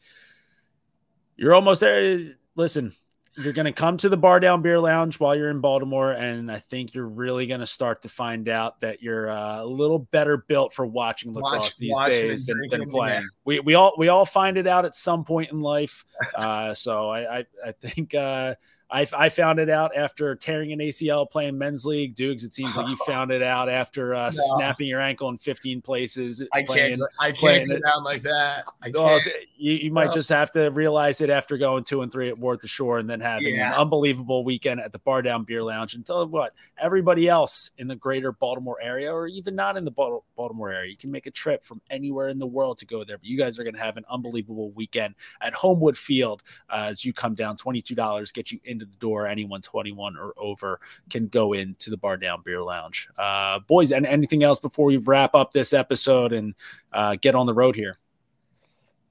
[1.38, 2.36] you're almost there.
[2.56, 2.94] Listen,
[3.38, 6.51] you're going to come to the Bar Down Beer Lounge while you're in Baltimore, and
[6.51, 9.99] I think you're really going to start to find out that you're uh, a little
[9.99, 13.27] better built for watching lacrosse Watch- these and days than, than playing.
[13.45, 16.03] We we all we all find it out at some point in life.
[16.35, 18.14] Uh, so I I, I think.
[18.14, 18.55] Uh,
[18.89, 22.15] I, I found it out after tearing an ACL playing men's league.
[22.15, 24.55] Dukes, it seems like you found it out after uh, No.
[24.55, 26.41] snapping your ankle in 15 places.
[26.53, 27.11] I playing- can't.
[27.19, 27.81] I can't it.
[27.84, 28.64] go down like that.
[28.81, 29.27] I well, can't.
[29.57, 32.38] You, you might Well- just have to realize it after going two and three at
[32.38, 35.95] Worth the Shore and then having an unbelievable weekend at the Bar Down Beer Lounge.
[35.95, 39.85] And tell you what, everybody else in the greater Baltimore area, or even not in
[39.85, 43.03] the Baltimore area, you can make a trip from anywhere in the world to go
[43.03, 43.17] there.
[43.17, 47.03] But you guys are going to have an unbelievable weekend at Homewood Field uh, as
[47.03, 47.57] you come down.
[47.57, 49.27] $22 get you into the door.
[49.27, 50.79] Anyone 21 or over
[51.09, 53.09] can go into the Bar Down Beer Lounge.
[53.17, 56.53] Uh, boys, and anything else before we wrap up this episode and
[56.93, 57.97] uh, get on the road here?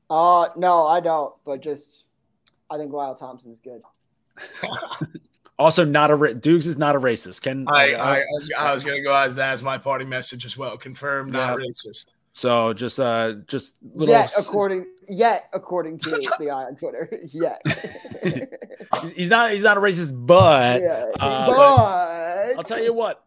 [0.08, 1.34] Uh, no, I don't.
[1.44, 2.04] But just,
[2.70, 3.82] I think Lyle Thompson's good.
[5.58, 7.40] Also, not a ra- Dukes is not a racist.
[7.40, 10.04] Can I, I, I was, I was going to go as that as my party
[10.04, 10.76] message as well.
[10.76, 12.12] Confirmed, not racist.
[12.34, 17.08] so just uh just little Yet, s- according yet according to the eye on Twitter.
[17.30, 17.62] Yet.
[18.22, 21.06] he's- he's not he's not a racist, but yeah.
[21.20, 23.24] uh, but I'll tell you what.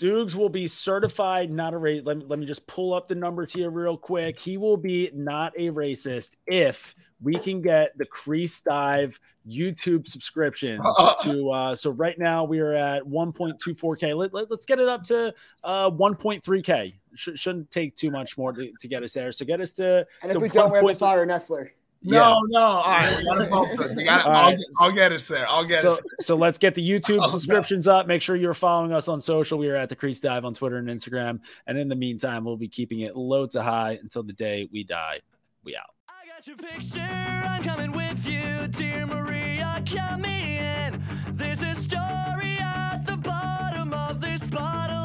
[0.00, 2.00] Dukes will be certified not a race.
[2.02, 4.40] Let me, let me just pull up the numbers here real quick.
[4.40, 10.82] He will be not a racist if we can get the Crease Dive YouTube subscriptions
[11.22, 11.50] to.
[11.50, 14.16] Uh, so right now we are at 1.24k.
[14.16, 16.94] Let, let, us get it up to uh, 1.3k.
[17.14, 19.32] Sh- shouldn't take too much more to, to get us there.
[19.32, 20.06] So get us to.
[20.22, 21.72] and if to we don't, we have to fire Nestler.
[22.02, 22.58] No, no.
[22.60, 23.96] All right, we gotta bump.
[23.96, 24.58] We gotta, I'll, right.
[24.80, 25.46] I'll get us there.
[25.48, 26.02] I'll get us So, there.
[26.20, 27.28] so let's get the YouTube Oh, no.
[27.28, 28.06] subscriptions up.
[28.06, 29.58] Make sure you're following us on social.
[29.58, 31.40] We are at the Crease Dive on Twitter and Instagram.
[31.66, 34.82] And in the meantime, we'll be keeping it low to high until the day we
[34.84, 35.20] die.
[35.62, 35.90] We out.
[36.08, 41.02] I got your picture, I'm coming with you, dear Maria, come in.
[41.32, 44.99] There's a story at the bottom of this bottle.